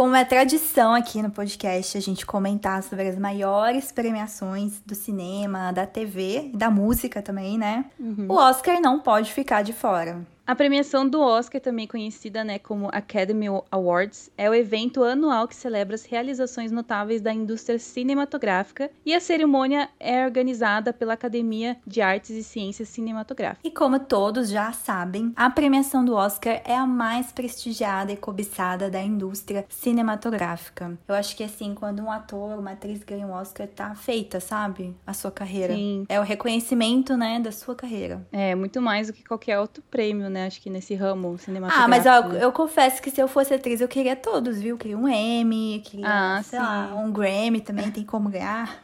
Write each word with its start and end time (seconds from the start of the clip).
Como 0.00 0.16
é 0.16 0.24
tradição 0.24 0.94
aqui 0.94 1.20
no 1.20 1.30
podcast, 1.30 1.98
a 1.98 2.00
gente 2.00 2.24
comentar 2.24 2.82
sobre 2.82 3.06
as 3.06 3.18
maiores 3.18 3.92
premiações 3.92 4.80
do 4.80 4.94
cinema, 4.94 5.72
da 5.72 5.86
TV, 5.86 6.50
da 6.54 6.70
música 6.70 7.20
também, 7.20 7.58
né? 7.58 7.84
Uhum. 8.00 8.24
O 8.26 8.32
Oscar 8.36 8.80
não 8.80 8.98
pode 8.98 9.30
ficar 9.30 9.60
de 9.60 9.74
fora. 9.74 10.26
A 10.50 10.54
premiação 10.56 11.08
do 11.08 11.20
Oscar, 11.20 11.60
também 11.60 11.86
conhecida 11.86 12.42
né, 12.42 12.58
como 12.58 12.88
Academy 12.90 13.46
Awards, 13.70 14.32
é 14.36 14.50
o 14.50 14.54
evento 14.54 15.04
anual 15.04 15.46
que 15.46 15.54
celebra 15.54 15.94
as 15.94 16.04
realizações 16.04 16.72
notáveis 16.72 17.20
da 17.20 17.32
indústria 17.32 17.78
cinematográfica 17.78 18.90
e 19.06 19.14
a 19.14 19.20
cerimônia 19.20 19.88
é 20.00 20.24
organizada 20.24 20.92
pela 20.92 21.12
Academia 21.12 21.76
de 21.86 22.00
Artes 22.00 22.30
e 22.30 22.42
Ciências 22.42 22.88
Cinematográficas. 22.88 23.60
E 23.62 23.70
como 23.70 24.00
todos 24.00 24.48
já 24.48 24.72
sabem, 24.72 25.32
a 25.36 25.48
premiação 25.48 26.04
do 26.04 26.16
Oscar 26.16 26.60
é 26.64 26.74
a 26.74 26.84
mais 26.84 27.30
prestigiada 27.30 28.10
e 28.10 28.16
cobiçada 28.16 28.90
da 28.90 29.00
indústria 29.00 29.64
cinematográfica. 29.68 30.98
Eu 31.06 31.14
acho 31.14 31.36
que 31.36 31.44
assim, 31.44 31.76
quando 31.76 32.02
um 32.02 32.10
ator, 32.10 32.58
uma 32.58 32.72
atriz 32.72 33.04
ganha 33.04 33.24
um 33.24 33.30
Oscar, 33.30 33.68
tá 33.68 33.94
feita, 33.94 34.40
sabe? 34.40 34.96
A 35.06 35.14
sua 35.14 35.30
carreira. 35.30 35.76
Sim. 35.76 36.06
É 36.08 36.18
o 36.18 36.24
reconhecimento, 36.24 37.16
né, 37.16 37.38
da 37.38 37.52
sua 37.52 37.76
carreira. 37.76 38.26
É, 38.32 38.52
muito 38.56 38.82
mais 38.82 39.06
do 39.06 39.12
que 39.12 39.22
qualquer 39.22 39.56
outro 39.60 39.80
prêmio, 39.88 40.28
né? 40.28 40.39
Acho 40.46 40.60
que 40.60 40.70
nesse 40.70 40.94
ramo 40.94 41.38
cinematográfico. 41.38 41.84
Ah, 41.84 41.88
mas 41.88 42.06
ó, 42.06 42.34
eu 42.34 42.52
confesso 42.52 43.00
que 43.00 43.10
se 43.10 43.20
eu 43.20 43.28
fosse 43.28 43.54
atriz, 43.54 43.80
eu 43.80 43.88
queria 43.88 44.16
todos, 44.16 44.60
viu? 44.60 44.74
Eu 44.74 44.78
queria 44.78 44.98
um 44.98 45.08
Emmy, 45.08 45.82
queria, 45.84 46.06
ah, 46.06 46.42
sei 46.42 46.58
sim. 46.58 46.64
lá, 46.64 46.94
um 46.94 47.12
Grammy 47.12 47.60
também, 47.60 47.90
tem 47.90 48.04
como 48.04 48.28
ganhar. 48.28 48.82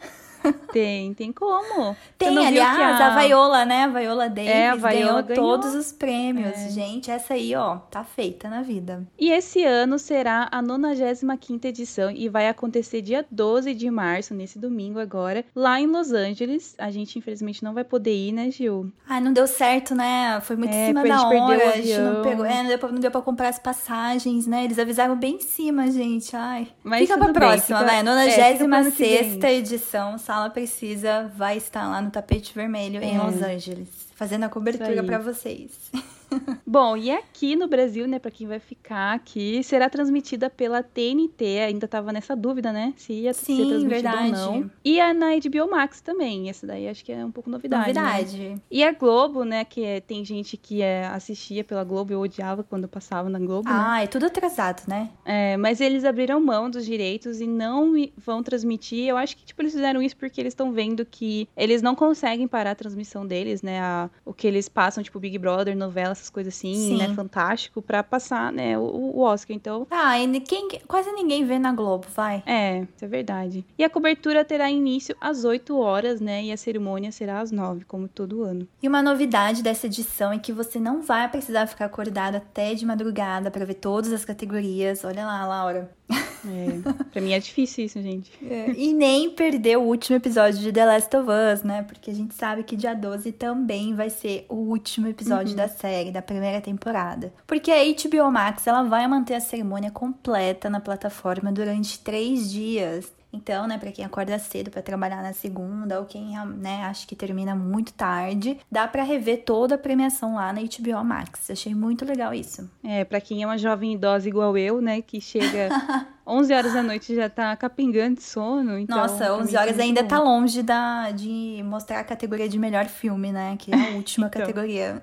Tem, 0.72 1.14
tem 1.14 1.32
como. 1.32 1.96
Tem, 2.18 2.46
aliás, 2.46 3.00
a... 3.00 3.14
a 3.14 3.18
Viola, 3.22 3.64
né? 3.64 3.84
A 3.84 3.88
Viola 3.88 4.28
Davis 4.28 4.50
é, 4.50 4.68
a 4.68 4.74
Viola 4.74 4.92
ganhou, 4.92 5.22
ganhou, 5.22 5.34
todos 5.34 5.74
os 5.74 5.92
prêmios. 5.92 6.52
É. 6.52 6.68
Gente, 6.70 7.10
essa 7.10 7.34
aí, 7.34 7.54
ó, 7.54 7.76
tá 7.76 8.04
feita 8.04 8.48
na 8.48 8.62
vida. 8.62 9.06
E 9.18 9.30
esse 9.30 9.64
ano 9.64 9.98
será 9.98 10.48
a 10.50 10.60
95 10.60 11.66
edição 11.66 12.10
e 12.10 12.28
vai 12.28 12.48
acontecer 12.48 13.02
dia 13.02 13.24
12 13.30 13.74
de 13.74 13.90
março, 13.90 14.34
nesse 14.34 14.58
domingo 14.58 14.98
agora, 14.98 15.44
lá 15.54 15.80
em 15.80 15.86
Los 15.86 16.12
Angeles. 16.12 16.74
A 16.78 16.90
gente, 16.90 17.18
infelizmente, 17.18 17.64
não 17.64 17.74
vai 17.74 17.84
poder 17.84 18.14
ir, 18.14 18.32
né, 18.32 18.50
Gil? 18.50 18.92
Ai, 19.08 19.20
não 19.20 19.32
deu 19.32 19.46
certo, 19.46 19.94
né? 19.94 20.40
Foi 20.42 20.56
muito 20.56 20.72
é, 20.72 20.84
em 20.84 20.86
cima 20.88 21.04
da 21.04 21.28
hora. 21.28 21.68
A 21.70 21.76
gente 21.76 21.98
não 21.98 22.22
pegou. 22.22 22.44
É, 22.44 22.62
não 22.62 22.68
deu, 22.68 22.78
pra, 22.78 22.88
não 22.92 23.00
deu 23.00 23.10
pra 23.10 23.20
comprar 23.20 23.48
as 23.48 23.58
passagens, 23.58 24.46
né? 24.46 24.64
Eles 24.64 24.78
avisaram 24.78 25.16
bem 25.16 25.36
em 25.36 25.40
cima, 25.40 25.90
gente. 25.90 26.34
Ai. 26.36 26.68
Mas 26.82 27.00
fica 27.00 27.18
pra 27.18 27.32
próxima, 27.32 27.78
bem, 27.78 27.88
fica... 27.88 28.02
né? 28.02 28.26
96 28.26 29.42
é, 29.42 29.54
edição, 29.54 30.18
sabe? 30.18 30.35
Sala 30.36 30.50
Precisa 30.50 31.32
vai 31.34 31.56
estar 31.56 31.88
lá 31.88 32.02
no 32.02 32.10
tapete 32.10 32.52
vermelho 32.54 33.02
é. 33.02 33.06
em 33.06 33.16
Los 33.16 33.40
Angeles, 33.40 33.88
fazendo 34.14 34.44
a 34.44 34.50
cobertura 34.50 35.02
para 35.02 35.18
vocês. 35.18 35.70
Bom, 36.66 36.96
e 36.96 37.10
aqui 37.10 37.56
no 37.56 37.68
Brasil, 37.68 38.06
né, 38.06 38.18
para 38.18 38.30
quem 38.30 38.46
vai 38.46 38.58
ficar 38.58 39.14
aqui, 39.14 39.62
será 39.62 39.88
transmitida 39.88 40.50
pela 40.50 40.82
TNT. 40.82 41.60
Ainda 41.66 41.88
tava 41.88 42.12
nessa 42.12 42.34
dúvida, 42.34 42.72
né, 42.72 42.92
se 42.96 43.12
ia 43.12 43.32
Sim, 43.32 43.56
ser 43.56 43.68
transmitida 43.68 44.10
verdade. 44.10 44.40
ou 44.40 44.60
não. 44.60 44.70
E 44.84 45.00
a 45.00 45.14
na 45.14 45.28
HBO 45.36 45.70
Max 45.70 46.00
também. 46.00 46.48
Essa 46.48 46.66
daí 46.66 46.88
acho 46.88 47.04
que 47.04 47.12
é 47.12 47.24
um 47.24 47.30
pouco 47.30 47.50
novidade. 47.50 47.92
Né? 47.92 48.00
Novidade. 48.00 48.38
Né? 48.38 48.60
E 48.70 48.82
a 48.82 48.92
Globo, 48.92 49.44
né, 49.44 49.64
que 49.64 49.84
é, 49.84 50.00
tem 50.00 50.24
gente 50.24 50.56
que 50.56 50.82
é, 50.82 51.06
assistia 51.06 51.64
pela 51.64 51.84
Globo, 51.84 52.12
eu 52.12 52.20
odiava 52.20 52.62
quando 52.62 52.88
passava 52.88 53.28
na 53.28 53.38
Globo. 53.38 53.68
Né? 53.68 53.74
Ah, 53.76 53.96
né? 53.98 54.04
é 54.04 54.06
tudo 54.06 54.26
atrasado, 54.26 54.82
né? 54.88 55.10
É, 55.24 55.56
mas 55.56 55.80
eles 55.80 56.04
abriram 56.04 56.40
mão 56.40 56.68
dos 56.68 56.84
direitos 56.84 57.40
e 57.40 57.46
não 57.46 57.92
vão 58.16 58.42
transmitir. 58.42 59.06
Eu 59.06 59.16
acho 59.16 59.36
que, 59.36 59.44
tipo, 59.44 59.62
eles 59.62 59.72
fizeram 59.72 60.02
isso 60.02 60.16
porque 60.16 60.40
eles 60.40 60.52
estão 60.52 60.72
vendo 60.72 61.04
que 61.04 61.48
eles 61.56 61.82
não 61.82 61.94
conseguem 61.94 62.48
parar 62.48 62.72
a 62.72 62.74
transmissão 62.74 63.26
deles, 63.26 63.62
né? 63.62 63.80
A, 63.80 64.10
o 64.24 64.32
que 64.32 64.46
eles 64.46 64.68
passam, 64.68 65.02
tipo, 65.02 65.20
Big 65.20 65.38
Brother, 65.38 65.76
novela, 65.76 66.14
essas 66.16 66.30
coisas 66.30 66.54
assim, 66.54 66.74
Sim. 66.74 66.96
né? 66.98 67.14
Fantástico, 67.14 67.80
pra 67.80 68.02
passar, 68.02 68.52
né, 68.52 68.78
o, 68.78 68.82
o 68.82 69.20
Oscar. 69.20 69.56
Então. 69.56 69.86
Ah, 69.90 70.18
e 70.18 70.40
quem, 70.40 70.68
quase 70.86 71.10
ninguém 71.12 71.44
vê 71.44 71.58
na 71.58 71.72
Globo, 71.72 72.06
vai. 72.14 72.42
É, 72.46 72.80
isso 72.80 73.04
é 73.04 73.08
verdade. 73.08 73.64
E 73.78 73.84
a 73.84 73.90
cobertura 73.90 74.44
terá 74.44 74.70
início 74.70 75.16
às 75.20 75.44
8 75.44 75.78
horas, 75.78 76.20
né? 76.20 76.44
E 76.44 76.52
a 76.52 76.56
cerimônia 76.56 77.12
será 77.12 77.40
às 77.40 77.50
9, 77.50 77.84
como 77.84 78.08
todo 78.08 78.42
ano. 78.42 78.66
E 78.82 78.88
uma 78.88 79.02
novidade 79.02 79.62
dessa 79.62 79.86
edição 79.86 80.32
é 80.32 80.38
que 80.38 80.52
você 80.52 80.78
não 80.78 81.02
vai 81.02 81.28
precisar 81.28 81.66
ficar 81.66 81.86
acordado 81.86 82.36
até 82.36 82.74
de 82.74 82.84
madrugada 82.84 83.50
para 83.50 83.64
ver 83.64 83.74
todas 83.74 84.12
as 84.12 84.24
categorias. 84.24 85.04
Olha 85.04 85.24
lá, 85.24 85.46
Laura. 85.46 85.90
É, 86.08 87.04
pra 87.10 87.20
mim 87.20 87.32
é 87.32 87.38
difícil 87.40 87.84
isso, 87.84 88.00
gente. 88.00 88.30
É, 88.48 88.70
e 88.70 88.92
nem 88.92 89.30
perder 89.30 89.76
o 89.76 89.82
último 89.82 90.16
episódio 90.16 90.60
de 90.60 90.72
The 90.72 90.84
Last 90.84 91.16
of 91.16 91.28
Us, 91.28 91.62
né? 91.62 91.82
Porque 91.82 92.10
a 92.10 92.14
gente 92.14 92.34
sabe 92.34 92.62
que 92.62 92.76
dia 92.76 92.94
12 92.94 93.32
também 93.32 93.94
vai 93.94 94.10
ser 94.10 94.46
o 94.48 94.54
último 94.54 95.08
episódio 95.08 95.50
uhum. 95.50 95.56
da 95.56 95.68
série, 95.68 96.12
da 96.12 96.22
primeira 96.22 96.60
temporada. 96.60 97.32
Porque 97.46 97.70
a 97.70 97.84
HBO 97.84 98.30
Max, 98.30 98.66
ela 98.66 98.84
vai 98.84 99.06
manter 99.08 99.34
a 99.34 99.40
cerimônia 99.40 99.90
completa 99.90 100.70
na 100.70 100.80
plataforma 100.80 101.50
durante 101.50 101.98
três 101.98 102.50
dias. 102.50 103.12
Então, 103.32 103.66
né, 103.66 103.76
para 103.76 103.92
quem 103.92 104.04
acorda 104.04 104.38
cedo 104.38 104.70
para 104.70 104.80
trabalhar 104.80 105.22
na 105.22 105.32
segunda 105.32 105.98
ou 106.00 106.06
quem, 106.06 106.34
né, 106.56 106.84
acha 106.84 107.06
que 107.06 107.14
termina 107.14 107.54
muito 107.54 107.92
tarde, 107.92 108.58
dá 108.70 108.88
para 108.88 109.02
rever 109.02 109.42
toda 109.44 109.74
a 109.74 109.78
premiação 109.78 110.36
lá 110.36 110.52
na 110.52 110.60
HBO 110.60 111.04
Max. 111.04 111.50
Achei 111.50 111.74
muito 111.74 112.04
legal 112.04 112.32
isso. 112.32 112.68
É, 112.82 113.04
para 113.04 113.20
quem 113.20 113.42
é 113.42 113.46
uma 113.46 113.58
jovem 113.58 113.94
idosa 113.94 114.28
igual 114.28 114.56
eu, 114.56 114.80
né, 114.80 115.02
que 115.02 115.20
chega 115.20 115.68
11 116.26 116.52
horas 116.54 116.72
da 116.72 116.82
noite 116.82 117.14
já 117.14 117.28
tá 117.28 117.54
capingando 117.56 118.16
de 118.16 118.22
sono. 118.22 118.78
Então, 118.78 118.96
Nossa, 118.96 119.32
11 119.34 119.56
horas 119.56 119.78
ainda 119.78 120.02
bom. 120.02 120.08
tá 120.08 120.18
longe 120.18 120.62
da, 120.62 121.10
de 121.12 121.62
mostrar 121.64 122.00
a 122.00 122.04
categoria 122.04 122.48
de 122.48 122.58
melhor 122.58 122.86
filme, 122.86 123.30
né? 123.30 123.56
Que 123.58 123.72
é 123.72 123.92
a 123.92 123.94
última 123.94 124.26
então. 124.28 124.40
categoria. 124.40 125.00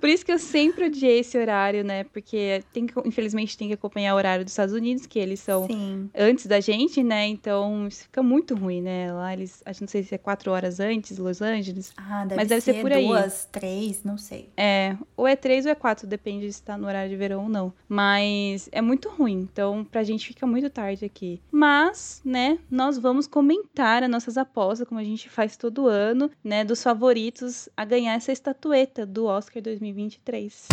Por 0.00 0.08
isso 0.08 0.24
que 0.24 0.32
eu 0.32 0.38
sempre 0.38 0.86
odiei 0.86 1.20
esse 1.20 1.38
horário, 1.38 1.84
né? 1.84 2.04
Porque 2.04 2.62
tem 2.72 2.86
que, 2.86 2.94
infelizmente 3.06 3.56
tem 3.56 3.68
que 3.68 3.74
acompanhar 3.74 4.14
o 4.14 4.16
horário 4.16 4.44
dos 4.44 4.52
Estados 4.52 4.74
Unidos, 4.74 5.06
que 5.06 5.18
eles 5.18 5.40
são 5.40 5.66
Sim. 5.66 6.10
antes 6.14 6.46
da 6.46 6.60
gente, 6.60 7.02
né? 7.02 7.26
Então 7.26 7.86
isso 7.86 8.04
fica 8.04 8.22
muito 8.22 8.54
ruim, 8.54 8.82
né? 8.82 9.12
Lá 9.12 9.32
eles, 9.32 9.62
acho 9.64 9.80
não 9.80 9.88
sei 9.88 10.02
se 10.02 10.14
é 10.14 10.18
quatro 10.18 10.50
horas 10.50 10.80
antes, 10.80 11.18
Los 11.18 11.40
Angeles. 11.40 11.92
Ah, 11.96 12.24
deve 12.24 12.36
mas 12.36 12.48
deve 12.48 12.60
ser, 12.60 12.74
ser 12.74 12.82
por 12.82 12.92
aí. 12.92 13.06
Duas, 13.06 13.48
três, 13.50 14.02
não 14.04 14.18
sei. 14.18 14.48
É, 14.56 14.96
ou 15.16 15.26
é 15.26 15.36
três 15.36 15.66
ou 15.66 15.72
é 15.72 15.74
quatro, 15.74 16.06
depende 16.06 16.52
se 16.52 16.62
tá 16.62 16.76
no 16.76 16.86
horário 16.86 17.10
de 17.10 17.16
verão 17.16 17.44
ou 17.44 17.48
não. 17.48 17.72
Mas 17.88 18.68
é 18.72 18.80
muito 18.80 19.08
ruim. 19.08 19.48
Então, 19.52 19.84
pra 19.84 20.02
gente 20.02 20.26
fica 20.26 20.46
muito 20.46 20.68
tarde 20.68 21.04
aqui. 21.04 21.40
Mas, 21.50 22.20
né, 22.24 22.58
nós 22.70 22.98
vamos 22.98 23.26
comentar 23.26 24.02
as 24.02 24.10
nossas 24.10 24.36
apostas, 24.36 24.88
como 24.88 25.00
a 25.00 25.04
gente 25.04 25.28
faz 25.28 25.56
todo 25.56 25.86
ano, 25.86 26.30
né? 26.42 26.64
Dos 26.64 26.82
favoritos 26.82 27.68
a 27.76 27.84
ganhar 27.84 28.14
essa 28.14 28.32
estatueta 28.32 29.06
do 29.06 29.26
Oscar 29.26 29.61
2023. 29.62 30.68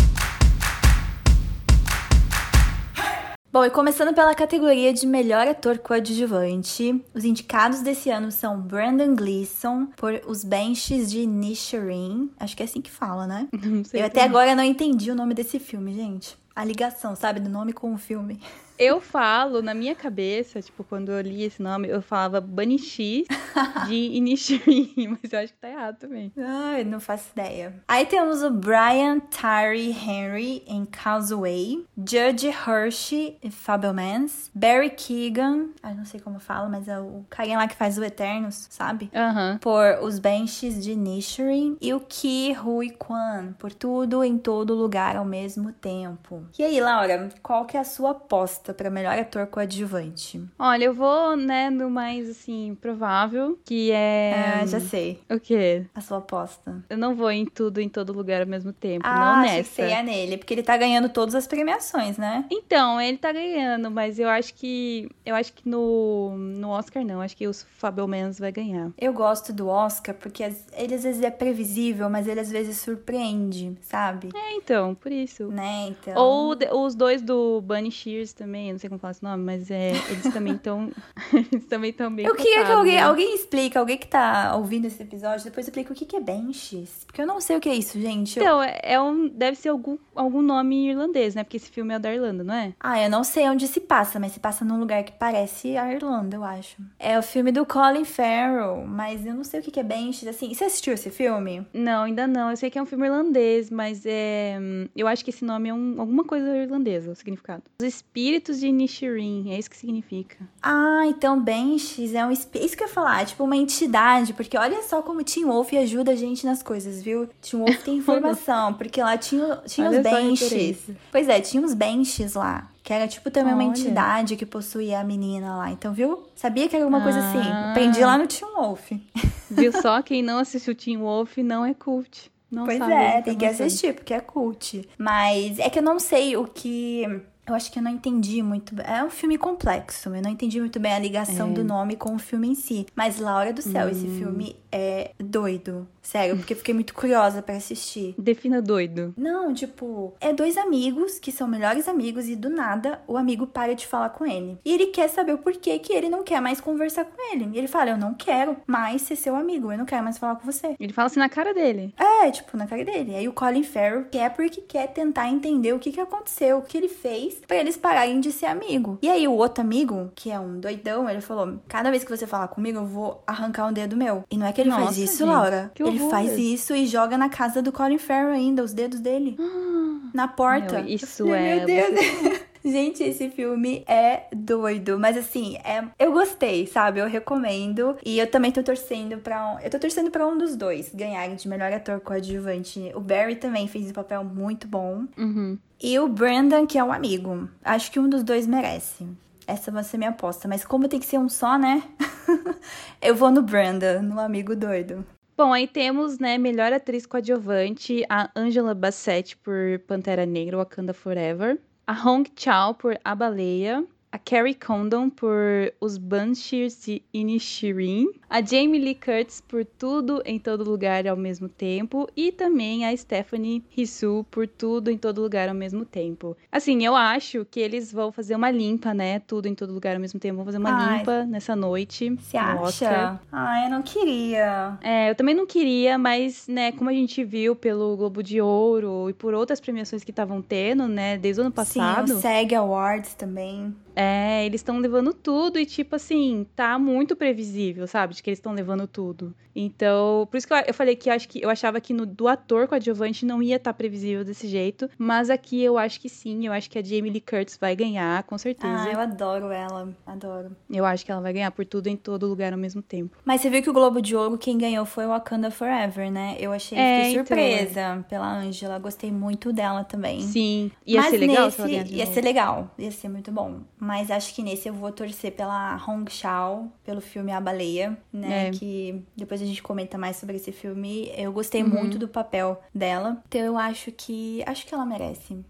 Bom, 3.52 3.64
e 3.64 3.70
começando 3.70 4.14
pela 4.14 4.32
categoria 4.32 4.92
de 4.92 5.04
melhor 5.04 5.48
ator 5.48 5.76
coadjuvante, 5.78 7.04
os 7.12 7.24
indicados 7.24 7.80
desse 7.80 8.08
ano 8.08 8.30
são 8.30 8.60
Brandon 8.60 9.16
Gleeson 9.16 9.86
por 9.96 10.20
Os 10.24 10.44
Benches 10.44 11.10
de 11.10 11.26
Nishirin. 11.26 12.30
Acho 12.38 12.56
que 12.56 12.62
é 12.62 12.66
assim 12.66 12.80
que 12.80 12.90
fala, 12.90 13.26
né? 13.26 13.48
Não 13.52 13.82
sei 13.82 14.02
Eu 14.02 14.06
até 14.06 14.22
agora 14.22 14.54
não 14.54 14.62
entendi 14.62 15.10
o 15.10 15.16
nome 15.16 15.34
desse 15.34 15.58
filme, 15.58 15.92
gente. 15.92 16.38
A 16.54 16.64
ligação, 16.64 17.16
sabe, 17.16 17.40
do 17.40 17.50
nome 17.50 17.72
com 17.72 17.92
o 17.92 17.98
filme. 17.98 18.38
Eu 18.80 18.98
falo, 18.98 19.60
na 19.60 19.74
minha 19.74 19.94
cabeça, 19.94 20.62
tipo, 20.62 20.82
quando 20.82 21.12
eu 21.12 21.20
li 21.20 21.42
esse 21.42 21.60
nome, 21.60 21.86
eu 21.86 22.00
falava 22.00 22.40
Banishi 22.40 23.26
de 23.86 23.94
Inishiri, 23.94 25.06
mas 25.06 25.30
eu 25.30 25.38
acho 25.38 25.52
que 25.52 25.58
tá 25.58 25.68
errado 25.68 25.98
também. 25.98 26.32
Ai, 26.38 26.82
não 26.82 26.98
faço 26.98 27.28
ideia. 27.32 27.74
Aí 27.86 28.06
temos 28.06 28.42
o 28.42 28.50
Brian 28.50 29.20
Tyree 29.20 29.90
Henry 29.90 30.62
em 30.66 30.86
Causeway, 30.86 31.84
Judge 31.94 32.48
Hershey 32.48 33.36
em 33.42 33.50
Fablemans, 33.50 34.50
Barry 34.54 34.88
Keegan, 34.88 35.68
ai, 35.82 35.92
não 35.92 36.06
sei 36.06 36.18
como 36.18 36.40
fala, 36.40 36.66
mas 36.66 36.88
é 36.88 36.98
o 36.98 37.22
carinha 37.28 37.58
lá 37.58 37.68
que 37.68 37.76
faz 37.76 37.98
o 37.98 38.02
Eternos, 38.02 38.66
sabe? 38.70 39.10
Uhum. 39.14 39.58
Por 39.58 40.02
Os 40.02 40.18
Benches 40.18 40.82
de 40.82 40.96
Nishirin 40.96 41.76
e 41.82 41.92
o 41.92 42.00
Ki 42.00 42.56
Hui 42.64 42.88
Kwan, 42.92 43.52
por 43.58 43.74
Tudo 43.74 44.24
em 44.24 44.38
Todo 44.38 44.74
Lugar 44.74 45.16
ao 45.16 45.24
Mesmo 45.26 45.70
Tempo. 45.70 46.44
E 46.58 46.64
aí, 46.64 46.80
Laura, 46.80 47.28
qual 47.42 47.66
que 47.66 47.76
é 47.76 47.80
a 47.80 47.84
sua 47.84 48.12
aposta? 48.12 48.69
Aposta 48.70 48.74
para 48.74 48.90
melhor 48.90 49.18
ator 49.18 49.46
coadjuvante? 49.46 50.40
Olha, 50.58 50.84
eu 50.84 50.94
vou, 50.94 51.36
né, 51.36 51.70
no 51.70 51.90
mais, 51.90 52.28
assim, 52.28 52.76
provável, 52.80 53.58
que 53.64 53.90
é... 53.90 54.60
É, 54.62 54.66
já 54.66 54.80
sei. 54.80 55.20
O 55.28 55.38
quê? 55.38 55.84
A 55.94 56.00
sua 56.00 56.18
aposta. 56.18 56.82
Eu 56.88 56.96
não 56.96 57.14
vou 57.14 57.30
em 57.30 57.44
tudo, 57.44 57.80
em 57.80 57.88
todo 57.88 58.12
lugar 58.12 58.40
ao 58.40 58.46
mesmo 58.46 58.72
tempo, 58.72 59.06
Ah, 59.06 59.36
não 59.36 59.42
nessa. 59.42 59.70
você 59.70 59.88
ia 59.88 60.02
nele, 60.02 60.36
porque 60.36 60.54
ele 60.54 60.62
tá 60.62 60.76
ganhando 60.76 61.08
todas 61.08 61.34
as 61.34 61.46
premiações, 61.46 62.16
né? 62.16 62.44
Então, 62.50 63.00
ele 63.00 63.18
tá 63.18 63.32
ganhando, 63.32 63.90
mas 63.90 64.18
eu 64.18 64.28
acho 64.28 64.54
que... 64.54 65.08
Eu 65.24 65.34
acho 65.34 65.52
que 65.52 65.68
no, 65.68 66.36
no 66.36 66.68
Oscar 66.70 67.04
não, 67.04 67.20
acho 67.20 67.36
que 67.36 67.46
o 67.46 67.52
Fabelmans 67.52 68.38
vai 68.38 68.52
ganhar. 68.52 68.90
Eu 68.98 69.12
gosto 69.12 69.52
do 69.52 69.68
Oscar 69.68 70.14
porque 70.14 70.42
ele 70.74 70.94
às 70.94 71.02
vezes 71.02 71.22
é 71.22 71.30
previsível, 71.30 72.08
mas 72.08 72.26
ele 72.26 72.40
às 72.40 72.50
vezes 72.50 72.78
surpreende, 72.78 73.76
sabe? 73.82 74.28
É, 74.34 74.56
então, 74.56 74.94
por 74.94 75.10
isso. 75.12 75.48
Né, 75.48 75.88
então... 75.88 76.14
Ou 76.16 76.56
os 76.84 76.94
dois 76.94 77.22
do 77.22 77.60
Bunny 77.62 77.90
Shears 77.90 78.32
também, 78.32 78.59
eu 78.68 78.72
não 78.72 78.78
sei 78.78 78.88
como 78.88 78.98
falar 79.00 79.12
esse 79.12 79.22
nome, 79.22 79.42
mas 79.44 79.70
é, 79.70 79.90
eles 80.10 80.32
também 80.32 80.54
estão. 80.54 80.90
eles 81.52 81.64
também 81.66 81.90
estão 81.90 82.12
bem 82.14 82.26
Eu 82.26 82.34
queria 82.34 82.52
que 82.52 82.58
cotados, 82.58 82.78
alguém, 82.78 82.94
né? 82.96 83.02
alguém 83.02 83.34
explique, 83.34 83.78
alguém 83.78 83.96
que 83.98 84.06
tá 84.06 84.54
ouvindo 84.56 84.86
esse 84.86 85.02
episódio, 85.02 85.44
depois 85.44 85.66
explica 85.66 85.92
o 85.92 85.96
que 85.96 86.04
que 86.04 86.16
é 86.16 86.20
benches. 86.20 87.04
Porque 87.06 87.20
eu 87.22 87.26
não 87.26 87.40
sei 87.40 87.56
o 87.56 87.60
que 87.60 87.68
é 87.68 87.74
isso, 87.74 88.00
gente. 88.00 88.38
Eu- 88.38 88.42
Então, 88.44 88.62
é, 88.62 88.80
é 88.82 89.00
um, 89.00 89.28
deve 89.28 89.56
ser 89.56 89.68
algum, 89.68 89.96
algum 90.14 90.42
nome 90.42 90.88
irlandês, 90.90 91.34
né? 91.34 91.44
Porque 91.44 91.56
esse 91.56 91.70
filme 91.70 91.94
é 91.94 91.98
da 91.98 92.12
Irlanda, 92.12 92.42
não 92.44 92.54
é? 92.54 92.72
Ah, 92.80 93.00
eu 93.02 93.10
não 93.10 93.24
sei 93.24 93.48
onde 93.48 93.66
se 93.68 93.80
passa, 93.80 94.18
mas 94.18 94.32
se 94.32 94.40
passa 94.40 94.64
num 94.64 94.78
lugar 94.78 95.02
que 95.04 95.12
parece 95.12 95.76
a 95.76 95.92
Irlanda, 95.92 96.36
eu 96.36 96.44
acho. 96.44 96.76
É 96.98 97.18
o 97.18 97.22
filme 97.22 97.52
do 97.52 97.64
Colin 97.66 98.04
Farrell, 98.04 98.84
mas 98.86 99.24
eu 99.24 99.34
não 99.34 99.44
sei 99.44 99.60
o 99.60 99.62
que 99.62 99.70
que 99.70 99.80
é 99.80 99.82
benches. 99.84 100.26
Assim, 100.28 100.52
você 100.52 100.64
assistiu 100.64 100.94
esse 100.94 101.10
filme? 101.10 101.66
Não, 101.72 102.04
ainda 102.04 102.26
não. 102.26 102.50
Eu 102.50 102.56
sei 102.56 102.70
que 102.70 102.78
é 102.78 102.82
um 102.82 102.86
filme 102.86 103.06
irlandês, 103.06 103.70
mas 103.70 104.02
é. 104.04 104.58
hum, 104.60 104.88
Eu 104.96 105.06
acho 105.06 105.24
que 105.24 105.30
esse 105.30 105.44
nome 105.44 105.68
é 105.68 105.74
um, 105.74 106.00
alguma 106.00 106.24
coisa 106.24 106.56
irlandesa, 106.56 107.10
o 107.10 107.14
significado. 107.14 107.62
Os 107.80 107.86
espíritos 107.86 108.49
de 108.58 108.68
Inishirin, 108.68 109.50
é 109.52 109.58
isso 109.58 109.70
que 109.70 109.76
significa. 109.76 110.36
Ah, 110.62 111.02
então 111.06 111.40
benches 111.40 112.14
é 112.14 112.24
um... 112.24 112.30
espi- 112.30 112.58
Isso 112.64 112.76
que 112.76 112.82
eu 112.82 112.88
ia 112.88 112.92
falar, 112.92 113.22
é 113.22 113.24
tipo 113.26 113.44
uma 113.44 113.56
entidade, 113.56 114.32
porque 114.32 114.56
olha 114.58 114.82
só 114.82 115.02
como 115.02 115.22
Tim 115.22 115.44
Wolf 115.44 115.72
ajuda 115.74 116.12
a 116.12 116.16
gente 116.16 116.44
nas 116.44 116.62
coisas, 116.62 117.02
viu? 117.02 117.28
Tim 117.40 117.58
Wolf 117.58 117.82
tem 117.84 117.96
informação, 117.98 118.74
porque 118.74 119.02
lá 119.02 119.16
tinha, 119.16 119.58
tinha 119.66 119.88
Olha 119.88 120.00
os 120.00 120.06
referência. 120.40 120.96
Pois 121.12 121.28
é, 121.28 121.40
tinha 121.40 121.62
uns 121.62 121.74
benches 121.74 122.34
lá. 122.34 122.68
Que 122.82 122.94
era 122.94 123.06
tipo 123.06 123.30
também 123.30 123.52
uma 123.52 123.62
Olha. 123.62 123.68
entidade 123.70 124.36
que 124.36 124.46
possuía 124.46 125.00
a 125.00 125.04
menina 125.04 125.54
lá. 125.56 125.70
Então, 125.70 125.92
viu? 125.92 126.24
Sabia 126.34 126.66
que 126.68 126.74
era 126.74 126.84
alguma 126.84 127.02
coisa 127.02 127.18
assim. 127.20 127.38
Ah. 127.38 127.70
Aprendi 127.72 128.00
lá 128.00 128.16
no 128.18 128.26
Tim 128.26 128.46
Wolf. 128.46 128.90
Viu 129.50 129.70
só? 129.72 130.00
Quem 130.00 130.22
não 130.22 130.38
assistiu 130.38 130.74
Teen 130.74 130.96
Wolf 130.96 131.36
não 131.38 131.64
é 131.64 131.74
cult. 131.74 132.30
Não 132.50 132.64
pois 132.64 132.80
é, 132.80 133.20
tem 133.22 133.36
que 133.36 133.44
assistir, 133.44 133.94
porque 133.94 134.14
é 134.14 134.18
cult. 134.20 134.88
Mas 134.98 135.58
é 135.58 135.68
que 135.68 135.78
eu 135.78 135.82
não 135.82 135.98
sei 136.00 136.36
o 136.36 136.46
que. 136.46 137.04
Eu 137.50 137.54
acho 137.56 137.70
que 137.72 137.78
eu 137.78 137.82
não 137.82 137.90
entendi 137.90 138.42
muito 138.42 138.74
bem. 138.74 138.86
É 138.86 139.02
um 139.02 139.10
filme 139.10 139.36
complexo, 139.36 140.08
eu 140.14 140.22
não 140.22 140.30
entendi 140.30 140.60
muito 140.60 140.78
bem 140.78 140.92
a 140.92 140.98
ligação 140.98 141.50
É. 141.50 141.52
do 141.52 141.64
nome 141.64 141.96
com 141.96 142.14
o 142.14 142.18
filme 142.18 142.48
em 142.48 142.54
si. 142.54 142.86
Mas, 142.94 143.18
Laura 143.18 143.52
do 143.52 143.60
céu, 143.60 143.88
esse 143.88 144.06
Hum. 144.06 144.18
filme 144.18 144.56
é 144.70 145.10
doido. 145.18 145.86
Sério, 146.02 146.36
porque 146.36 146.54
fiquei 146.54 146.74
muito 146.74 146.94
curiosa 146.94 147.42
pra 147.42 147.56
assistir. 147.56 148.14
Defina 148.18 148.60
doido. 148.62 149.14
Não, 149.16 149.52
tipo, 149.52 150.14
é 150.20 150.32
dois 150.32 150.56
amigos 150.56 151.18
que 151.18 151.30
são 151.30 151.46
melhores 151.46 151.88
amigos 151.88 152.28
e 152.28 152.34
do 152.34 152.48
nada 152.48 153.00
o 153.06 153.16
amigo 153.16 153.46
para 153.46 153.74
de 153.74 153.86
falar 153.86 154.10
com 154.10 154.26
ele. 154.26 154.58
E 154.64 154.72
ele 154.72 154.86
quer 154.86 155.08
saber 155.08 155.32
o 155.34 155.38
porquê 155.38 155.78
que 155.78 155.92
ele 155.92 156.08
não 156.08 156.22
quer 156.22 156.40
mais 156.40 156.60
conversar 156.60 157.04
com 157.04 157.32
ele. 157.32 157.50
E 157.52 157.58
ele 157.58 157.68
fala: 157.68 157.90
Eu 157.90 157.98
não 157.98 158.14
quero 158.14 158.56
mais 158.66 159.02
ser 159.02 159.16
seu 159.16 159.36
amigo, 159.36 159.70
eu 159.70 159.78
não 159.78 159.84
quero 159.84 160.02
mais 160.02 160.18
falar 160.18 160.36
com 160.36 160.50
você. 160.50 160.74
Ele 160.78 160.92
fala 160.92 161.06
assim 161.06 161.20
na 161.20 161.28
cara 161.28 161.52
dele. 161.52 161.94
É, 161.98 162.30
tipo, 162.30 162.56
na 162.56 162.66
cara 162.66 162.84
dele. 162.84 163.14
Aí 163.14 163.28
o 163.28 163.32
Colin 163.32 163.62
Farrell 163.62 164.06
quer 164.10 164.30
porque 164.30 164.60
quer 164.62 164.88
tentar 164.88 165.28
entender 165.28 165.72
o 165.72 165.78
que, 165.78 165.92
que 165.92 166.00
aconteceu, 166.00 166.58
o 166.58 166.62
que 166.62 166.76
ele 166.76 166.88
fez 166.88 167.34
pra 167.46 167.56
eles 167.56 167.76
pararem 167.76 168.20
de 168.20 168.32
ser 168.32 168.46
amigo. 168.46 168.98
E 169.02 169.08
aí 169.08 169.28
o 169.28 169.32
outro 169.32 169.62
amigo, 169.62 170.10
que 170.14 170.30
é 170.30 170.38
um 170.40 170.58
doidão, 170.58 171.08
ele 171.08 171.20
falou: 171.20 171.60
Cada 171.68 171.90
vez 171.90 172.04
que 172.04 172.10
você 172.10 172.26
falar 172.26 172.48
comigo, 172.48 172.78
eu 172.78 172.86
vou 172.86 173.22
arrancar 173.26 173.66
um 173.66 173.72
dedo 173.72 173.96
meu. 173.96 174.24
E 174.30 174.36
não 174.36 174.46
é 174.46 174.52
que 174.52 174.60
ele 174.60 174.70
faz 174.70 174.84
Nossa, 174.84 175.00
isso, 175.00 175.18
gente, 175.18 175.28
Laura. 175.28 175.70
que 175.74 175.82
Ele 175.90 176.00
horror. 176.00 176.10
faz 176.10 176.38
isso 176.38 176.74
e 176.74 176.86
joga 176.86 177.18
na 177.18 177.28
casa 177.28 177.60
do 177.60 177.72
Colin 177.72 177.98
Farrell 177.98 178.32
ainda, 178.32 178.62
os 178.62 178.72
dedos 178.72 179.00
dele. 179.00 179.36
Na 180.12 180.26
porta. 180.26 180.82
Meu, 180.82 180.92
isso 180.92 181.24
falei, 181.24 181.34
é 181.34 181.56
Meu 181.56 181.66
Deus. 181.66 182.40
Gente, 182.64 183.02
esse 183.02 183.30
filme 183.30 183.82
é 183.86 184.24
doido. 184.34 184.98
Mas 184.98 185.16
assim, 185.16 185.56
é... 185.64 185.82
eu 185.98 186.12
gostei, 186.12 186.66
sabe? 186.66 187.00
Eu 187.00 187.06
recomendo. 187.06 187.96
E 188.04 188.18
eu 188.18 188.30
também 188.30 188.52
tô 188.52 188.62
torcendo 188.62 189.18
pra 189.18 189.54
um. 189.54 189.60
Eu 189.60 189.70
tô 189.70 189.78
torcendo 189.78 190.10
pra 190.10 190.26
um 190.26 190.36
dos 190.36 190.56
dois 190.56 190.90
ganharem 190.94 191.36
de 191.36 191.48
melhor 191.48 191.72
ator 191.72 192.00
coadjuvante. 192.00 192.92
O 192.94 193.00
Barry 193.00 193.36
também 193.36 193.66
fez 193.66 193.90
um 193.90 193.94
papel 193.94 194.24
muito 194.24 194.68
bom. 194.68 195.06
Uhum. 195.16 195.58
E 195.82 195.98
o 195.98 196.08
Brandon, 196.08 196.66
que 196.66 196.78
é 196.78 196.84
um 196.84 196.92
amigo. 196.92 197.48
Acho 197.64 197.90
que 197.90 197.98
um 197.98 198.08
dos 198.08 198.22
dois 198.22 198.46
merece. 198.46 199.06
Essa 199.46 199.70
vai 199.70 199.82
ser 199.82 199.96
minha 199.96 200.10
aposta. 200.10 200.46
Mas 200.46 200.64
como 200.64 200.88
tem 200.88 201.00
que 201.00 201.06
ser 201.06 201.18
um 201.18 201.28
só, 201.28 201.58
né? 201.58 201.82
eu 203.00 203.14
vou 203.14 203.30
no 203.30 203.42
Brandon, 203.42 204.02
no 204.02 204.20
amigo 204.20 204.54
doido. 204.54 205.04
Bom, 205.40 205.54
aí 205.54 205.66
temos, 205.66 206.18
né, 206.18 206.36
melhor 206.36 206.70
atriz 206.70 207.06
coadjuvante, 207.06 208.04
a 208.10 208.30
Angela 208.36 208.74
Bassett 208.74 209.38
por 209.38 209.78
Pantera 209.86 210.26
Negra, 210.26 210.58
Wakanda 210.58 210.92
Forever, 210.92 211.58
a 211.86 211.94
Hong 211.94 212.30
Chao 212.36 212.74
por 212.74 213.00
A 213.02 213.14
Baleia, 213.14 213.82
a 214.12 214.18
Carrie 214.18 214.54
Condon 214.54 215.08
por 215.08 215.72
Os 215.80 215.96
Banshees 215.96 216.84
de 216.84 217.02
Inisherin, 217.14 218.08
a 218.28 218.42
Jamie 218.42 218.80
Lee 218.80 218.94
Curtis 218.94 219.40
por 219.40 219.64
Tudo 219.64 220.20
em 220.24 220.38
Todo 220.38 220.68
Lugar 220.68 221.06
ao 221.06 221.16
mesmo 221.16 221.48
tempo 221.48 222.08
e 222.16 222.32
também 222.32 222.84
a 222.84 222.96
Stephanie 222.96 223.62
Hsu 223.76 224.26
por 224.30 224.48
Tudo 224.48 224.90
em 224.90 224.98
Todo 224.98 225.20
Lugar 225.22 225.48
ao 225.48 225.54
mesmo 225.54 225.84
tempo. 225.84 226.36
Assim, 226.50 226.84
eu 226.84 226.96
acho 226.96 227.46
que 227.48 227.60
eles 227.60 227.92
vão 227.92 228.10
fazer 228.10 228.34
uma 228.34 228.50
limpa, 228.50 228.92
né, 228.92 229.20
Tudo 229.20 229.46
em 229.46 229.54
Todo 229.54 229.72
Lugar 229.72 229.94
ao 229.94 230.00
mesmo 230.00 230.18
tempo, 230.18 230.36
vão 230.36 230.44
fazer 230.44 230.58
uma 230.58 230.70
Ai. 230.72 230.98
limpa 230.98 231.24
nessa 231.24 231.54
noite 231.54 232.10
Você 232.16 232.40
no 232.40 232.60
Oscar. 232.62 232.92
acha? 232.92 233.20
Ah, 233.30 233.64
eu 233.64 233.70
não 233.70 233.82
queria. 233.82 234.76
É, 234.82 235.10
eu 235.10 235.14
também 235.14 235.34
não 235.36 235.46
queria, 235.46 235.96
mas, 235.96 236.48
né, 236.48 236.72
como 236.72 236.90
a 236.90 236.92
gente 236.92 237.22
viu 237.22 237.54
pelo 237.54 237.96
Globo 237.96 238.22
de 238.24 238.40
Ouro 238.40 239.08
e 239.08 239.12
por 239.12 239.34
outras 239.34 239.60
premiações 239.60 240.02
que 240.02 240.10
estavam 240.10 240.42
tendo, 240.42 240.88
né, 240.88 241.16
desde 241.16 241.40
o 241.40 241.44
ano 241.44 241.52
passado, 241.52 242.08
Sim, 242.08 242.14
o 242.14 242.20
SEG 242.20 242.54
Awards 242.56 243.14
também. 243.14 243.72
É, 244.00 244.46
eles 244.46 244.62
estão 244.62 244.78
levando 244.78 245.12
tudo 245.12 245.58
e, 245.58 245.66
tipo 245.66 245.94
assim, 245.96 246.46
tá 246.56 246.78
muito 246.78 247.14
previsível, 247.14 247.86
sabe, 247.86 248.14
de 248.14 248.22
que 248.22 248.30
eles 248.30 248.38
estão 248.38 248.54
levando 248.54 248.86
tudo. 248.86 249.34
Então, 249.54 250.26
por 250.30 250.38
isso 250.38 250.46
que 250.46 250.54
eu, 250.54 250.58
eu 250.58 250.72
falei 250.72 250.96
que 250.96 251.10
eu, 251.10 251.12
acho 251.12 251.28
que 251.28 251.42
eu 251.42 251.50
achava 251.50 251.80
que 251.80 251.92
no, 251.92 252.06
do 252.06 252.26
ator 252.26 252.66
coadjuvante 252.66 253.26
não 253.26 253.42
ia 253.42 253.56
estar 253.56 253.74
previsível 253.74 254.24
desse 254.24 254.48
jeito, 254.48 254.88
mas 254.96 255.28
aqui 255.28 255.62
eu 255.62 255.76
acho 255.76 256.00
que 256.00 256.08
sim, 256.08 256.46
eu 256.46 256.52
acho 256.52 256.70
que 256.70 256.78
a 256.78 256.82
Jamie 256.82 257.10
Lee 257.10 257.20
Curtis 257.20 257.58
vai 257.60 257.76
ganhar, 257.76 258.22
com 258.22 258.38
certeza. 258.38 258.84
Ah, 258.84 258.90
eu 258.90 259.00
adoro 259.00 259.50
ela, 259.50 259.94
adoro. 260.06 260.56
Eu 260.70 260.84
acho 260.86 261.04
que 261.04 261.12
ela 261.12 261.20
vai 261.20 261.32
ganhar 261.32 261.50
por 261.50 261.66
tudo 261.66 261.88
em 261.88 261.96
todo 261.96 262.26
lugar 262.26 262.52
ao 262.52 262.58
mesmo 262.58 262.80
tempo. 262.80 263.18
Mas 263.24 263.40
você 263.42 263.50
viu 263.50 263.62
que 263.62 263.68
o 263.68 263.72
Globo 263.72 264.00
de 264.00 264.16
Ouro, 264.16 264.38
quem 264.38 264.56
ganhou 264.56 264.86
foi 264.86 265.04
o 265.04 265.08
Wakanda 265.08 265.50
Forever, 265.50 266.10
né? 266.10 266.36
Eu 266.38 266.52
achei, 266.52 266.78
É, 266.78 267.10
então. 267.10 267.26
surpresa 267.26 268.04
pela 268.08 268.32
Angela, 268.32 268.78
gostei 268.78 269.10
muito 269.10 269.52
dela 269.52 269.84
também. 269.84 270.20
Sim, 270.22 270.70
ia 270.86 271.00
Mas 271.00 271.10
ser 271.10 271.18
legal 271.18 271.44
nesse, 271.46 271.56
se 271.56 271.74
ela 271.76 271.86
Ia 271.88 272.06
ser 272.06 272.22
legal, 272.22 272.70
ia 272.78 272.90
ser 272.90 273.08
muito 273.08 273.32
bom. 273.32 273.60
Mas 273.90 274.08
acho 274.08 274.32
que 274.36 274.40
nesse 274.40 274.68
eu 274.68 274.72
vou 274.72 274.92
torcer 274.92 275.32
pela 275.32 275.74
Hong 275.84 276.08
Chao, 276.12 276.70
pelo 276.84 277.00
filme 277.00 277.32
A 277.32 277.40
Baleia, 277.40 277.98
né? 278.12 278.46
É. 278.46 278.50
Que 278.52 279.02
depois 279.16 279.42
a 279.42 279.44
gente 279.44 279.60
comenta 279.60 279.98
mais 279.98 280.14
sobre 280.16 280.36
esse 280.36 280.52
filme. 280.52 281.10
Eu 281.16 281.32
gostei 281.32 281.60
Uhum. 281.64 281.70
muito 281.70 281.98
do 281.98 282.06
papel 282.06 282.62
dela. 282.72 283.20
Então 283.26 283.40
eu 283.40 283.58
acho 283.58 283.90
que. 283.90 284.44
Acho 284.46 284.64
que 284.64 284.72
ela 284.72 284.86
merece. 284.86 285.44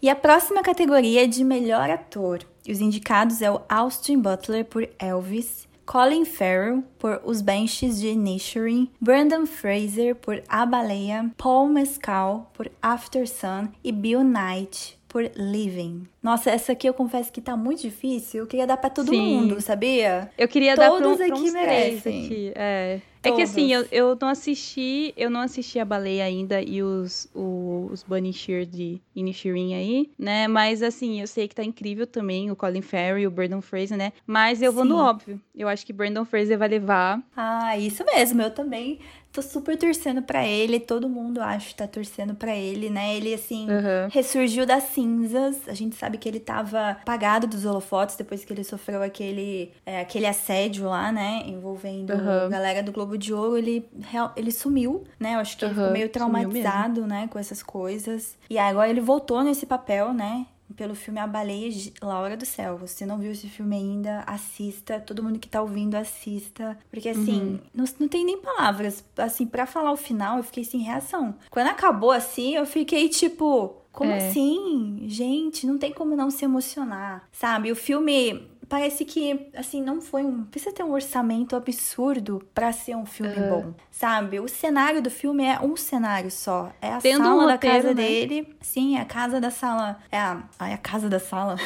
E 0.00 0.08
a 0.08 0.16
próxima 0.16 0.62
categoria 0.62 1.24
é 1.24 1.26
de 1.26 1.44
melhor 1.44 1.90
ator. 1.90 2.40
E 2.66 2.72
os 2.72 2.80
indicados 2.80 3.42
é 3.42 3.50
o 3.50 3.60
Austin 3.68 4.18
Butler 4.20 4.64
por 4.64 4.88
Elvis, 4.98 5.68
Colin 5.84 6.24
Farrell 6.24 6.82
por 6.98 7.20
Os 7.24 7.40
Benches 7.42 8.00
de 8.00 8.08
Inisherin, 8.08 8.88
Brandon 9.00 9.46
Fraser 9.46 10.14
por 10.14 10.42
A 10.48 10.64
Baleia, 10.64 11.30
Paul 11.36 11.68
Mescal 11.68 12.50
por 12.54 12.70
After 12.80 13.28
Sun 13.28 13.68
e 13.82 13.92
Bill 13.92 14.22
Knight 14.22 14.98
por 15.08 15.30
Living. 15.36 16.06
Nossa, 16.22 16.50
essa 16.50 16.72
aqui 16.72 16.88
eu 16.88 16.94
confesso 16.94 17.30
que 17.30 17.40
tá 17.40 17.54
muito 17.56 17.82
difícil. 17.82 18.40
Eu 18.40 18.46
queria 18.46 18.66
dar 18.66 18.78
pra 18.78 18.88
todo 18.88 19.10
Sim. 19.10 19.20
mundo, 19.20 19.60
sabia? 19.60 20.30
Eu 20.38 20.48
queria 20.48 20.74
dar 20.74 20.88
pra, 20.90 20.98
um, 20.98 21.02
Todos 21.02 21.20
aqui 21.20 21.50
merecem. 21.50 22.24
aqui. 22.24 22.52
É. 22.54 23.00
É 23.24 23.30
que 23.32 23.42
assim, 23.42 23.72
eu, 23.72 23.86
eu 23.92 24.18
não 24.20 24.28
assisti, 24.28 25.14
eu 25.16 25.30
não 25.30 25.40
assisti 25.40 25.78
a 25.78 25.84
baleia 25.84 26.24
ainda 26.24 26.60
e 26.60 26.82
os, 26.82 27.28
o- 27.34 27.88
os 27.92 28.02
Bunny 28.02 28.32
Shear 28.32 28.64
de 28.66 29.00
Inishirin 29.14 29.74
aí, 29.74 30.10
né? 30.18 30.48
Mas 30.48 30.82
assim, 30.82 31.20
eu 31.20 31.26
sei 31.26 31.46
que 31.46 31.54
tá 31.54 31.62
incrível 31.62 32.06
também 32.06 32.50
o 32.50 32.56
Colin 32.56 32.82
Farrell 32.82 33.18
e 33.18 33.26
o 33.26 33.30
Brandon 33.30 33.60
Fraser, 33.60 33.96
né? 33.96 34.12
Mas 34.26 34.60
eu 34.60 34.72
vou 34.72 34.84
no 34.84 34.96
óbvio. 34.96 35.40
Eu 35.54 35.68
acho 35.68 35.86
que 35.86 35.92
Brandon 35.92 36.24
Fraser 36.24 36.58
vai 36.58 36.68
levar. 36.68 37.22
Ah, 37.36 37.78
isso 37.78 38.04
mesmo. 38.04 38.42
Eu 38.42 38.50
também 38.50 38.98
tô 39.32 39.40
super 39.40 39.76
torcendo 39.78 40.22
para 40.22 40.46
ele, 40.46 40.78
todo 40.78 41.08
mundo 41.08 41.40
acho 41.40 41.68
que 41.68 41.74
tá 41.74 41.86
torcendo 41.86 42.34
para 42.34 42.54
ele, 42.54 42.90
né? 42.90 43.16
Ele 43.16 43.32
assim 43.32 43.66
uhum. 43.66 44.08
ressurgiu 44.10 44.66
das 44.66 44.84
cinzas. 44.84 45.56
A 45.66 45.74
gente 45.74 45.96
sabe 45.96 46.18
que 46.18 46.28
ele 46.28 46.38
tava 46.38 46.90
apagado 46.90 47.46
dos 47.46 47.64
holofotes 47.64 48.16
depois 48.16 48.44
que 48.44 48.52
ele 48.52 48.62
sofreu 48.62 49.02
aquele 49.02 49.72
é, 49.86 50.00
aquele 50.00 50.26
assédio 50.26 50.86
lá, 50.86 51.10
né, 51.10 51.42
envolvendo 51.46 52.12
uhum. 52.12 52.46
a 52.46 52.48
galera 52.48 52.82
do 52.82 52.92
Globo 52.92 53.16
de 53.16 53.32
Ouro, 53.32 53.56
ele 53.56 53.88
ele 54.36 54.52
sumiu, 54.52 55.04
né? 55.18 55.34
Eu 55.34 55.38
acho 55.38 55.56
que 55.56 55.64
uhum. 55.64 55.70
ele 55.70 55.78
ficou 55.78 55.92
meio 55.92 56.08
traumatizado, 56.10 57.06
né, 57.06 57.28
com 57.30 57.38
essas 57.38 57.62
coisas. 57.62 58.36
E 58.50 58.58
agora 58.58 58.90
ele 58.90 59.00
voltou 59.00 59.42
nesse 59.42 59.64
papel, 59.64 60.12
né? 60.12 60.46
Pelo 60.72 60.94
filme 60.94 61.20
A 61.20 61.26
Baleia 61.26 61.70
Laura 62.00 62.36
do 62.36 62.46
Céu. 62.46 62.78
Você 62.78 63.04
não 63.06 63.18
viu 63.18 63.32
esse 63.32 63.48
filme 63.48 63.76
ainda, 63.76 64.20
assista. 64.26 65.00
Todo 65.00 65.22
mundo 65.22 65.38
que 65.38 65.48
tá 65.48 65.60
ouvindo, 65.60 65.94
assista. 65.94 66.78
Porque, 66.90 67.08
assim, 67.08 67.40
uhum. 67.40 67.60
não, 67.74 67.84
não 68.00 68.08
tem 68.08 68.24
nem 68.24 68.38
palavras. 68.38 69.04
Assim, 69.16 69.46
para 69.46 69.66
falar 69.66 69.92
o 69.92 69.96
final, 69.96 70.38
eu 70.38 70.44
fiquei 70.44 70.64
sem 70.64 70.80
reação. 70.80 71.34
Quando 71.50 71.68
acabou 71.68 72.10
assim, 72.10 72.54
eu 72.54 72.66
fiquei 72.66 73.08
tipo. 73.08 73.76
Como 73.92 74.10
é. 74.10 74.28
assim? 74.28 75.04
Gente, 75.06 75.66
não 75.66 75.76
tem 75.76 75.92
como 75.92 76.16
não 76.16 76.30
se 76.30 76.46
emocionar, 76.46 77.28
sabe? 77.30 77.70
O 77.70 77.76
filme 77.76 78.50
parece 78.72 79.04
que, 79.04 79.50
assim, 79.54 79.82
não 79.82 80.00
foi 80.00 80.24
um. 80.24 80.44
Precisa 80.44 80.74
ter 80.74 80.82
um 80.82 80.92
orçamento 80.92 81.54
absurdo 81.54 82.42
para 82.54 82.72
ser 82.72 82.96
um 82.96 83.04
filme 83.04 83.36
uhum. 83.36 83.50
bom, 83.50 83.74
sabe? 83.90 84.40
O 84.40 84.48
cenário 84.48 85.02
do 85.02 85.10
filme 85.10 85.44
é 85.44 85.60
um 85.60 85.76
cenário 85.76 86.30
só. 86.30 86.72
É 86.80 86.94
a 86.94 86.96
Tendo 86.96 87.22
sala 87.22 87.44
um 87.44 87.46
da 87.46 87.58
casa 87.58 87.88
né? 87.88 87.94
dele. 87.94 88.56
Sim, 88.62 88.96
é 88.96 89.02
a 89.02 89.04
casa 89.04 89.38
da 89.38 89.50
sala. 89.50 89.98
É 90.10 90.16
a, 90.16 90.42
é 90.60 90.72
a 90.72 90.78
casa 90.78 91.10
da 91.10 91.18
sala. 91.18 91.56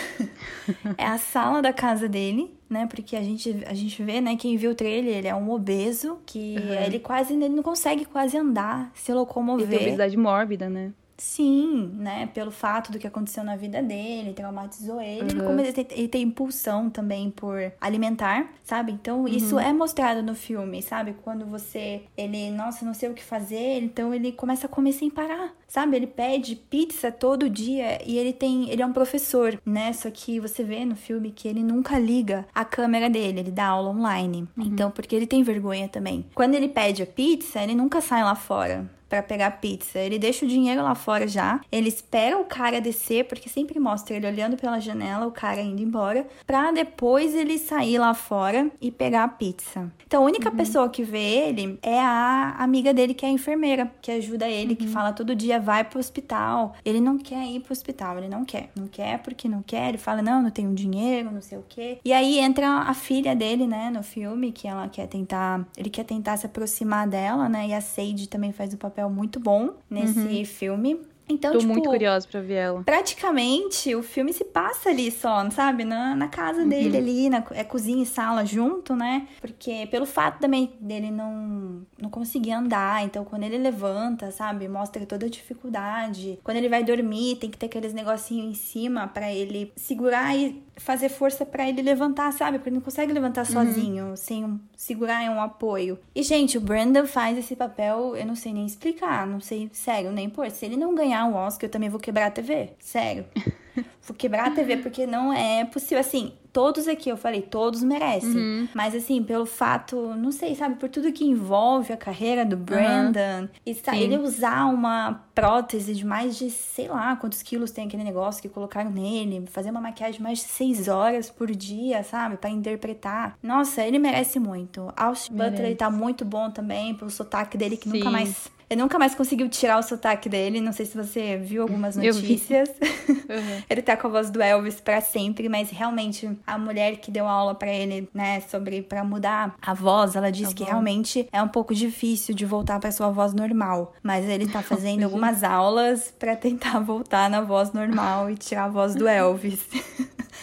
é 0.98 1.06
a 1.06 1.16
sala 1.16 1.62
da 1.62 1.72
casa 1.72 2.08
dele 2.08 2.52
né? 2.68 2.84
Porque 2.86 3.14
a 3.14 3.22
gente, 3.22 3.62
a 3.64 3.75
gente 3.75 4.02
vê, 4.02 4.20
né? 4.20 4.34
Quem 4.34 4.56
viu 4.56 4.72
o 4.72 4.75
trailer, 4.75 5.18
ele 5.18 5.28
é 5.28 5.34
um 5.36 5.52
obeso 5.52 6.18
que 6.26 6.56
uhum. 6.58 6.75
ele 6.75 6.98
quase 6.98 7.32
ele 7.32 7.48
não 7.48 7.62
consegue 7.62 8.04
quase 8.04 8.36
andar, 8.36 8.90
se 8.92 9.12
locomover. 9.12 9.68
Ele 9.68 9.76
tem 9.76 9.86
obesidade 9.86 10.16
mórbida, 10.16 10.68
né? 10.68 10.92
Sim, 11.18 11.92
né? 11.94 12.28
Pelo 12.35 12.50
fato 12.50 12.92
do 12.92 12.99
que 12.99 13.06
aconteceu 13.06 13.42
na 13.42 13.56
vida 13.56 13.82
dele, 13.82 14.35
traumatizou 14.35 15.00
ele. 15.00 15.40
Uhum. 15.40 15.58
Ele, 15.58 15.73
tem, 15.73 15.87
ele 15.90 16.08
tem 16.08 16.23
impulsão 16.23 16.90
também 16.90 17.30
por 17.30 17.73
alimentar, 17.80 18.52
sabe? 18.62 18.92
Então, 18.92 19.20
uhum. 19.20 19.28
isso 19.28 19.58
é 19.58 19.73
mostrado 19.73 20.23
no 20.23 20.35
filme, 20.35 20.82
sabe? 20.82 21.14
Quando 21.25 21.46
você. 21.46 22.02
Ele, 22.16 22.50
nossa, 22.50 22.85
não 22.85 22.92
sei 22.92 23.08
o 23.08 23.14
que 23.14 23.25
fazer, 23.25 23.82
então 23.82 24.12
ele 24.12 24.30
começa 24.32 24.66
a 24.66 24.68
comer 24.68 24.92
sem 24.92 25.08
parar, 25.08 25.54
sabe? 25.66 25.96
Ele 25.96 26.06
pede 26.06 26.54
pizza 26.54 27.11
todo 27.11 27.49
dia 27.49 27.99
e 28.06 28.18
ele 28.18 28.32
tem. 28.32 28.68
Ele 28.68 28.82
é 28.82 28.87
um 28.87 28.92
professor, 28.92 29.58
né? 29.64 29.92
Só 29.94 30.11
que 30.11 30.38
você 30.38 30.62
vê 30.62 30.85
no 30.85 30.96
filme 30.96 31.30
que 31.30 31.49
ele 31.49 31.62
nunca 31.62 31.99
liga 31.99 32.46
a 32.54 32.64
câmera 32.64 33.08
dele, 33.08 33.40
ele 33.40 33.50
dá 33.50 33.68
aula 33.68 33.88
online. 33.88 34.46
Uhum. 34.56 34.64
Então, 34.64 34.90
porque 34.90 35.16
ele 35.16 35.26
tem 35.26 35.42
vergonha 35.42 35.88
também. 35.88 36.26
Quando 36.35 36.54
ele 36.54 36.68
pede 36.68 37.02
a 37.02 37.06
pizza, 37.06 37.62
ele 37.62 37.75
nunca 37.75 38.02
sai 38.02 38.23
lá 38.23 38.35
fora 38.35 38.96
para 39.08 39.22
pegar 39.22 39.50
pizza. 39.52 39.98
Ele 39.98 40.18
deixa 40.18 40.44
o 40.44 40.48
dinheiro 40.48 40.82
lá 40.82 40.94
fora 40.94 41.26
já. 41.26 41.60
Ele 41.70 41.88
espera 41.88 42.38
o 42.38 42.44
cara 42.44 42.80
descer, 42.80 43.25
porque 43.25 43.48
sempre 43.48 43.78
mostra 43.78 44.16
ele 44.16 44.26
olhando 44.26 44.56
pela 44.56 44.80
janela, 44.80 45.26
o 45.26 45.30
cara 45.30 45.60
indo 45.60 45.82
embora, 45.82 46.26
para 46.46 46.72
depois 46.72 47.34
ele 47.34 47.58
sair 47.58 47.98
lá 47.98 48.14
fora 48.14 48.70
e 48.80 48.90
pegar 48.90 49.25
a 49.25 49.28
pizza. 49.28 49.90
Então 50.06 50.22
a 50.22 50.26
única 50.26 50.50
uhum. 50.50 50.56
pessoa 50.56 50.88
que 50.88 51.02
vê 51.02 51.48
ele 51.48 51.78
é 51.82 52.00
a 52.00 52.56
amiga 52.58 52.92
dele 52.94 53.14
que 53.14 53.25
é 53.25 53.28
a 53.28 53.32
enfermeira, 53.32 53.90
que 54.00 54.10
ajuda 54.10 54.48
ele, 54.48 54.70
uhum. 54.70 54.76
que 54.76 54.88
fala 54.88 55.12
todo 55.12 55.34
dia 55.34 55.58
vai 55.58 55.84
pro 55.84 55.98
hospital. 55.98 56.75
Ele 56.84 57.00
não 57.00 57.18
quer 57.18 57.44
ir 57.46 57.60
pro 57.60 57.72
hospital, 57.72 58.18
ele 58.18 58.28
não 58.28 58.44
quer. 58.44 58.70
Não 58.76 58.86
quer 58.86 59.18
porque 59.18 59.48
não 59.48 59.62
quer. 59.62 59.88
Ele 59.88 59.98
fala: 59.98 60.22
"Não, 60.22 60.42
não 60.42 60.50
tenho 60.50 60.75
dinheiro, 60.75 61.30
não 61.30 61.40
sei 61.40 61.58
o 61.58 61.64
quê". 61.68 61.98
E 62.04 62.12
aí 62.12 62.38
entra 62.38 62.68
a 62.68 62.94
filha 62.94 63.34
dele, 63.34 63.66
né, 63.66 63.90
no 63.90 64.02
filme, 64.02 64.52
que 64.52 64.68
ela 64.68 64.88
quer 64.88 65.06
tentar, 65.06 65.66
ele 65.76 65.90
quer 65.90 66.04
tentar 66.04 66.36
se 66.36 66.46
aproximar 66.46 67.06
dela, 67.06 67.48
né? 67.48 67.68
E 67.68 67.75
a 67.75 67.80
Sage 67.80 68.28
também 68.28 68.52
faz 68.52 68.72
o 68.72 68.76
papel 68.76 68.95
papel 68.96 69.10
muito 69.10 69.38
bom 69.38 69.74
nesse 69.90 70.18
uhum. 70.18 70.44
filme. 70.44 71.00
Então, 71.28 71.52
Tô 71.52 71.58
tipo, 71.58 71.72
muito 71.72 71.88
curiosa 71.88 72.26
pra 72.30 72.40
ver 72.40 72.54
ela. 72.54 72.84
Praticamente, 72.84 73.92
o 73.96 74.02
filme 74.02 74.32
se 74.32 74.44
passa 74.44 74.90
ali 74.90 75.10
só, 75.10 75.50
sabe? 75.50 75.84
Na, 75.84 76.14
na 76.14 76.28
casa 76.28 76.62
uhum. 76.62 76.68
dele 76.68 76.96
ali, 76.96 77.28
na, 77.28 77.44
é 77.50 77.64
cozinha 77.64 78.04
e 78.04 78.06
sala 78.06 78.44
junto, 78.44 78.94
né? 78.94 79.26
Porque 79.40 79.88
pelo 79.90 80.06
fato 80.06 80.38
também 80.38 80.74
dele 80.80 81.10
não, 81.10 81.84
não 82.00 82.08
conseguir 82.08 82.52
andar, 82.52 83.04
então 83.04 83.24
quando 83.24 83.42
ele 83.42 83.58
levanta, 83.58 84.30
sabe? 84.30 84.68
Mostra 84.68 85.04
toda 85.04 85.26
a 85.26 85.28
dificuldade. 85.28 86.38
Quando 86.44 86.58
ele 86.58 86.68
vai 86.68 86.84
dormir, 86.84 87.36
tem 87.36 87.50
que 87.50 87.58
ter 87.58 87.66
aqueles 87.66 87.92
negocinhos 87.92 88.46
em 88.46 88.54
cima 88.54 89.08
para 89.08 89.32
ele 89.32 89.72
segurar 89.74 90.36
e 90.36 90.62
fazer 90.76 91.09
força 91.09 91.45
para 91.45 91.68
ele 91.68 91.83
levantar, 91.83 92.33
sabe? 92.33 92.59
Porque 92.59 92.68
ele 92.68 92.76
não 92.76 92.83
consegue 92.83 93.12
levantar 93.12 93.47
uhum. 93.47 93.52
sozinho, 93.52 94.16
sem 94.16 94.45
um, 94.45 94.61
segurar 94.76 95.23
em 95.25 95.30
um 95.30 95.40
apoio. 95.40 95.99
E, 96.14 96.23
gente, 96.23 96.59
o 96.59 96.61
Brandon 96.61 97.06
faz 97.06 97.37
esse 97.38 97.56
papel, 97.56 98.14
eu 98.14 98.26
não 98.26 98.35
sei 98.35 98.52
nem 98.52 98.66
explicar, 98.66 99.26
não 99.26 99.40
sei, 99.40 99.71
sério, 99.73 100.12
nem 100.12 100.28
por. 100.28 100.50
Se 100.50 100.66
ele 100.66 100.76
não 100.76 100.95
ganhar 100.95 101.25
um 101.25 101.35
Oscar, 101.35 101.66
eu 101.66 101.73
também 101.73 101.88
vou 101.88 101.99
quebrar 101.99 102.26
a 102.26 102.30
TV. 102.30 102.71
Sério. 102.78 103.25
vou 104.06 104.16
quebrar 104.16 104.49
a 104.49 104.50
TV 104.50 104.76
porque 104.78 105.06
não 105.06 105.33
é 105.33 105.64
possível. 105.64 105.99
Assim, 105.99 106.33
todos 106.56 106.88
aqui, 106.88 107.10
eu 107.10 107.18
falei, 107.18 107.42
todos 107.42 107.82
merecem. 107.82 108.34
Uhum. 108.34 108.68
Mas 108.72 108.94
assim, 108.94 109.22
pelo 109.22 109.44
fato, 109.44 110.14
não 110.16 110.32
sei, 110.32 110.54
sabe, 110.54 110.76
por 110.76 110.88
tudo 110.88 111.12
que 111.12 111.22
envolve 111.22 111.92
a 111.92 111.98
carreira 111.98 112.46
do 112.46 112.56
Brandon, 112.56 113.42
uhum. 113.66 113.94
e 113.94 114.02
ele 114.02 114.16
usar 114.16 114.64
uma 114.64 115.20
prótese 115.34 115.94
de 115.94 116.06
mais 116.06 116.38
de, 116.38 116.48
sei 116.48 116.88
lá, 116.88 117.14
quantos 117.16 117.42
quilos 117.42 117.72
tem 117.72 117.86
aquele 117.86 118.02
negócio 118.02 118.40
que 118.40 118.48
colocaram 118.48 118.90
nele, 118.90 119.44
fazer 119.50 119.68
uma 119.68 119.82
maquiagem 119.82 120.22
mais 120.22 120.38
de 120.38 120.44
seis 120.44 120.88
horas 120.88 121.28
por 121.28 121.50
dia, 121.50 122.02
sabe, 122.02 122.38
para 122.38 122.48
interpretar. 122.48 123.36
Nossa, 123.42 123.84
ele 123.84 123.98
merece 123.98 124.38
muito. 124.38 124.90
Austin 124.96 125.34
Butler, 125.34 125.66
ele 125.66 125.76
tá 125.76 125.90
muito 125.90 126.25
bom 126.25 126.50
também, 126.50 126.94
pelo 126.94 127.10
sotaque 127.10 127.58
dele, 127.58 127.76
que 127.76 127.90
Sim. 127.90 127.98
nunca 127.98 128.10
mais 128.10 128.50
ele 128.68 128.80
nunca 128.80 128.99
mais 128.99 129.14
conseguiu 129.14 129.49
tirar 129.49 129.78
o 129.78 129.82
sotaque 129.82 130.28
dele. 130.28 130.61
Não 130.61 130.73
sei 130.73 130.87
se 130.87 130.96
você 130.96 131.37
viu 131.37 131.62
algumas 131.62 131.96
notícias. 131.96 132.68
Uhum. 132.68 133.62
ele 133.70 133.82
tá 133.82 133.96
com 133.96 134.08
a 134.08 134.11
voz 134.11 134.30
do 134.30 134.42
Elvis 134.42 134.80
para 134.80 135.00
sempre, 135.00 135.49
mas 135.49 135.70
realmente 135.70 136.28
a 136.46 136.58
mulher 136.58 136.96
que 136.96 137.11
deu 137.11 137.26
aula 137.26 137.54
para 137.54 137.73
ele, 137.73 138.08
né, 138.12 138.40
sobre 138.40 138.82
para 138.82 139.04
mudar 139.04 139.54
a 139.62 139.75
voz, 139.75 140.16
ela 140.16 140.30
disse 140.30 140.52
a 140.52 140.54
que 140.54 140.64
realmente 140.64 141.28
é 141.32 141.40
um 141.42 141.49
pouco 141.49 141.75
difícil 141.75 142.35
de 142.35 142.44
voltar 142.44 142.80
para 142.80 142.90
sua 142.90 143.11
voz 143.11 143.32
normal, 143.32 143.94
mas 144.02 144.28
ele 144.28 144.49
tá 144.49 144.62
fazendo 144.62 145.04
algumas 145.04 145.44
aulas 145.44 146.12
para 146.18 146.35
tentar 146.35 146.80
voltar 146.80 147.30
na 147.30 147.40
voz 147.40 147.73
normal 147.73 148.30
e 148.30 148.37
tirar 148.37 148.64
a 148.64 148.68
voz 148.68 148.94
do 148.94 149.06
Elvis. 149.06 149.64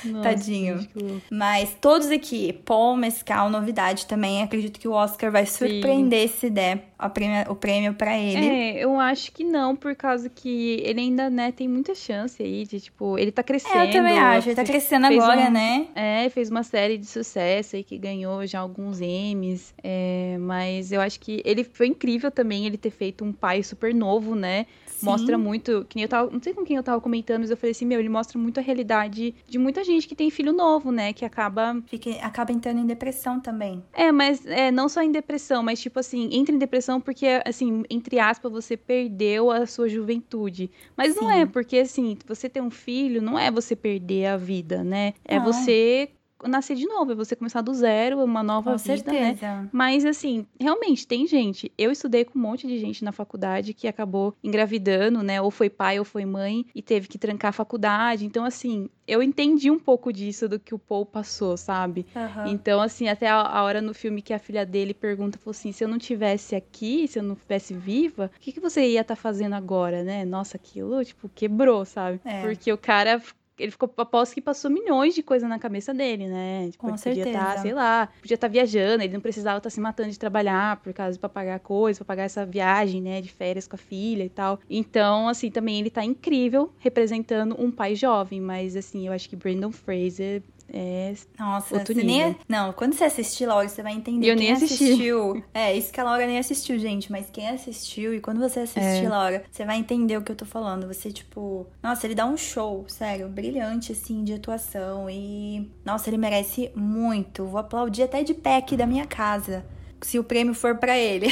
Nossa, 0.06 0.24
Tadinho. 0.30 0.88
Mas 1.30 1.76
todos 1.80 2.10
aqui, 2.10 2.54
Paul 2.66 2.96
Mescal, 2.96 3.50
novidade 3.50 4.06
também. 4.06 4.44
Acredito 4.44 4.80
que 4.80 4.88
o 4.88 4.94
Oscar 4.94 5.32
vai 5.32 5.46
surpreender 5.46 6.28
Sim. 6.30 6.38
se 6.38 6.50
der 6.50 6.93
prêmio, 7.10 7.52
o 7.52 7.56
prêmio 7.56 7.94
para 7.94 8.18
ele. 8.18 8.46
É, 8.46 8.84
eu 8.84 9.00
acho 9.00 9.32
que 9.32 9.44
não, 9.44 9.76
por 9.76 9.96
causa 9.96 10.30
que 10.30 10.82
ele 10.84 11.02
ainda, 11.02 11.30
né, 11.30 11.52
tem 11.52 11.68
muita 11.68 11.94
chance 11.96 12.42
aí 12.42 12.66
de, 12.66 12.80
tipo, 12.80 13.18
ele 13.18 13.32
tá 13.32 13.44
crescendo. 13.44 13.78
É, 13.78 13.88
eu 13.88 13.92
também 13.92 14.20
acho, 14.20 14.50
ele 14.50 14.56
tá 14.56 14.64
crescendo 14.64 15.06
agora, 15.08 15.48
um, 15.48 15.52
né? 15.52 15.88
É, 15.96 16.30
fez 16.30 16.50
uma 16.50 16.64
série 16.64 16.98
de 16.98 17.06
sucesso 17.06 17.76
aí 17.76 17.84
que 17.84 17.98
ganhou 17.98 18.46
já 18.46 18.60
alguns 18.60 19.02
Emmys. 19.02 19.74
É, 19.84 20.38
mas 20.40 20.92
eu 20.92 21.02
acho 21.02 21.20
que 21.20 21.42
ele 21.46 21.64
foi 21.64 21.88
incrível 21.88 22.32
também 22.32 22.66
ele 22.66 22.78
ter 22.78 22.92
feito 22.92 23.24
um 23.24 23.32
pai 23.32 23.64
super 23.64 23.94
novo, 23.94 24.36
né? 24.36 24.66
Sim. 24.94 25.06
Mostra 25.06 25.38
muito, 25.38 25.86
que 25.90 25.96
nem 25.96 26.04
eu 26.04 26.10
tava, 26.10 26.30
não 26.30 26.42
sei 26.42 26.54
com 26.54 26.64
quem 26.64 26.78
eu 26.78 26.84
tava 26.84 27.02
comentando, 27.02 27.42
mas 27.42 27.50
eu 27.50 27.58
falei 27.58 27.72
assim, 27.72 27.86
meu, 27.86 28.00
ele 28.00 28.10
mostra 28.10 28.38
muito 28.38 28.60
a 28.60 28.64
realidade 28.64 29.34
de 29.48 29.58
muita 29.58 29.84
gente 29.84 30.08
que 30.08 30.16
tem 30.16 30.30
filho 30.30 30.54
novo, 30.54 30.92
né? 30.92 31.14
Que 31.14 31.26
acaba. 31.26 31.82
Fica, 31.88 32.12
acaba 32.22 32.52
entrando 32.52 32.80
em 32.80 32.86
depressão 32.86 33.40
também. 33.40 33.84
É, 33.94 34.12
mas 34.12 34.46
é, 34.46 34.72
não 34.72 34.88
só 34.88 35.02
em 35.02 35.12
depressão, 35.12 35.64
mas 35.64 35.82
tipo 35.82 36.00
assim, 36.00 36.30
entra 36.32 36.54
em 36.54 36.58
depressão 36.58 37.02
porque, 37.02 37.26
assim, 37.46 37.84
entre 37.90 38.20
aspas, 38.20 38.52
você 38.52 38.78
perdeu 38.78 39.52
a 39.52 39.66
sua 39.66 39.90
juventude. 39.90 40.70
Mas 40.96 41.14
Sim. 41.14 41.22
não 41.22 41.32
é, 41.32 41.46
porque 41.46 41.78
assim, 41.78 42.18
você 42.28 42.48
ter 42.48 42.62
um 42.62 42.70
filho 42.70 43.22
não 43.22 43.38
é 43.38 43.50
você 43.50 43.76
perder 43.76 44.28
a 44.28 44.38
vida, 44.38 44.84
né? 44.84 45.14
É 45.26 45.38
não. 45.38 45.46
você 45.46 46.10
nascer 46.48 46.76
de 46.76 46.86
novo, 46.86 47.12
é 47.12 47.16
você 47.16 47.36
começar 47.36 47.62
do 47.62 47.74
zero, 47.74 48.24
uma 48.24 48.44
nova 48.44 48.72
com 48.72 48.78
vida, 48.78 49.12
né? 49.12 49.26
certeza. 49.36 49.62
né? 49.62 49.70
Mas 49.72 50.06
assim, 50.06 50.46
realmente 50.60 51.08
tem 51.08 51.28
gente. 51.28 51.72
Eu 51.78 51.92
estudei 51.92 52.26
com 52.26 52.38
um 52.38 52.42
monte 52.42 52.68
de 52.68 52.80
gente 52.80 53.04
na 53.04 53.12
faculdade 53.12 53.74
que 53.74 53.88
acabou 53.88 54.36
engravidando, 54.44 55.22
né? 55.24 55.42
Ou 55.42 55.52
foi 55.52 55.70
pai 55.70 56.00
ou 56.00 56.06
foi 56.06 56.26
mãe 56.26 56.66
e 56.74 56.82
teve 56.82 57.08
que 57.08 57.18
trancar 57.18 57.50
a 57.50 57.54
faculdade. 57.54 58.26
Então 58.26 58.44
assim, 58.46 58.90
eu 59.08 59.22
entendi 59.22 59.70
um 59.70 59.80
pouco 59.80 60.12
disso 60.12 60.48
do 60.48 60.60
que 60.60 60.74
o 60.74 60.80
Paul 60.80 61.06
passou, 61.06 61.58
sabe? 61.58 62.06
Uhum. 62.16 62.48
Então 62.48 62.82
assim, 62.82 63.08
até 63.08 63.28
a, 63.28 63.42
a, 63.42 63.64
hora 63.64 63.82
no 63.82 63.94
filme 63.94 64.22
que 64.22 64.34
a 64.34 64.40
filha 64.40 64.66
dele 64.66 64.94
pergunta, 64.94 65.38
falou 65.38 65.52
assim, 65.52 65.72
se 65.72 65.84
eu 65.84 65.88
não 65.88 65.98
tivesse 65.98 66.56
aqui, 66.56 67.08
se 67.08 67.20
eu 67.20 67.24
não 67.24 67.34
estivesse 67.34 67.74
viva, 67.74 68.32
o 68.36 68.40
que, 68.40 68.52
que 68.52 68.60
você 68.60 68.86
ia 68.88 69.02
estar 69.02 69.16
tá 69.16 69.22
fazendo 69.22 69.54
agora, 69.54 70.04
né? 70.04 70.26
Nossa, 70.26 70.58
aquilo 70.58 71.04
tipo 71.04 71.30
quebrou, 71.30 71.86
sabe? 71.86 72.20
É. 72.24 72.42
Porque 72.42 72.72
o 72.72 72.78
cara 72.78 73.22
ele 73.58 73.72
ficou, 73.72 73.92
aposto 73.98 74.34
que 74.34 74.42
passou 74.42 74.70
milhões 74.72 75.14
de 75.14 75.22
coisas 75.22 75.48
na 75.48 75.60
cabeça 75.60 75.94
dele, 75.94 76.28
né? 76.28 76.70
Tipo, 76.72 76.78
Com 76.80 76.90
ele 76.90 76.98
certeza. 76.98 77.26
podia 77.26 77.40
estar, 77.42 77.62
sei 77.62 77.74
lá, 77.74 78.10
podia 78.22 78.36
estar 78.36 78.48
viajando, 78.48 79.04
ele 79.04 79.14
não 79.14 79.22
precisava 79.22 79.58
estar 79.58 79.70
se 79.70 79.80
matando 79.80 80.10
de 80.10 80.20
trabalhar 80.20 80.78
por 80.78 80.94
causa 80.94 81.18
para 81.20 81.30
pagar 81.30 81.60
coisa, 81.60 82.00
para 82.00 82.06
pagar 82.06 82.24
essa 82.24 82.46
viagem, 82.46 83.02
né, 83.02 83.22
de 83.22 83.32
férias 83.32 83.68
com 83.68 83.76
a 83.76 83.80
filha 83.80 84.24
e 84.24 84.30
tal. 84.30 84.60
Então, 84.70 85.28
assim, 85.28 85.52
também 85.52 85.80
ele 85.80 85.90
tá 85.90 86.04
incrível 86.04 86.72
representando 86.80 87.56
um 87.60 87.72
pai 87.72 87.96
jovem, 87.96 88.42
mas 88.42 88.76
assim, 88.76 89.08
eu 89.08 89.14
acho 89.14 89.30
que 89.30 89.36
Brandon 89.36 89.72
Fraser 89.72 90.42
é 90.72 91.14
Nossa, 91.38 91.76
outro 91.76 91.94
você 91.94 92.04
nem. 92.04 92.36
Não, 92.48 92.74
quando 92.74 92.94
você 92.94 93.04
assistir, 93.04 93.46
Laura, 93.46 93.68
você 93.68 93.84
vai 93.84 93.94
entender. 93.94 94.30
Eu 94.30 94.36
nem 94.36 94.52
assisti. 94.52 94.84
assistiu. 94.86 95.44
É, 95.54 95.76
isso 95.76 95.92
que 95.92 96.00
a 96.00 96.04
Laura 96.04 96.26
nem 96.26 96.40
assistiu, 96.40 96.80
gente. 96.80 97.12
Mas 97.12 97.30
quem 97.32 97.48
assistiu, 97.50 98.14
e 98.14 98.20
quando 98.20 98.40
você 98.40 98.62
assistir, 98.62 99.06
É. 99.06 99.10
Laura, 99.10 99.44
você 99.52 99.66
vai 99.66 99.78
entender 99.78 100.18
o 100.18 100.22
que 100.22 100.32
eu 100.32 100.36
tô 100.36 100.46
falando. 100.46 100.88
Você, 100.88 101.12
tipo. 101.12 101.68
Nossa, 101.82 102.08
ele 102.08 102.16
dá 102.16 102.26
um 102.26 102.38
show, 102.38 102.86
sério, 102.88 103.28
brilhante, 103.28 103.92
assim, 103.92 104.24
de 104.24 104.34
atuação. 104.34 105.10
E. 105.10 105.70
Nossa, 105.86 106.10
ele 106.10 106.18
merece 106.18 106.72
muito. 106.76 107.46
Vou 107.46 107.60
aplaudir 107.60 108.04
até 108.04 108.24
de 108.24 108.34
pé 108.34 108.58
aqui 108.58 108.76
da 108.76 108.86
minha 108.88 109.06
casa. 109.06 109.66
Se 110.02 110.18
o 110.20 110.24
prêmio 110.24 110.54
for 110.54 110.78
pra 110.78 110.98
ele. 110.98 111.28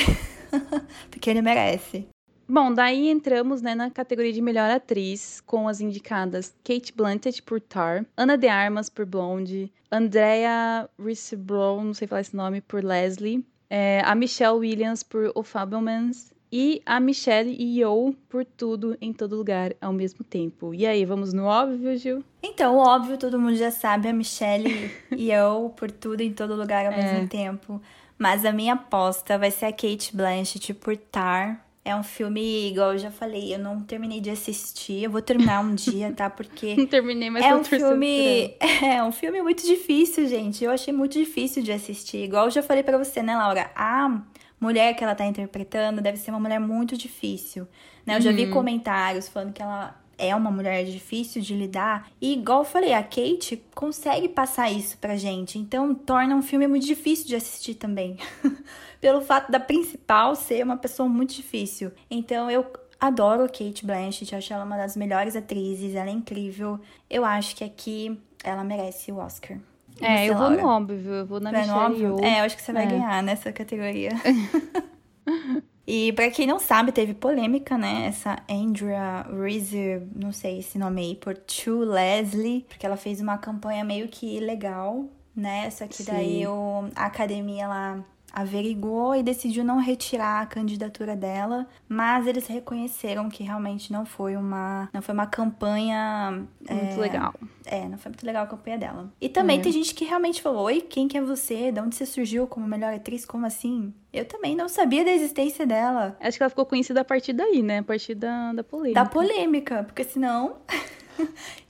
Porque 1.09 1.29
ele 1.29 1.41
merece. 1.41 2.07
Bom, 2.53 2.74
daí 2.74 3.08
entramos 3.08 3.62
né, 3.62 3.74
na 3.74 3.89
categoria 3.89 4.34
de 4.34 4.41
melhor 4.41 4.70
atriz, 4.70 5.41
com 5.46 5.70
as 5.70 5.79
indicadas 5.79 6.53
Kate 6.65 6.91
Blanchett 6.93 7.41
por 7.43 7.62
Tar, 7.62 8.05
Ana 8.17 8.38
de 8.38 8.50
Armas 8.50 8.89
por 8.89 9.05
Blonde, 9.05 9.72
Andrea 9.89 10.89
Riseborough, 11.00 11.81
não 11.81 11.93
sei 11.93 12.10
falar 12.10 12.20
esse 12.20 12.36
nome, 12.36 12.60
por 12.60 12.84
Leslie, 12.84 13.46
é, 13.70 14.01
a 14.03 14.13
Michelle 14.13 14.58
Williams 14.58 15.01
por 15.01 15.31
O 15.34 15.43
Fabelmans 15.43 16.34
e 16.51 16.81
a 16.86 17.00
Michelle 17.00 17.55
Yeoh 17.58 18.13
por 18.27 18.43
Tudo 18.43 18.98
em 19.00 19.13
Todo 19.13 19.38
Lugar 19.38 19.74
ao 19.79 19.93
mesmo 19.93 20.22
tempo. 20.25 20.74
E 20.74 20.86
aí, 20.86 21.05
vamos 21.05 21.31
no 21.31 21.46
óbvio, 21.46 21.96
Gil? 21.96 22.22
Então, 22.43 22.75
óbvio, 22.75 23.17
todo 23.17 23.39
mundo 23.39 23.55
já 23.55 23.72
sabe, 23.72 24.10
a 24.10 24.13
Michelle 24.13 24.91
e 25.15 25.31
eu, 25.31 25.74
por 25.77 25.89
tudo 25.89 26.20
em 26.20 26.34
todo 26.34 26.53
lugar 26.58 26.86
ao 26.86 26.91
É. 26.91 26.98
mesmo 26.98 27.29
tempo. 27.29 27.81
Mas 28.17 28.43
a 28.43 28.51
minha 28.51 28.74
aposta 28.74 29.38
vai 29.38 29.50
ser 29.51 29.67
a 29.67 29.72
Kate 29.72 30.13
Blanchett 30.13 30.74
por 30.74 30.98
Tar. 30.98 31.65
É 31.83 31.95
um 31.95 32.03
filme, 32.03 32.69
igual 32.69 32.93
eu 32.93 33.00
já 33.00 33.09
falei, 33.09 33.55
eu 33.55 33.57
não 33.59 33.81
terminei 33.81 34.21
de 34.21 34.29
assistir. 34.29 35.03
Eu 35.03 35.09
vou 35.09 35.21
terminar 35.21 35.61
um 35.61 35.73
dia, 35.73 36.11
tá? 36.13 36.29
Porque 36.29 36.75
Não 36.77 36.85
terminei, 36.85 37.29
mas 37.31 37.43
é 37.43 37.55
um 37.55 37.63
filme, 37.63 38.55
é 38.83 39.03
um 39.03 39.11
filme 39.11 39.41
muito 39.41 39.65
difícil, 39.65 40.27
gente. 40.27 40.63
Eu 40.63 40.69
achei 40.71 40.93
muito 40.93 41.13
difícil 41.13 41.63
de 41.63 41.71
assistir. 41.71 42.23
Igual 42.23 42.45
eu 42.45 42.51
já 42.51 42.61
falei 42.61 42.83
pra 42.83 42.97
você, 43.00 43.23
né, 43.23 43.35
Laura? 43.35 43.71
A 43.75 44.21
mulher 44.59 44.93
que 44.95 45.03
ela 45.03 45.15
tá 45.15 45.25
interpretando 45.25 46.01
deve 46.01 46.17
ser 46.17 46.29
uma 46.29 46.39
mulher 46.39 46.59
muito 46.59 46.95
difícil, 46.95 47.67
né? 48.05 48.17
Eu 48.17 48.21
já 48.21 48.31
vi 48.31 48.45
Uhum. 48.45 48.51
comentários 48.51 49.27
falando 49.27 49.51
que 49.51 49.61
ela 49.61 50.00
é 50.21 50.35
uma 50.35 50.51
mulher 50.51 50.85
difícil 50.85 51.41
de 51.41 51.55
lidar. 51.55 52.07
E 52.21 52.33
igual 52.33 52.59
eu 52.59 52.65
falei, 52.65 52.93
a 52.93 53.01
Kate 53.03 53.61
consegue 53.73 54.29
passar 54.29 54.69
isso 54.71 54.97
pra 54.99 55.15
gente. 55.17 55.57
Então 55.57 55.93
torna 55.95 56.35
um 56.35 56.41
filme 56.41 56.67
muito 56.67 56.85
difícil 56.85 57.27
de 57.27 57.35
assistir 57.35 57.75
também. 57.75 58.17
Pelo 59.01 59.21
fato 59.21 59.51
da 59.51 59.59
principal 59.59 60.35
ser 60.35 60.63
uma 60.63 60.77
pessoa 60.77 61.09
muito 61.09 61.33
difícil. 61.33 61.91
Então 62.09 62.49
eu 62.51 62.65
adoro 62.99 63.43
a 63.43 63.49
Kate 63.49 63.83
Blanchett, 63.83 64.35
acho 64.35 64.53
ela 64.53 64.63
uma 64.63 64.77
das 64.77 64.95
melhores 64.95 65.35
atrizes, 65.35 65.95
ela 65.95 66.09
é 66.09 66.13
incrível. 66.13 66.79
Eu 67.09 67.25
acho 67.25 67.55
que 67.55 67.63
aqui 67.63 68.19
ela 68.43 68.63
merece 68.63 69.11
o 69.11 69.17
Oscar. 69.17 69.57
E 69.99 70.05
É, 70.05 70.29
eu 70.29 70.35
vou 70.37 70.49
no 70.51 70.65
óbvio, 70.67 71.11
eu 71.11 71.25
vou 71.25 71.39
na 71.39 71.51
Vai 71.51 71.65
no 71.65 71.73
Michelle 71.73 72.05
óbvio? 72.05 72.25
É, 72.25 72.39
eu 72.41 72.43
acho 72.45 72.55
que 72.55 72.61
você 72.61 72.71
vai 72.71 72.83
É. 72.83 72.87
ganhar 72.87 73.23
nessa 73.23 73.51
categoria. 73.51 74.11
e 75.93 76.13
pra 76.13 76.31
quem 76.31 76.48
não 76.48 76.57
sabe, 76.57 76.93
teve 76.93 77.13
polêmica, 77.13 77.77
né? 77.77 78.05
Essa 78.05 78.41
Andrea 78.50 79.27
Reeser, 79.29 80.01
não 80.15 80.31
sei 80.31 80.60
esse 80.60 80.77
nome 80.77 81.01
aí, 81.01 81.15
por 81.15 81.36
True 81.36 81.83
Leslie, 81.83 82.65
porque 82.69 82.86
ela 82.86 82.95
fez 82.95 83.19
uma 83.19 83.38
campanha 83.38 83.83
meio 83.83 84.07
que 84.07 84.39
legal, 84.39 85.10
né? 85.36 85.69
Só 85.69 85.86
que 85.86 86.01
daí 86.03 86.48
o, 86.48 86.89
a 86.95 87.07
academia 87.07 87.67
lá 87.67 88.05
averigou 88.33 89.15
e 89.15 89.23
decidiu 89.23 89.63
não 89.63 89.77
retirar 89.79 90.41
a 90.41 90.45
candidatura 90.45 91.15
dela, 91.15 91.67
mas 91.88 92.27
eles 92.27 92.47
reconheceram 92.47 93.29
que 93.29 93.43
realmente 93.43 93.91
não 93.91 94.05
foi 94.05 94.35
uma 94.35 94.89
não 94.93 95.01
foi 95.01 95.13
uma 95.13 95.27
campanha 95.27 96.43
Muito 96.59 96.71
é, 96.71 96.95
legal. 96.97 97.33
é, 97.65 97.88
não 97.88 97.97
foi 97.97 98.09
muito 98.11 98.25
legal 98.25 98.43
a 98.43 98.47
campanha 98.47 98.77
dela. 98.77 99.11
E 99.19 99.29
também 99.29 99.59
É. 99.59 99.61
tem 99.61 99.71
gente 99.71 99.93
que 99.93 100.05
realmente 100.05 100.41
falou: 100.41 100.63
Oi, 100.65 100.81
quem 100.81 101.07
que 101.07 101.17
é 101.17 101.21
você? 101.21 101.71
De 101.71 101.79
onde 101.79 101.95
você 101.95 102.05
surgiu 102.05 102.47
como 102.47 102.67
melhor 102.67 102.93
atriz? 102.93 103.25
Como 103.25 103.45
assim? 103.45 103.93
Eu 104.13 104.25
também 104.25 104.55
não 104.55 104.67
sabia 104.67 105.05
da 105.05 105.11
existência 105.11 105.65
dela. 105.65 106.17
Acho 106.19 106.38
que 106.38 106.43
ela 106.43 106.50
ficou 106.50 106.65
conhecida 106.65 107.01
a 107.01 107.05
partir 107.05 107.31
daí, 107.33 107.61
né? 107.63 107.79
A 107.79 107.83
partir 107.83 108.13
da, 108.15 108.51
da 108.53 108.63
polêmica. 108.63 109.03
Da 109.03 109.09
polêmica, 109.09 109.83
porque 109.83 110.03
senão. 110.03 110.57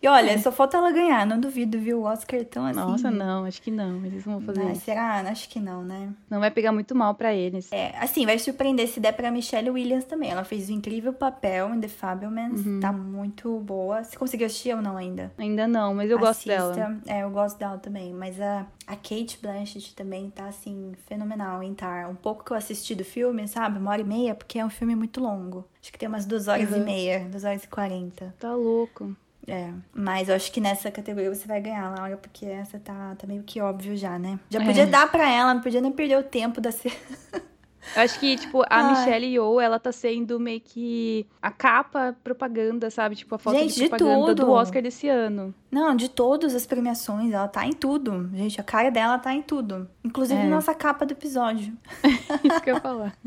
e 0.01 0.07
olha, 0.07 0.37
só 0.39 0.51
falta 0.51 0.77
ela 0.77 0.91
ganhar, 0.91 1.25
não 1.25 1.39
duvido, 1.39 1.79
viu? 1.79 2.01
O 2.01 2.03
Oscar 2.03 2.43
tão 2.45 2.65
assim. 2.65 2.79
Nossa, 2.79 3.11
não, 3.11 3.45
acho 3.45 3.61
que 3.61 3.71
não. 3.71 4.05
Eles 4.05 4.23
vão 4.23 4.41
fazer 4.41 4.61
Ai, 4.61 4.71
isso. 4.71 4.81
será? 4.81 5.19
Acho 5.21 5.49
que 5.49 5.59
não, 5.59 5.83
né? 5.83 6.09
Não 6.29 6.39
vai 6.39 6.51
pegar 6.51 6.71
muito 6.71 6.95
mal 6.95 7.15
pra 7.15 7.33
eles. 7.33 7.71
É, 7.71 7.95
assim, 7.99 8.25
vai 8.25 8.37
surpreender 8.39 8.87
se 8.87 8.99
der 8.99 9.13
pra 9.13 9.31
Michelle 9.31 9.69
Williams 9.69 10.05
também. 10.05 10.29
Ela 10.29 10.43
fez 10.43 10.69
um 10.69 10.73
incrível 10.73 11.13
papel 11.13 11.73
em 11.73 11.79
The 11.79 11.87
Fabelmans. 11.87 12.65
Uhum. 12.65 12.79
Tá 12.79 12.91
muito 12.91 13.59
boa. 13.59 14.03
Você 14.03 14.17
conseguiu 14.17 14.47
assistir 14.47 14.75
ou 14.75 14.81
não 14.81 14.97
ainda? 14.97 15.31
Ainda 15.37 15.67
não, 15.67 15.93
mas 15.93 16.09
eu 16.09 16.17
gosto 16.19 16.49
Assista. 16.51 16.73
dela. 16.73 16.97
É, 17.07 17.23
eu 17.23 17.29
gosto 17.29 17.57
dela 17.57 17.77
também. 17.77 18.13
Mas 18.13 18.39
a, 18.39 18.65
a 18.87 18.95
Kate 18.95 19.37
Blanchett 19.41 19.95
também 19.95 20.29
tá, 20.29 20.45
assim, 20.45 20.93
fenomenal 21.07 21.61
em 21.63 21.73
Tar. 21.73 22.09
Um 22.09 22.15
pouco 22.15 22.43
que 22.43 22.51
eu 22.51 22.57
assisti 22.57 22.93
do 22.95 23.05
filme, 23.05 23.47
sabe? 23.47 23.77
Uma 23.79 23.91
hora 23.91 24.01
e 24.01 24.05
meia, 24.05 24.35
porque 24.35 24.59
é 24.59 24.65
um 24.65 24.69
filme 24.69 24.95
muito 24.95 25.21
longo. 25.21 25.65
Acho 25.81 25.91
que 25.91 25.97
tem 25.99 26.09
umas 26.09 26.25
duas 26.25 26.47
horas 26.47 26.69
e 26.71 26.73
Uhum. 26.73 26.83
meia, 26.85 27.27
duas 27.29 27.43
horas 27.43 27.63
e 27.63 27.67
quarenta. 27.67 28.33
Tá 28.39 28.53
louco. 28.53 29.15
É, 29.47 29.71
mas 29.93 30.29
eu 30.29 30.35
acho 30.35 30.51
que 30.51 30.61
nessa 30.61 30.91
categoria 30.91 31.33
você 31.33 31.47
vai 31.47 31.59
ganhar, 31.59 31.89
Laura, 31.97 32.15
porque 32.15 32.45
essa 32.45 32.77
tá, 32.79 33.15
tá 33.15 33.25
meio 33.25 33.41
que 33.43 33.59
óbvio 33.59 33.97
já, 33.97 34.19
né? 34.19 34.39
Já 34.49 34.61
É. 34.61 34.65
podia 34.65 34.85
dar 34.85 35.11
pra 35.11 35.27
ela, 35.29 35.53
não 35.53 35.61
podia 35.61 35.81
nem 35.81 35.91
perder 35.91 36.17
o 36.19 36.23
tempo 36.23 36.61
da... 36.61 36.71
se- 36.71 36.91
Eu 37.95 38.01
acho 38.03 38.19
que, 38.19 38.35
tipo, 38.37 38.61
a 38.63 38.67
Ai. 38.69 38.89
Michelle 38.91 39.25
Yeoh, 39.25 39.59
ela 39.59 39.79
tá 39.79 39.91
sendo 39.91 40.39
meio 40.39 40.61
que 40.61 41.25
a 41.41 41.49
capa 41.49 42.15
propaganda, 42.23 42.89
sabe? 42.89 43.15
Tipo, 43.15 43.35
a 43.35 43.37
foto 43.37 43.57
Gente, 43.57 43.73
de 43.73 43.79
de 43.83 43.89
propaganda 43.89 44.27
tudo. 44.27 44.45
do 44.45 44.51
Oscar 44.51 44.81
desse 44.81 45.07
ano. 45.09 45.53
Não, 45.71 45.95
de 45.95 46.09
todas 46.09 46.53
as 46.53 46.65
premiações, 46.65 47.33
ela 47.33 47.47
tá 47.47 47.65
em 47.65 47.73
tudo. 47.73 48.29
Gente, 48.33 48.59
a 48.61 48.63
cara 48.63 48.89
dela 48.91 49.17
tá 49.17 49.33
em 49.33 49.41
tudo. 49.41 49.89
Inclusive 50.03 50.39
É. 50.41 50.47
nossa 50.47 50.73
capa 50.73 51.05
do 51.05 51.11
episódio. 51.13 51.73
Isso 52.43 52.61
que 52.61 52.69
eu 52.69 52.75
ia 52.75 52.81
falar. 52.81 53.17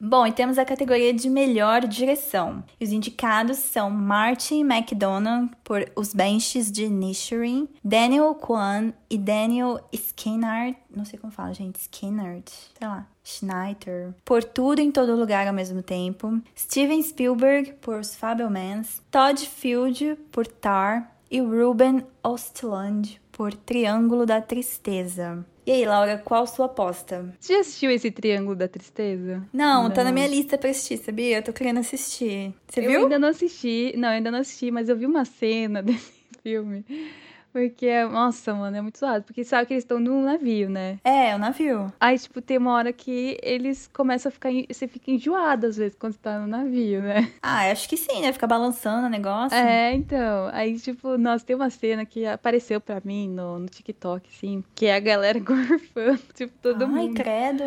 Bom, 0.00 0.24
e 0.26 0.32
temos 0.32 0.58
a 0.58 0.64
categoria 0.64 1.12
de 1.12 1.28
melhor 1.28 1.80
direção. 1.80 2.62
E 2.78 2.84
os 2.84 2.92
indicados 2.92 3.58
são 3.58 3.90
Martin 3.90 4.60
McDonagh 4.60 5.50
por 5.64 5.90
Os 5.96 6.14
Benches 6.14 6.70
de 6.70 6.88
Nishirin, 6.88 7.68
Daniel 7.82 8.32
Kwan 8.36 8.92
e 9.10 9.18
Daniel 9.18 9.80
Skinnard, 9.92 10.76
não 10.94 11.04
sei 11.04 11.18
como 11.18 11.32
fala, 11.32 11.52
gente, 11.52 11.80
Skinnard, 11.80 12.44
sei 12.78 12.86
lá, 12.86 13.08
Schneider, 13.24 14.14
por 14.24 14.44
Tudo 14.44 14.80
em 14.80 14.92
Todo 14.92 15.16
Lugar 15.16 15.48
ao 15.48 15.52
mesmo 15.52 15.82
tempo, 15.82 16.40
Steven 16.56 17.02
Spielberg 17.02 17.72
por 17.80 17.98
Os 17.98 18.14
Fabelmans, 18.14 19.02
Todd 19.10 19.44
Field 19.44 20.16
por 20.30 20.46
Tar 20.46 21.12
e 21.28 21.40
Ruben 21.40 22.06
Östlund 22.24 23.20
por 23.32 23.52
Triângulo 23.52 24.24
da 24.24 24.40
Tristeza. 24.40 25.44
E 25.68 25.70
aí, 25.70 25.84
Laura, 25.84 26.16
qual 26.24 26.46
sua 26.46 26.64
aposta? 26.64 27.30
Você 27.38 27.52
já 27.52 27.60
assistiu 27.60 27.90
esse 27.90 28.10
Triângulo 28.10 28.56
da 28.56 28.66
Tristeza? 28.66 29.46
Não, 29.52 29.90
tá 29.90 29.96
Não. 29.98 30.04
na 30.04 30.12
minha 30.12 30.26
lista 30.26 30.56
pra 30.56 30.70
assistir, 30.70 30.96
sabia? 30.96 31.36
Eu 31.36 31.42
tô 31.42 31.52
querendo 31.52 31.78
assistir. 31.78 32.54
Você 32.66 32.80
eu 32.80 32.88
viu? 32.88 33.02
ainda 33.02 33.18
não 33.18 33.28
assisti. 33.28 33.92
Não, 33.94 34.08
eu 34.08 34.14
ainda 34.14 34.30
não 34.30 34.38
assisti, 34.38 34.70
mas 34.70 34.88
eu 34.88 34.96
vi 34.96 35.04
uma 35.04 35.26
cena 35.26 35.82
desse 35.84 36.10
filme. 36.42 36.86
Porque, 37.52 38.04
nossa, 38.04 38.54
mano, 38.54 38.76
é 38.76 38.80
muito 38.80 38.98
zoado. 38.98 39.24
Porque 39.24 39.42
sabe 39.44 39.66
que 39.66 39.74
eles 39.74 39.84
estão 39.84 39.98
num 39.98 40.22
navio, 40.22 40.68
né? 40.68 40.98
É, 41.02 41.34
o 41.34 41.38
navio. 41.38 41.92
Aí, 41.98 42.18
tipo, 42.18 42.40
tem 42.40 42.58
uma 42.58 42.72
hora 42.72 42.92
que 42.92 43.38
eles 43.42 43.88
começam 43.92 44.28
a 44.28 44.32
ficar. 44.32 44.50
Você 44.70 44.86
fica 44.86 45.10
enjoado 45.10 45.66
às 45.66 45.76
vezes 45.76 45.96
quando 45.98 46.12
você 46.12 46.18
tá 46.20 46.38
no 46.38 46.46
navio, 46.46 47.02
né? 47.02 47.32
Ah, 47.42 47.70
acho 47.70 47.88
que 47.88 47.96
sim, 47.96 48.20
né? 48.20 48.32
Ficar 48.32 48.46
balançando 48.46 49.06
o 49.06 49.10
negócio. 49.10 49.56
É, 49.56 49.94
então. 49.94 50.48
Aí, 50.52 50.78
tipo, 50.78 51.16
nossa, 51.18 51.44
tem 51.44 51.56
uma 51.56 51.70
cena 51.70 52.04
que 52.04 52.26
apareceu 52.26 52.80
pra 52.80 53.00
mim 53.04 53.28
no, 53.28 53.58
no 53.58 53.66
TikTok, 53.66 54.28
assim, 54.32 54.62
que 54.74 54.86
é 54.86 54.94
a 54.94 55.00
galera 55.00 55.38
gorfando, 55.40 56.20
tipo, 56.34 56.52
todo 56.62 56.82
Ai, 56.84 56.88
mundo. 56.90 57.14
credo. 57.14 57.64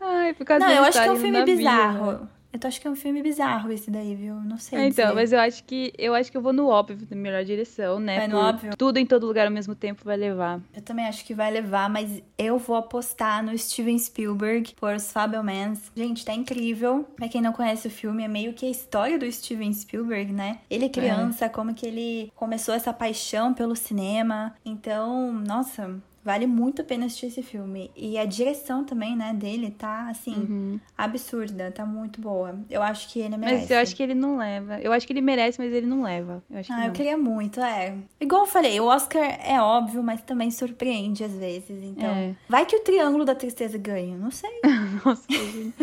Ai, 0.00 0.34
por 0.34 0.44
causa 0.44 0.66
Não, 0.66 0.74
eu 0.74 0.84
acho 0.84 1.00
que 1.02 1.08
é 1.08 1.12
um 1.12 1.16
filme 1.16 1.38
navio, 1.38 1.56
bizarro. 1.56 2.12
né? 2.12 2.18
Eu 2.56 2.60
tô- 2.60 2.68
acho 2.68 2.80
que 2.80 2.88
é 2.88 2.90
um 2.90 2.96
filme 2.96 3.22
bizarro 3.22 3.70
esse 3.70 3.90
daí, 3.90 4.14
viu? 4.14 4.34
Não 4.36 4.56
sei. 4.56 4.78
É, 4.78 4.86
então, 4.86 5.04
dizer. 5.04 5.14
mas 5.14 5.30
eu 5.30 5.38
acho 5.40 5.62
que 5.64 5.92
eu 5.98 6.14
acho 6.14 6.30
que 6.30 6.38
eu 6.38 6.40
vou 6.40 6.54
no 6.54 6.68
óbvio 6.68 7.06
da 7.06 7.14
melhor 7.14 7.44
direção, 7.44 8.00
né? 8.00 8.16
Vai 8.20 8.28
no 8.28 8.36
Por 8.36 8.44
óbvio? 8.44 8.76
Tudo 8.78 8.96
em 8.96 9.04
todo 9.04 9.26
lugar 9.26 9.46
ao 9.46 9.52
mesmo 9.52 9.74
tempo 9.74 10.00
vai 10.02 10.16
levar. 10.16 10.58
Eu 10.74 10.80
também 10.80 11.06
acho 11.06 11.22
que 11.24 11.34
vai 11.34 11.50
levar, 11.50 11.90
mas 11.90 12.22
eu 12.38 12.56
vou 12.58 12.76
apostar 12.76 13.44
no 13.44 13.56
Steven 13.58 13.98
Spielberg 13.98 14.74
por 14.74 14.94
Os 14.94 15.12
Fabelmans. 15.12 15.92
Gente, 15.94 16.24
tá 16.24 16.32
incrível. 16.32 17.06
Pra 17.14 17.28
quem 17.28 17.42
não 17.42 17.52
conhece 17.52 17.88
o 17.88 17.90
filme, 17.90 18.24
é 18.24 18.28
meio 18.28 18.54
que 18.54 18.64
a 18.64 18.70
história 18.70 19.18
do 19.18 19.30
Steven 19.30 19.72
Spielberg, 19.74 20.32
né? 20.32 20.60
Ele 20.70 20.86
é 20.86 20.88
criança, 20.88 21.50
como 21.50 21.74
que 21.74 21.86
ele 21.86 22.32
começou 22.34 22.74
essa 22.74 22.90
paixão 22.90 23.52
pelo 23.52 23.76
cinema. 23.76 24.54
Então, 24.64 25.30
nossa, 25.30 25.94
Vale 26.26 26.44
muito 26.44 26.82
a 26.82 26.84
pena 26.84 27.06
assistir 27.06 27.26
esse 27.26 27.40
filme. 27.40 27.88
E 27.94 28.18
a 28.18 28.24
direção 28.24 28.82
também, 28.84 29.14
né, 29.16 29.32
dele 29.32 29.70
tá, 29.70 30.08
assim, 30.10 30.34
Uhum. 30.34 30.80
absurda. 30.98 31.70
Tá 31.70 31.86
muito 31.86 32.20
boa. 32.20 32.58
Eu 32.68 32.82
acho 32.82 33.08
que 33.12 33.20
ele 33.20 33.36
merece. 33.36 33.60
Mas 33.60 33.70
eu 33.70 33.78
acho 33.78 33.94
que 33.94 34.02
ele 34.02 34.12
não 34.14 34.36
leva. 34.36 34.80
Eu 34.80 34.92
acho 34.92 35.06
que 35.06 35.12
ele 35.12 35.20
merece, 35.20 35.56
mas 35.60 35.72
ele 35.72 35.86
não 35.86 36.02
leva. 36.02 36.42
Eu 36.50 36.58
acho 36.58 36.66
que 36.66 36.72
Ah, 36.74 36.80
eu 36.82 36.86
não. 36.88 36.92
queria 36.94 37.16
muito, 37.16 37.60
é. 37.60 37.94
Igual 38.20 38.42
eu 38.42 38.46
falei, 38.48 38.80
o 38.80 38.86
Oscar 38.86 39.22
é 39.40 39.60
óbvio, 39.60 40.02
mas 40.02 40.20
também 40.22 40.50
surpreende 40.50 41.22
às 41.22 41.32
vezes. 41.32 41.70
Então, 41.84 42.08
É. 42.08 42.34
vai 42.48 42.66
que 42.66 42.74
o 42.74 42.80
Triângulo 42.80 43.24
da 43.24 43.34
Tristeza 43.36 43.78
ganha. 43.78 44.16
Não 44.16 44.32
sei. 44.32 44.50
Nossa, 45.06 45.24
gente. 45.30 45.74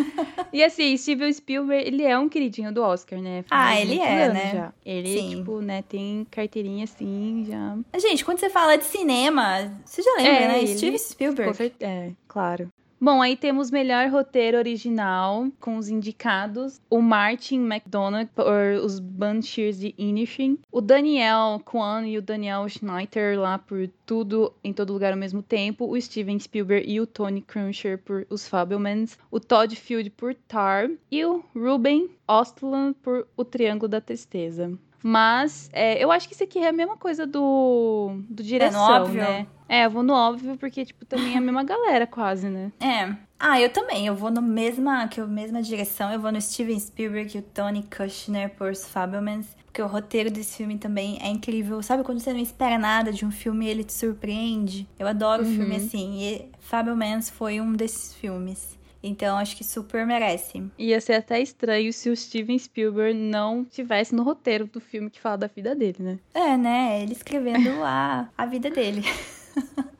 E 0.51 0.61
assim, 0.61 0.97
Steven 0.97 1.31
Spielberg, 1.31 1.87
ele 1.87 2.03
é 2.03 2.19
um 2.19 2.27
queridinho 2.27 2.73
do 2.73 2.81
Oscar, 2.81 3.19
né? 3.21 3.45
Ah, 3.49 3.67
Faz 3.67 3.79
ele 3.81 3.95
muitos 3.95 4.07
é, 4.13 4.33
né? 4.33 4.51
já. 4.53 4.73
Ele, 4.85 5.17
Sim. 5.19 5.29
tipo, 5.37 5.61
né, 5.61 5.81
tem 5.87 6.27
carteirinha 6.29 6.83
assim, 6.83 7.45
já. 7.47 7.77
Gente, 7.99 8.25
quando 8.25 8.39
você 8.39 8.49
fala 8.49 8.75
de 8.77 8.83
cinema, 8.83 9.71
você 9.85 10.01
já 10.01 10.11
lembra, 10.17 10.31
É, 10.32 10.32
né? 10.39 10.63
ele- 10.63 10.67
Steven 10.67 10.91
Com 10.93 10.97
Spielberg. 10.97 11.73
É, 11.79 12.11
claro. 12.27 12.69
Bom, 13.01 13.21
aí 13.21 13.35
temos 13.35 13.69
melhor 13.69 14.07
roteiro 14.07 14.57
original 14.57 15.49
com 15.59 15.75
os 15.75 15.89
indicados. 15.89 16.79
O 16.89 17.01
Martin 17.01 17.59
McDonagh 17.69 18.29
por 18.33 18.45
Os 18.81 18.97
Banshees 18.97 19.77
de 19.77 19.93
Inisherin. 19.97 20.57
O 20.71 20.79
Daniel 20.79 21.61
Kwan 21.65 22.07
e 22.07 22.17
o 22.17 22.21
Daniel 22.21 22.65
Schneider 22.69 23.37
lá 23.37 23.59
por 23.59 23.89
Tudo 24.05 24.53
em 24.63 24.71
Todo 24.71 24.93
Lugar 24.93 25.11
ao 25.11 25.19
Mesmo 25.19 25.43
Tempo. 25.43 25.85
O 25.85 25.99
Steven 25.99 26.39
Spielberg 26.39 26.89
e 26.89 27.01
o 27.01 27.05
Tony 27.05 27.41
Cruncher 27.41 27.97
por 27.97 28.25
Os 28.29 28.47
Fabelmans. 28.47 29.17
O 29.29 29.37
Todd 29.37 29.75
Field 29.75 30.09
por 30.11 30.33
Tar. 30.33 30.89
E 31.11 31.25
o 31.25 31.43
Ruben 31.53 32.09
Ostland 32.25 32.95
por 33.03 33.27
O 33.35 33.43
Triângulo 33.43 33.89
da 33.89 33.99
Tristeza. 33.99 34.71
Mas 35.03 35.69
é, 35.73 36.01
eu 36.01 36.09
acho 36.11 36.27
que 36.29 36.33
isso 36.33 36.43
aqui 36.45 36.59
é 36.59 36.69
a 36.69 36.73
mesma 36.73 36.95
coisa 36.95 37.27
do, 37.27 38.21
do 38.29 38.41
direção, 38.41 38.81
óbvio? 39.03 39.21
né? 39.21 39.45
É, 39.67 39.85
eu 39.85 39.89
vou 39.91 40.01
no 40.03 40.13
óbvio 40.13 40.55
porque, 40.57 40.85
tipo, 40.85 41.05
também 41.05 41.33
é 41.33 41.37
a 41.37 41.41
mesma 41.41 41.63
galera, 41.63 42.07
quase, 42.07 42.47
né? 42.47 42.71
É. 42.79 43.13
Ah, 43.39 43.59
eu 43.59 43.69
também. 43.69 44.05
Eu 44.07 44.15
vou 44.15 44.31
na 44.31 44.39
mesma, 44.39 45.07
que 45.07 45.19
mesma 45.21 45.61
direção. 45.61 46.11
Eu 46.11 46.19
vou 46.19 46.31
no 46.31 46.39
Steven 46.39 46.79
Spielberg 46.79 47.35
e 47.35 47.39
o 47.39 47.43
Tony 47.43 47.83
Kushner 47.83 48.49
por 48.55 48.73
Fabelmans. 48.75 49.47
Porque 49.65 49.81
o 49.81 49.87
roteiro 49.87 50.29
desse 50.31 50.57
filme 50.57 50.77
também 50.77 51.17
é 51.21 51.27
incrível. 51.27 51.81
Sabe 51.81 52.03
quando 52.03 52.19
você 52.19 52.31
não 52.31 52.39
espera 52.39 52.77
nada 52.77 53.11
de 53.11 53.25
um 53.25 53.31
filme 53.31 53.65
e 53.65 53.69
ele 53.69 53.83
te 53.83 53.91
surpreende? 53.93 54.87
Eu 54.97 55.07
adoro 55.07 55.43
Uhum. 55.43 55.49
filme 55.55 55.75
assim. 55.75 56.21
E 56.21 56.49
Fabelmans 56.59 57.29
foi 57.29 57.59
um 57.59 57.73
desses 57.73 58.13
filmes. 58.13 58.77
Então 59.03 59.37
acho 59.37 59.57
que 59.57 59.63
super 59.65 60.05
merece. 60.05 60.63
Ia 60.79 61.01
ser 61.01 61.15
até 61.15 61.41
estranho 61.41 61.91
se 61.91 62.09
o 62.09 62.15
Steven 62.15 62.57
Spielberg 62.57 63.13
não 63.13 63.65
tivesse 63.65 64.15
no 64.15 64.23
roteiro 64.23 64.65
do 64.65 64.79
filme 64.79 65.09
que 65.09 65.19
fala 65.19 65.39
da 65.39 65.47
vida 65.47 65.75
dele, 65.75 65.97
né? 65.99 66.19
É, 66.33 66.55
né? 66.55 67.03
Ele 67.03 67.11
escrevendo 67.11 67.69
a, 67.83 68.29
a 68.37 68.45
vida 68.45 68.69
dele. 68.69 69.03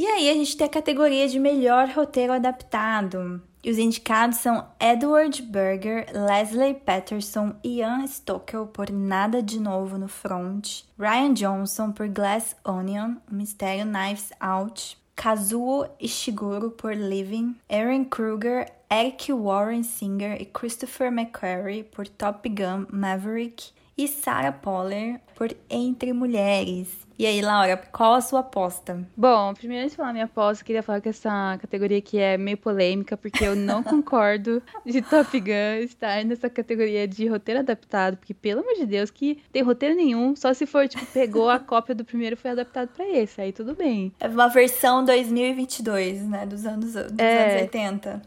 E 0.00 0.06
aí 0.06 0.30
a 0.30 0.32
gente 0.32 0.56
tem 0.56 0.66
a 0.66 0.70
categoria 0.70 1.28
de 1.28 1.38
melhor 1.38 1.90
roteiro 1.90 2.32
adaptado. 2.32 3.42
E 3.62 3.70
os 3.70 3.76
indicados 3.76 4.38
são 4.38 4.66
Edward 4.80 5.42
Berger, 5.42 6.06
Leslie 6.10 6.72
Patterson, 6.72 7.54
Ian 7.62 8.04
Stockel 8.06 8.66
por 8.66 8.90
Nada 8.90 9.42
de 9.42 9.60
Novo 9.60 9.98
no 9.98 10.08
Front, 10.08 10.84
Ryan 10.98 11.34
Johnson 11.34 11.92
por 11.92 12.08
Glass 12.08 12.56
Onion, 12.64 13.16
o 13.30 13.34
Mistério 13.34 13.84
Knives 13.84 14.32
Out, 14.40 14.98
Kazuo 15.20 15.86
Ishiguro 16.00 16.70
por 16.70 16.94
Living, 16.94 17.56
Aaron 17.68 18.06
Kruger, 18.06 18.66
Eric 18.90 19.26
Warren 19.28 19.84
Singer 19.84 20.40
e 20.40 20.46
Christopher 20.46 21.10
McQuarrie 21.10 21.84
por 21.84 22.08
Top 22.08 22.48
Gun 22.48 22.86
Maverick 22.90 23.70
e 23.98 24.08
Sarah 24.08 24.50
Poller 24.50 25.20
por 25.34 25.50
Entre 25.68 26.14
Mulheres. 26.14 26.88
E 27.20 27.26
aí, 27.26 27.42
Laura, 27.42 27.76
qual 27.76 28.14
a 28.14 28.20
sua 28.22 28.40
aposta? 28.40 29.06
Bom, 29.14 29.52
primeiro 29.52 29.90
de 29.90 29.94
falar 29.94 30.10
minha 30.14 30.24
aposta, 30.24 30.62
eu 30.62 30.66
queria 30.66 30.82
falar 30.82 31.02
que 31.02 31.10
essa 31.10 31.58
categoria 31.60 31.98
aqui 31.98 32.18
é 32.18 32.38
meio 32.38 32.56
polêmica, 32.56 33.14
porque 33.14 33.44
eu 33.44 33.54
não 33.54 33.82
concordo 33.82 34.62
de 34.86 35.02
Top 35.02 35.38
Gun 35.38 35.82
estar 35.84 36.24
nessa 36.24 36.48
categoria 36.48 37.06
de 37.06 37.26
roteiro 37.26 37.60
adaptado, 37.60 38.16
porque, 38.16 38.32
pelo 38.32 38.62
amor 38.62 38.72
de 38.72 38.86
Deus, 38.86 39.10
que 39.10 39.38
tem 39.52 39.60
roteiro 39.62 39.94
nenhum, 39.94 40.34
só 40.34 40.54
se 40.54 40.64
for, 40.64 40.88
tipo, 40.88 41.04
pegou 41.12 41.50
a 41.50 41.58
cópia 41.58 41.94
do 41.94 42.06
primeiro 42.06 42.36
e 42.36 42.38
foi 42.38 42.52
adaptado 42.52 42.88
pra 42.88 43.06
esse, 43.06 43.38
aí 43.38 43.52
tudo 43.52 43.74
bem. 43.74 44.10
É 44.18 44.26
uma 44.26 44.48
versão 44.48 45.04
2022, 45.04 46.22
né? 46.26 46.46
Dos 46.46 46.64
anos, 46.64 46.94
dos 46.94 47.18
É. 47.18 47.50
anos 47.50 47.60
80. 47.64 48.22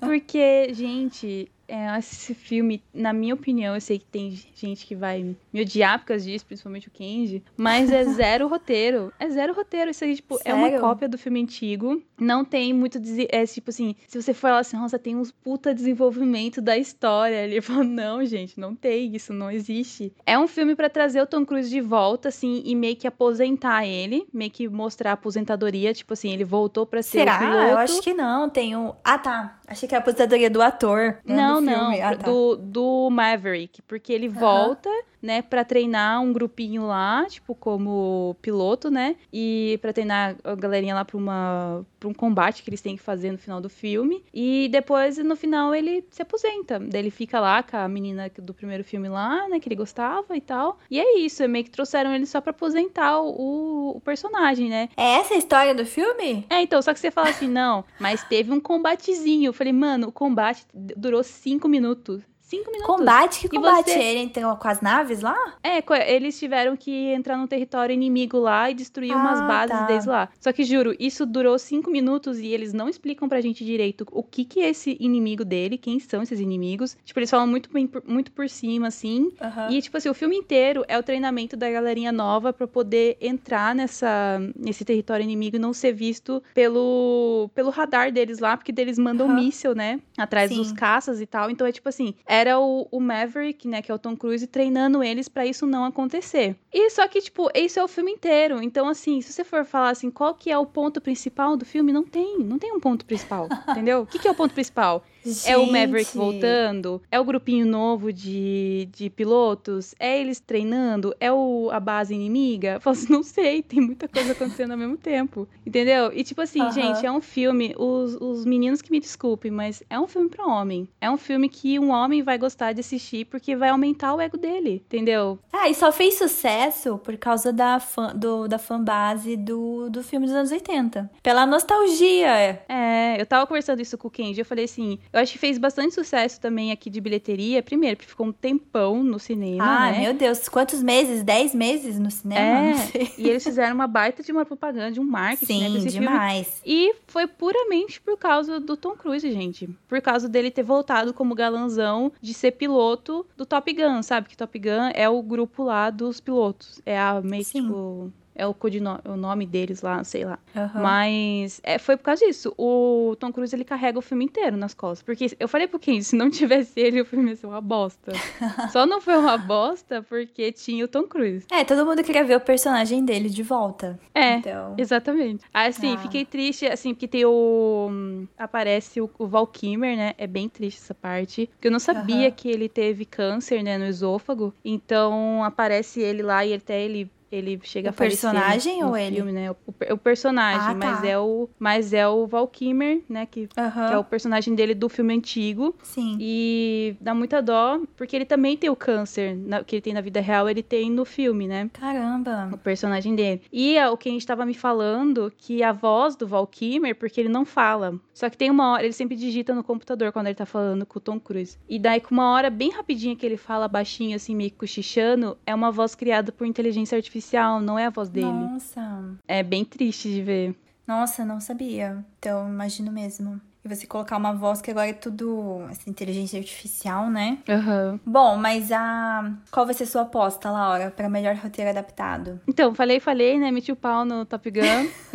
Porque, 0.00 0.72
gente, 0.72 1.52
é, 1.72 1.98
esse 1.98 2.34
filme, 2.34 2.82
na 2.92 3.14
minha 3.14 3.32
opinião, 3.32 3.74
eu 3.74 3.80
sei 3.80 3.98
que 3.98 4.04
tem 4.04 4.38
gente 4.54 4.84
que 4.84 4.94
vai 4.94 5.34
me 5.50 5.62
odiar 5.62 5.98
por 5.98 6.08
causa 6.08 6.22
disso, 6.22 6.44
principalmente 6.44 6.88
o 6.88 6.90
Kenji, 6.90 7.42
mas 7.56 7.90
é 7.90 8.04
zero 8.12 8.46
roteiro. 8.46 9.10
É 9.18 9.30
zero 9.30 9.54
roteiro. 9.54 9.90
Isso 9.90 10.04
aí, 10.04 10.16
tipo, 10.16 10.38
é 10.44 10.52
uma 10.52 10.66
Sério? 10.66 10.80
cópia 10.80 11.08
do 11.08 11.16
filme 11.16 11.40
antigo. 11.40 12.02
Não 12.20 12.44
tem 12.44 12.74
muito. 12.74 13.00
É 13.30 13.46
tipo 13.46 13.70
assim, 13.70 13.96
se 14.06 14.20
você 14.20 14.34
for 14.34 14.50
lá 14.50 14.58
assim, 14.58 14.76
nossa, 14.76 14.98
tem 14.98 15.16
uns 15.16 15.32
puta 15.32 15.74
desenvolvimento 15.74 16.60
da 16.60 16.76
história. 16.76 17.36
Ele 17.42 17.62
falou, 17.62 17.84
não, 17.84 18.22
gente, 18.22 18.60
não 18.60 18.74
tem, 18.74 19.16
isso 19.16 19.32
não 19.32 19.50
existe. 19.50 20.12
É 20.26 20.38
um 20.38 20.46
filme 20.46 20.76
pra 20.76 20.90
trazer 20.90 21.22
o 21.22 21.26
Tom 21.26 21.46
Cruise 21.46 21.70
de 21.70 21.80
volta, 21.80 22.28
assim, 22.28 22.62
e 22.66 22.74
meio 22.74 22.96
que 22.96 23.06
aposentar 23.06 23.86
ele, 23.86 24.26
meio 24.30 24.50
que 24.50 24.68
mostrar 24.68 25.10
a 25.10 25.14
aposentadoria, 25.14 25.94
tipo 25.94 26.12
assim, 26.12 26.32
ele 26.32 26.44
voltou 26.44 26.84
pra 26.84 27.02
ser 27.02 27.20
Será? 27.20 27.70
Eu 27.70 27.78
acho 27.78 28.02
que 28.02 28.12
não. 28.12 28.50
Tem 28.50 28.76
um. 28.76 28.92
Ah, 29.02 29.16
tá. 29.16 29.58
Achei 29.72 29.88
que 29.88 29.94
era 29.94 30.02
a 30.02 30.04
aposentadoria 30.04 30.50
do 30.50 30.60
ator. 30.60 31.18
Não, 31.24 31.54
do 31.54 31.60
não, 31.62 31.90
filme. 31.90 32.00
Ah, 32.02 32.14
tá. 32.14 32.26
do, 32.26 32.56
do 32.56 33.08
Maverick, 33.10 33.80
porque 33.82 34.12
ele 34.12 34.28
volta, 34.28 34.90
né, 35.22 35.40
pra 35.40 35.64
treinar 35.64 36.20
um 36.20 36.32
grupinho 36.32 36.86
lá, 36.86 37.24
tipo, 37.28 37.54
como 37.54 38.36
piloto, 38.42 38.90
né, 38.90 39.16
e 39.32 39.78
pra 39.80 39.92
treinar 39.92 40.36
a 40.42 40.54
galerinha 40.54 40.94
lá 40.94 41.04
pra, 41.04 41.16
uma, 41.16 41.86
pra 42.00 42.08
um 42.08 42.12
combate 42.14 42.62
que 42.62 42.68
eles 42.70 42.80
têm 42.80 42.96
que 42.96 43.02
fazer 43.02 43.30
no 43.30 43.38
final 43.38 43.60
do 43.60 43.68
filme, 43.68 44.24
e 44.34 44.68
depois, 44.72 45.18
no 45.18 45.36
final, 45.36 45.74
ele 45.74 46.04
se 46.10 46.22
aposenta, 46.22 46.78
daí 46.80 47.00
ele 47.02 47.10
fica 47.10 47.38
lá 47.40 47.62
com 47.62 47.76
a 47.76 47.88
menina 47.88 48.30
do 48.38 48.52
primeiro 48.52 48.82
filme 48.82 49.08
lá, 49.08 49.48
né, 49.48 49.60
que 49.60 49.68
ele 49.68 49.76
gostava 49.76 50.36
e 50.36 50.40
tal, 50.40 50.78
e 50.90 50.98
é 50.98 51.18
isso, 51.18 51.42
é 51.42 51.48
meio 51.48 51.64
que 51.64 51.70
trouxeram 51.70 52.12
ele 52.14 52.26
só 52.26 52.40
pra 52.40 52.50
aposentar 52.50 53.20
o, 53.20 53.96
o 53.96 54.00
personagem, 54.00 54.68
né, 54.68 54.88
É 54.96 55.14
essa 55.14 55.34
a 55.34 55.36
história 55.38 55.74
do 55.74 55.86
filme? 55.86 56.44
é, 56.50 56.60
então, 56.60 56.82
só 56.82 56.92
que 56.92 56.98
você 57.00 57.10
fala 57.10 57.28
assim, 57.28 57.48
não, 57.48 57.84
mas 58.00 58.22
teve 58.24 58.50
um 58.52 58.58
combatezinho. 58.60 59.48
Eu 59.48 59.52
falei, 59.52 59.72
mano, 59.72 60.08
o 60.08 60.12
combate 60.12 60.64
durou 60.74 61.22
cinco 61.22 61.68
minutos. 61.68 62.22
Cinco 62.52 62.70
minutos. 62.70 62.96
Combate? 62.96 63.48
Que 63.48 63.56
combate? 63.56 63.90
você- 63.90 63.98
Ele 63.98 64.18
entrou 64.20 64.54
com 64.56 64.68
as 64.68 64.82
naves 64.82 65.22
lá? 65.22 65.34
É, 65.62 65.82
eles 66.14 66.38
tiveram 66.38 66.76
que 66.76 66.90
entrar 67.14 67.38
num 67.38 67.46
território 67.46 67.94
inimigo 67.94 68.38
lá 68.38 68.70
e 68.70 68.74
destruir 68.74 69.16
umas 69.16 69.40
Ah, 69.40 69.44
bases 69.44 69.78
tá. 69.78 69.86
deles 69.86 70.04
lá. 70.04 70.28
Só 70.38 70.52
que, 70.52 70.62
juro, 70.62 70.94
isso 71.00 71.24
durou 71.24 71.58
cinco 71.58 71.90
minutos 71.90 72.38
e 72.38 72.48
eles 72.48 72.74
não 72.74 72.90
explicam 72.90 73.26
pra 73.26 73.40
gente 73.40 73.64
direito 73.64 74.06
o 74.12 74.22
que 74.22 74.44
que 74.44 74.60
é 74.60 74.68
esse 74.68 74.98
inimigo 75.00 75.46
dele, 75.46 75.78
quem 75.78 75.98
são 75.98 76.20
esses 76.22 76.38
inimigos. 76.40 76.94
Tipo, 77.06 77.20
eles 77.20 77.30
falam 77.30 77.46
muito, 77.46 77.70
muito 78.06 78.30
por 78.32 78.46
cima, 78.50 78.88
assim. 78.88 79.32
E, 79.70 79.80
tipo 79.80 79.96
assim, 79.96 80.10
o 80.10 80.14
filme 80.14 80.36
inteiro 80.36 80.84
é 80.88 80.98
o 80.98 81.02
treinamento 81.02 81.56
da 81.56 81.70
galerinha 81.70 82.12
nova 82.12 82.52
pra 82.52 82.66
poder 82.66 83.16
entrar 83.18 83.74
nessa, 83.74 84.38
nesse 84.54 84.84
território 84.84 85.24
inimigo 85.24 85.56
e 85.56 85.58
não 85.58 85.72
ser 85.72 85.92
visto 85.92 86.42
pelo, 86.54 87.48
pelo 87.54 87.70
radar 87.70 88.12
deles 88.12 88.40
lá, 88.40 88.58
porque 88.58 88.74
eles 88.76 88.98
mandam 88.98 89.26
Aham. 89.26 89.36
míssil, 89.36 89.74
né? 89.74 90.00
Atrás 90.18 90.50
Sim. 90.50 90.56
dos 90.58 90.70
caças 90.72 91.18
e 91.18 91.24
tal. 91.26 91.48
Então 91.48 91.66
é 91.66 91.72
tipo 91.72 91.88
assim, 91.88 92.12
era 92.42 92.58
o, 92.58 92.88
o 92.90 93.00
Maverick, 93.00 93.66
né, 93.68 93.80
que 93.80 93.90
é 93.90 93.94
o 93.94 93.98
Tom 93.98 94.16
Cruise, 94.16 94.46
treinando 94.46 95.02
eles 95.02 95.28
pra 95.28 95.46
isso 95.46 95.66
não 95.66 95.84
acontecer. 95.84 96.56
E 96.72 96.90
só 96.90 97.06
que, 97.06 97.20
tipo, 97.20 97.48
esse 97.54 97.78
é 97.78 97.84
o 97.84 97.88
filme 97.88 98.12
inteiro. 98.12 98.62
Então, 98.62 98.88
assim, 98.88 99.20
se 99.20 99.32
você 99.32 99.44
for 99.44 99.64
falar 99.64 99.90
assim, 99.90 100.10
qual 100.10 100.34
que 100.34 100.50
é 100.50 100.58
o 100.58 100.66
ponto 100.66 101.00
principal 101.00 101.56
do 101.56 101.64
filme, 101.64 101.92
não 101.92 102.04
tem. 102.04 102.38
Não 102.40 102.58
tem 102.58 102.72
um 102.72 102.80
ponto 102.80 103.04
principal, 103.04 103.48
entendeu? 103.70 104.02
O 104.02 104.06
que, 104.06 104.18
que 104.18 104.28
é 104.28 104.30
o 104.30 104.34
ponto 104.34 104.52
principal? 104.52 105.04
É 105.46 105.56
o 105.56 105.66
Maverick 105.66 106.04
Gente. 106.04 106.16
voltando? 106.16 107.02
É 107.10 107.18
o 107.20 107.24
grupinho 107.24 107.66
novo 107.66 108.12
de, 108.12 108.88
de 108.92 109.08
pilotos? 109.10 109.94
É 109.98 110.20
eles 110.20 110.40
treinando? 110.40 111.14
É 111.20 111.30
o, 111.32 111.70
a 111.72 111.78
base 111.80 112.14
inimiga? 112.14 112.74
Eu 112.74 112.80
falo 112.80 112.96
assim, 112.96 113.12
não 113.12 113.22
sei, 113.22 113.62
tem 113.62 113.80
muita 113.80 114.08
coisa 114.08 114.32
acontecendo 114.32 114.72
ao 114.72 114.78
mesmo 114.78 114.96
tempo. 114.96 115.48
Entendeu? 115.66 116.12
E 116.12 116.24
tipo 116.24 116.40
assim, 116.40 116.62
Aham. 116.62 116.70
gente, 116.72 117.06
é 117.06 117.10
um 117.12 117.20
filme, 117.20 117.74
os, 117.78 118.16
os 118.20 118.44
meninos 118.44 118.82
que 118.82 118.90
me 118.90 119.00
desculpem, 119.00 119.50
mas 119.50 119.82
é 119.88 119.98
um 119.98 120.06
filme 120.08 120.28
pra 120.28 120.46
homem. 120.46 120.88
É 121.00 121.10
um 121.10 121.16
filme 121.16 121.48
que 121.48 121.78
um 121.78 121.90
homem 121.90 122.22
vai 122.22 122.38
gostar 122.38 122.72
de 122.72 122.80
assistir 122.80 123.24
porque 123.26 123.54
vai 123.54 123.68
aumentar 123.70 124.14
o 124.14 124.20
ego 124.20 124.36
dele, 124.36 124.82
entendeu? 124.86 125.38
Ah, 125.52 125.68
e 125.68 125.74
só 125.74 125.92
fez 125.92 126.18
sucesso 126.18 126.98
por 126.98 127.16
causa 127.16 127.52
da, 127.52 127.78
fã, 127.78 128.14
do, 128.14 128.48
da 128.48 128.58
fanbase 128.58 129.36
do, 129.36 129.88
do 129.88 130.02
filme 130.02 130.26
dos 130.26 130.34
anos 130.34 130.50
80. 130.50 131.10
Pela 131.22 131.46
nostalgia. 131.46 132.62
É, 132.68 133.16
eu 133.20 133.26
tava 133.26 133.46
conversando 133.46 133.80
isso 133.80 133.96
com 133.96 134.08
o 134.08 134.10
Kenji, 134.10 134.40
eu 134.40 134.44
falei 134.44 134.64
assim, 134.64 134.98
Eu 135.12 135.20
acho 135.20 135.32
que 135.32 135.38
fez 135.38 135.58
bastante 135.58 135.94
sucesso 135.94 136.40
também 136.40 136.72
aqui 136.72 136.88
de 136.88 137.00
bilheteria. 137.00 137.62
Primeiro, 137.62 137.96
porque 137.96 138.08
ficou 138.08 138.26
um 138.26 138.32
tempão 138.32 139.02
no 139.04 139.18
cinema, 139.18 139.62
Ah, 139.64 139.90
né? 139.92 140.00
meu 140.00 140.14
Deus, 140.14 140.48
quantos 140.48 140.82
meses? 140.82 141.22
Dez 141.22 141.54
meses 141.54 141.98
no 141.98 142.10
cinema? 142.10 142.40
É, 142.40 142.70
Não 142.72 142.78
sei. 142.78 143.12
e 143.18 143.28
eles 143.28 143.44
fizeram 143.44 143.74
uma 143.74 143.86
baita 143.86 144.22
de 144.22 144.32
uma 144.32 144.44
propaganda, 144.46 144.90
de 144.90 145.00
um 145.00 145.04
marketing, 145.04 145.60
né, 145.60 145.66
Sim, 145.66 145.70
pra 145.72 145.78
esse 145.80 145.90
filme. 145.90 146.06
demais. 146.08 146.62
E 146.64 146.94
foi 147.06 147.26
puramente 147.26 148.00
por 148.00 148.16
causa 148.16 148.58
do 148.58 148.76
Tom 148.76 148.92
Cruise, 148.96 149.30
gente. 149.30 149.68
Por 149.86 150.00
causa 150.00 150.28
dele 150.28 150.50
ter 150.50 150.62
voltado 150.62 151.12
como 151.12 151.34
galanzão 151.34 152.10
de 152.20 152.32
ser 152.32 152.52
piloto 152.52 153.26
do 153.36 153.44
Top 153.44 153.70
Gun, 153.72 154.02
sabe? 154.02 154.28
Que 154.30 154.36
Top 154.36 154.58
Gun 154.58 154.90
é 154.94 155.08
o 155.08 155.22
grupo 155.22 155.62
lá 155.64 155.90
dos 155.90 156.20
pilotos. 156.20 156.80
É 156.86 156.98
a 156.98 157.20
meio 157.22 157.44
que, 157.44 157.50
Sim. 157.50 157.62
tipo. 157.64 158.12
É 158.34 158.46
o, 158.46 158.54
codino- 158.54 158.98
o 159.04 159.16
nome 159.16 159.44
deles 159.46 159.82
lá, 159.82 160.02
sei 160.04 160.24
lá. 160.24 160.38
Aham. 160.56 160.80
Mas 160.82 161.60
é, 161.62 161.78
foi 161.78 161.96
por 161.96 162.04
causa 162.04 162.24
disso. 162.26 162.54
O 162.56 163.14
Tom 163.20 163.30
Cruise, 163.32 163.54
ele 163.54 163.64
carrega 163.64 163.98
o 163.98 164.02
filme 164.02 164.24
inteiro 164.24 164.56
nas 164.56 164.72
costas. 164.74 165.02
Porque 165.02 165.36
eu 165.38 165.46
falei 165.48 165.66
pro 165.66 165.78
Ken, 165.78 166.00
se 166.00 166.16
não 166.16 166.30
tivesse 166.30 166.80
ele, 166.80 167.00
o 167.00 167.04
filme 167.04 167.30
ia 167.30 167.36
ser 167.36 167.46
uma 167.46 167.60
bosta. 167.60 168.12
Só 168.72 168.86
não 168.86 169.00
foi 169.00 169.16
uma 169.16 169.36
bosta 169.36 170.02
porque 170.08 170.50
tinha 170.52 170.84
o 170.84 170.88
Tom 170.88 171.04
Cruise. 171.04 171.46
É, 171.52 171.62
todo 171.64 171.84
mundo 171.84 172.02
queria 172.02 172.24
ver 172.24 172.36
o 172.36 172.40
personagem 172.40 173.04
dele 173.04 173.28
de 173.28 173.42
volta. 173.42 173.98
É, 174.14 174.36
Então. 174.36 174.74
Exatamente. 174.78 175.44
Assim, 175.52 175.94
Ah. 175.94 175.98
fiquei 175.98 176.24
triste, 176.24 176.66
assim, 176.66 176.94
porque 176.94 177.08
tem 177.08 177.24
o. 177.24 177.88
hum, 177.90 178.26
Aparece 178.38 179.00
o, 179.00 179.10
o 179.18 179.26
Val 179.26 179.46
Kilmer, 179.46 179.96
né? 179.96 180.14
É 180.18 180.26
bem 180.26 180.48
triste 180.48 180.78
essa 180.78 180.94
parte. 180.94 181.48
Porque 181.52 181.68
eu 181.68 181.72
não 181.72 181.78
sabia 181.78 182.28
Aham. 182.28 182.30
que 182.30 182.48
ele 182.48 182.68
teve 182.68 183.04
câncer, 183.04 183.62
né, 183.62 183.76
no 183.78 183.84
esôfago. 183.86 184.54
Então 184.64 185.44
aparece 185.44 186.00
ele 186.00 186.22
lá 186.22 186.44
e 186.46 186.54
até 186.54 186.80
ele. 186.80 187.10
Ele 187.32 187.58
chega 187.64 187.88
O 187.88 187.90
a 187.90 187.92
falecer 187.92 188.30
personagem 188.30 188.84
ou 188.84 188.94
ele? 188.96 189.16
filme, 189.16 189.32
né? 189.32 189.50
O, 189.50 189.56
o 189.94 189.96
personagem, 189.96 190.60
Ah, 190.68 190.74
mas 190.74 191.00
tá. 191.00 191.06
é 191.08 191.18
o 191.18 191.48
mas 191.58 191.92
é 191.94 192.06
o 192.06 192.26
Val 192.26 192.46
Kilmer, 192.46 193.00
né, 193.08 193.24
que, 193.26 193.48
Aham. 193.56 193.88
que 193.88 193.94
é 193.94 193.98
o 193.98 194.04
personagem 194.04 194.54
dele 194.54 194.74
do 194.74 194.88
filme 194.88 195.14
antigo. 195.14 195.74
Sim. 195.82 196.16
E 196.20 196.94
dá 197.00 197.14
muita 197.14 197.40
dó, 197.40 197.80
porque 197.96 198.14
ele 198.14 198.24
também 198.26 198.56
tem 198.56 198.68
o 198.68 198.76
câncer 198.76 199.34
na- 199.36 199.64
que 199.64 199.76
ele 199.76 199.82
tem 199.82 199.94
na 199.94 200.00
vida 200.02 200.20
real, 200.20 200.48
ele 200.48 200.62
tem 200.62 200.90
no 200.90 201.04
filme, 201.04 201.48
né? 201.48 201.70
Caramba. 201.72 202.50
o 202.52 202.58
personagem 202.58 203.14
dele. 203.14 203.40
E 203.52 203.78
ah, 203.78 203.90
o 203.90 203.96
que 203.96 204.08
a 204.08 204.12
gente 204.12 204.26
tava 204.26 204.44
me 204.44 204.54
falando, 204.54 205.32
que 205.38 205.62
a 205.62 205.72
voz 205.72 206.14
do 206.16 206.26
Val 206.26 206.46
Kilmer, 206.46 206.94
porque 206.94 207.18
ele 207.20 207.28
não 207.30 207.44
fala. 207.44 207.98
Só 208.12 208.28
que 208.28 208.36
tem 208.36 208.50
uma 208.50 208.72
hora, 208.72 208.84
ele 208.84 208.92
sempre 208.92 209.16
digita 209.16 209.54
no 209.54 209.64
computador 209.64 210.12
quando 210.12 210.26
ele 210.26 210.34
tá 210.34 210.44
falando 210.44 210.84
com 210.84 210.98
o 210.98 211.00
Tom 211.00 211.18
Cruise. 211.18 211.56
E 211.68 211.78
daí, 211.78 212.00
com 212.00 212.12
uma 212.14 212.30
hora 212.32 212.50
bem 212.50 212.70
rapidinha 212.70 213.16
que 213.16 213.24
ele 213.24 213.36
fala 213.38 213.66
baixinho, 213.68 214.14
assim, 214.16 214.34
meio 214.36 214.52
cochichando, 214.52 215.36
é 215.46 215.54
uma 215.54 215.70
voz 215.70 215.94
criada 215.94 216.30
por 216.30 216.46
inteligência 216.46 216.96
artificial, 216.96 217.21
não 217.62 217.78
é 217.78 217.86
a 217.86 217.90
voz 217.90 218.08
dele. 218.08 218.26
Nossa. 218.26 219.16
É 219.26 219.42
bem 219.42 219.64
triste 219.64 220.08
de 220.08 220.22
ver. 220.22 220.54
Nossa, 220.86 221.24
não 221.24 221.40
sabia. 221.40 222.04
Então, 222.18 222.48
imagino 222.48 222.90
mesmo. 222.90 223.40
E 223.64 223.68
você 223.68 223.86
colocar 223.86 224.16
uma 224.16 224.32
voz 224.32 224.60
que 224.60 224.72
agora 224.72 224.88
é 224.88 224.92
tudo 224.92 225.64
essa 225.70 225.88
inteligência 225.88 226.36
artificial, 226.36 227.08
né? 227.08 227.38
Aham. 227.48 228.00
Bom, 228.04 228.36
mas 228.36 228.72
a 228.72 229.32
qual 229.52 229.64
vai 229.64 229.74
ser 229.74 229.86
sua 229.86 230.02
aposta, 230.02 230.50
Laura, 230.50 230.90
para 230.90 231.08
melhor 231.08 231.36
roteiro 231.36 231.70
adaptado? 231.70 232.40
Então, 232.48 232.74
falei, 232.74 232.98
falei, 232.98 233.38
né? 233.38 233.52
Meti 233.52 233.70
o 233.70 233.76
pau 233.76 234.04
no 234.04 234.24
Top 234.24 234.50
Gun. 234.50 234.60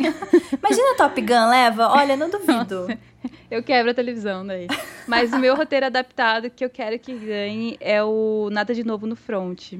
Imagina 0.00 0.96
Top 0.96 1.20
Gun 1.20 1.50
leva? 1.50 1.88
Olha, 1.88 2.16
não 2.16 2.30
duvido. 2.30 2.86
Eu 3.50 3.62
quebro 3.62 3.90
a 3.90 3.94
televisão 3.94 4.46
daí. 4.46 4.66
Mas 5.06 5.32
o 5.32 5.38
meu 5.38 5.54
roteiro 5.54 5.86
adaptado 5.86 6.50
que 6.50 6.64
eu 6.64 6.70
quero 6.70 6.98
que 6.98 7.14
ganhe 7.14 7.76
é 7.80 8.02
o 8.02 8.48
Nada 8.52 8.74
de 8.74 8.84
Novo 8.84 9.06
no 9.06 9.16
Front. 9.16 9.72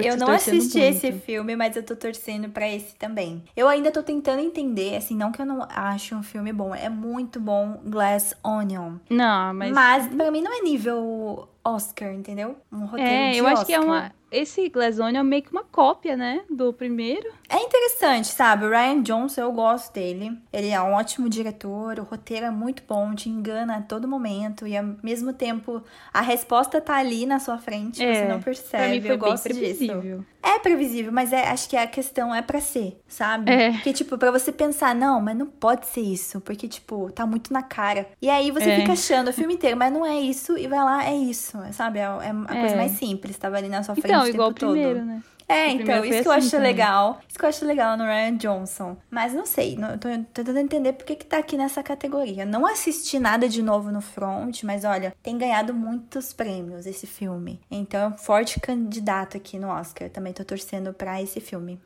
Eu 0.00 0.16
não 0.16 0.30
assisti 0.30 0.78
muito. 0.78 0.96
esse 0.96 1.12
filme, 1.12 1.56
mas 1.56 1.76
eu 1.76 1.82
tô 1.82 1.94
torcendo 1.96 2.48
pra 2.48 2.68
esse 2.68 2.94
também. 2.96 3.42
Eu 3.56 3.68
ainda 3.68 3.90
tô 3.90 4.02
tentando 4.02 4.40
entender, 4.40 4.96
assim, 4.96 5.16
não 5.16 5.30
que 5.32 5.40
eu 5.40 5.46
não 5.46 5.66
ache 5.68 6.14
um 6.14 6.22
filme 6.22 6.52
bom, 6.52 6.74
é 6.74 6.88
muito 6.88 7.38
bom 7.40 7.80
Glass 7.84 8.34
Onion. 8.42 8.94
Não, 9.10 9.54
mas. 9.54 9.72
Mas, 9.72 10.08
pra 10.08 10.30
mim 10.30 10.42
não 10.42 10.52
é 10.56 10.62
nível 10.62 11.48
Oscar, 11.64 12.12
entendeu? 12.12 12.56
Um 12.70 12.84
roteiro 12.84 13.10
É, 13.10 13.30
de 13.32 13.38
eu 13.38 13.46
acho 13.46 13.64
que 13.64 13.72
é 13.72 13.80
uma. 13.80 14.12
Esse 14.34 14.68
Glass 14.68 14.98
Onion 14.98 15.20
é 15.20 15.22
meio 15.22 15.42
que 15.42 15.50
uma 15.52 15.64
cópia, 15.64 16.16
né? 16.16 16.42
Do 16.50 16.72
primeiro. 16.72 17.28
É 17.48 17.56
interessante, 17.58 18.28
sabe? 18.28 18.64
O 18.64 18.70
Ryan 18.70 19.02
Johnson, 19.02 19.40
eu 19.42 19.52
gosto 19.52 19.92
dele. 19.92 20.36
Ele 20.52 20.68
é 20.70 20.80
um 20.82 20.92
ótimo 20.94 21.28
diretor, 21.28 21.98
o 22.00 22.02
roteiro 22.04 22.46
é 22.46 22.50
muito 22.50 22.82
bom, 22.88 23.14
te 23.14 23.28
engana 23.28 23.76
a 23.76 23.80
todo 23.82 24.08
momento 24.08 24.66
e 24.66 24.76
ao 24.76 24.84
mesmo 25.02 25.32
tempo 25.32 25.82
a 26.12 26.20
resposta 26.20 26.80
tá 26.80 26.96
ali 26.96 27.26
na 27.26 27.38
sua 27.38 27.58
frente, 27.58 28.02
É, 28.02 28.14
você 28.14 28.22
não 28.24 28.36
Pra 28.36 28.44
percebe. 28.44 28.88
mim 28.94 29.00
foi 29.00 29.10
eu 29.12 29.18
bem 29.18 29.28
gosto 29.30 29.48
disso. 29.48 29.58
previsível. 29.60 30.24
É 30.42 30.58
previsível, 30.58 31.10
mas 31.10 31.32
é, 31.32 31.48
acho 31.48 31.68
que 31.70 31.76
a 31.76 31.86
questão 31.86 32.34
é 32.34 32.42
pra 32.42 32.60
ser, 32.60 32.98
sabe? 33.08 33.50
É. 33.50 33.72
Porque, 33.72 33.92
tipo, 33.94 34.18
pra 34.18 34.30
você 34.30 34.52
pensar, 34.52 34.94
não, 34.94 35.18
mas 35.20 35.34
não 35.36 35.46
pode 35.46 35.86
ser 35.86 36.02
isso, 36.02 36.38
porque, 36.42 36.68
tipo, 36.68 37.10
tá 37.12 37.24
muito 37.26 37.50
na 37.50 37.62
cara. 37.62 38.06
E 38.20 38.28
aí 38.28 38.50
você 38.50 38.68
É. 38.70 38.76
fica 38.80 38.92
achando 38.92 39.28
o 39.28 39.32
filme 39.32 39.54
inteiro, 39.54 39.74
mas 39.76 39.90
não 39.90 40.04
é 40.04 40.20
isso, 40.20 40.58
e 40.58 40.66
vai 40.66 40.80
lá, 40.80 41.02
é 41.06 41.14
isso, 41.16 41.56
sabe? 41.72 41.98
É, 41.98 42.02
é 42.02 42.06
a 42.06 42.56
É. 42.56 42.60
coisa 42.60 42.76
mais 42.76 42.92
simples, 42.92 43.38
tava 43.38 43.56
ali 43.56 43.68
na 43.70 43.82
sua 43.82 43.94
frente 43.94 44.06
Então, 44.12 44.23
o 44.24 44.34
igual 44.34 44.50
o 44.50 44.54
primeiro, 44.54 44.98
todo. 45.00 45.06
né? 45.06 45.22
É, 45.46 45.66
O 45.66 45.70
então, 45.72 46.02
isso 46.04 46.22
que 46.22 46.28
eu 46.28 46.32
assim 46.32 46.46
acho 46.46 46.50
também. 46.52 46.66
legal. 46.68 47.20
Isso 47.28 47.38
que 47.38 47.44
eu 47.44 47.48
acho 47.50 47.66
legal 47.66 47.98
no 47.98 48.04
Ryan 48.04 48.36
Johnson. 48.38 48.96
Mas 49.10 49.34
não 49.34 49.44
sei, 49.44 49.76
não, 49.76 49.98
tô, 49.98 50.08
tô 50.08 50.42
tentando 50.42 50.58
entender 50.58 50.94
por 50.94 51.04
que, 51.04 51.16
que 51.16 51.26
tá 51.26 51.36
aqui 51.36 51.56
nessa 51.58 51.82
categoria. 51.82 52.46
Não 52.46 52.64
assisti 52.66 53.18
nada 53.18 53.46
de 53.46 53.62
novo 53.62 53.92
no 53.92 54.00
Front, 54.00 54.62
mas 54.62 54.84
olha, 54.84 55.14
tem 55.22 55.36
ganhado 55.36 55.74
muitos 55.74 56.32
prêmios 56.32 56.86
esse 56.86 57.06
filme. 57.06 57.60
Então 57.70 58.00
é 58.00 58.06
um 58.08 58.16
forte 58.16 58.58
candidato 58.58 59.36
aqui 59.36 59.58
no 59.58 59.68
Oscar. 59.68 60.08
Também 60.08 60.32
tô 60.32 60.42
torcendo 60.44 60.94
pra 60.94 61.20
esse 61.20 61.40
filme. 61.40 61.78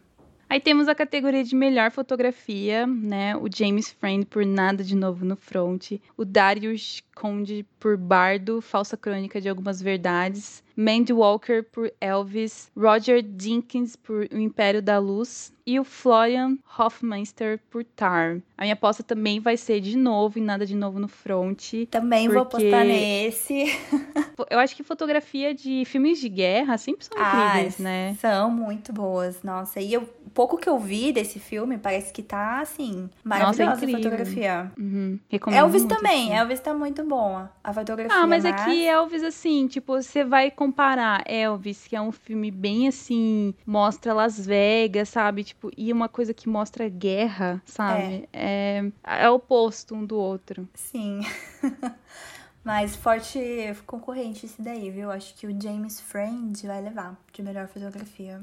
Aí 0.51 0.61
temos 0.61 0.89
a 0.89 0.95
categoria 0.95 1.45
de 1.45 1.55
melhor 1.55 1.91
fotografia, 1.91 2.87
né? 2.87 3.37
O 3.37 3.49
James 3.55 3.91
Friend 3.91 4.25
por 4.25 4.47
Nada 4.47 4.83
de 4.83 4.97
Novo 4.97 5.23
no 5.25 5.37
Front. 5.37 5.93
O 6.17 6.25
Darius 6.25 7.03
Conde 7.15 7.67
por 7.79 7.97
Bardo, 7.97 8.61
Falsa 8.61 8.97
Crônica 8.97 9.41
de 9.41 9.49
Algumas 9.49 9.81
Verdades. 9.83 10.63
Mandy 10.77 11.13
Walker 11.13 11.63
por 11.73 11.93
Elvis. 12.01 12.71
Roger 12.77 13.21
Dinkins 13.21 13.97
por 13.97 14.29
O 14.33 14.39
Império 14.39 14.81
da 14.81 14.99
Luz. 14.99 15.53
E 15.67 15.79
o 15.79 15.85
Florian 15.85 16.57
Hofmeister 16.79 17.61
por 17.69 17.85
Tar. 17.85 18.39
A 18.57 18.63
minha 18.63 18.73
aposta 18.75 19.03
também 19.03 19.39
vai 19.41 19.57
ser 19.57 19.81
de 19.81 19.99
novo 19.99 20.39
em 20.39 20.43
Nada 20.43 20.65
de 20.65 20.75
Novo 20.75 20.99
no 20.99 21.09
Front. 21.09 21.73
Também 21.91 22.29
vou 22.29 22.47
Porque- 22.47 22.69
apostar 22.69 22.87
nesse. 22.87 23.65
Eu 24.49 24.59
acho 24.61 24.75
que 24.77 24.83
fotografia 24.85 25.53
de 25.53 25.85
filmes 25.85 26.21
de 26.21 26.29
guerra 26.29 26.79
sempre 26.79 27.05
são 27.05 27.19
incríveis, 27.19 27.77
Ah, 27.81 27.83
né? 27.83 28.17
São 28.21 28.51
muito 28.51 28.93
boas, 28.93 29.43
nossa. 29.43 29.81
E 29.81 29.93
eu, 29.93 30.03
o 30.03 30.31
pouco 30.31 30.57
que 30.57 30.69
eu 30.69 30.79
vi 30.79 31.13
desse 31.13 31.39
filme, 31.41 31.77
parece 31.77 32.13
que 32.13 32.23
tá, 32.23 32.61
assim, 32.61 33.11
Nossa, 33.25 33.63
é 33.63 33.67
maravilhosa 33.67 33.85
a 33.85 33.91
fotografia. 33.91 34.73
Uhum. 34.79 35.19
Recomendo 35.29 35.59
Elvis 35.59 35.83
muito, 35.83 35.95
também, 35.97 36.29
assim. 36.29 36.37
Elvis 36.39 36.61
tá 36.61 36.73
muito 36.73 37.05
bom. 37.05 37.47
A 37.69 37.73
fotografia. 37.75 38.17
Ah, 38.17 38.27
mas 38.27 38.47
é 38.47 38.53
que 38.55 38.87
Elvis, 38.87 39.23
assim, 39.23 39.67
tipo, 39.67 39.93
você 39.93 40.25
vai 40.25 40.51
comparar 40.51 41.23
Elvis, 41.27 41.87
que 41.87 41.95
é 41.95 42.01
um 42.01 42.11
filme 42.11 42.51
bem 42.51 42.89
assim, 42.89 43.55
mostra 43.67 44.15
Las 44.15 44.47
Vegas, 44.47 45.11
sabe? 45.11 45.45
Tipo, 45.45 45.71
e 45.77 45.93
uma 45.93 46.09
coisa 46.09 46.33
que 46.33 46.49
mostra 46.49 46.89
guerra, 46.89 47.61
sabe? 47.67 48.27
É, 48.33 48.91
é, 49.05 49.29
oposto 49.29 49.95
um 49.95 50.03
do 50.03 50.17
outro. 50.17 50.67
Sim. 50.73 51.21
Mas 52.65 52.97
forte 52.97 53.39
concorrente 53.87 54.47
esse 54.47 54.63
daí, 54.63 54.91
viu? 54.91 55.11
Acho 55.11 55.35
que 55.35 55.47
o 55.47 55.63
James 55.63 56.01
Friend 56.01 56.67
vai 56.67 56.81
levar 56.81 57.21
de 57.31 57.43
melhor 57.43 57.69
fotografia. 57.69 58.41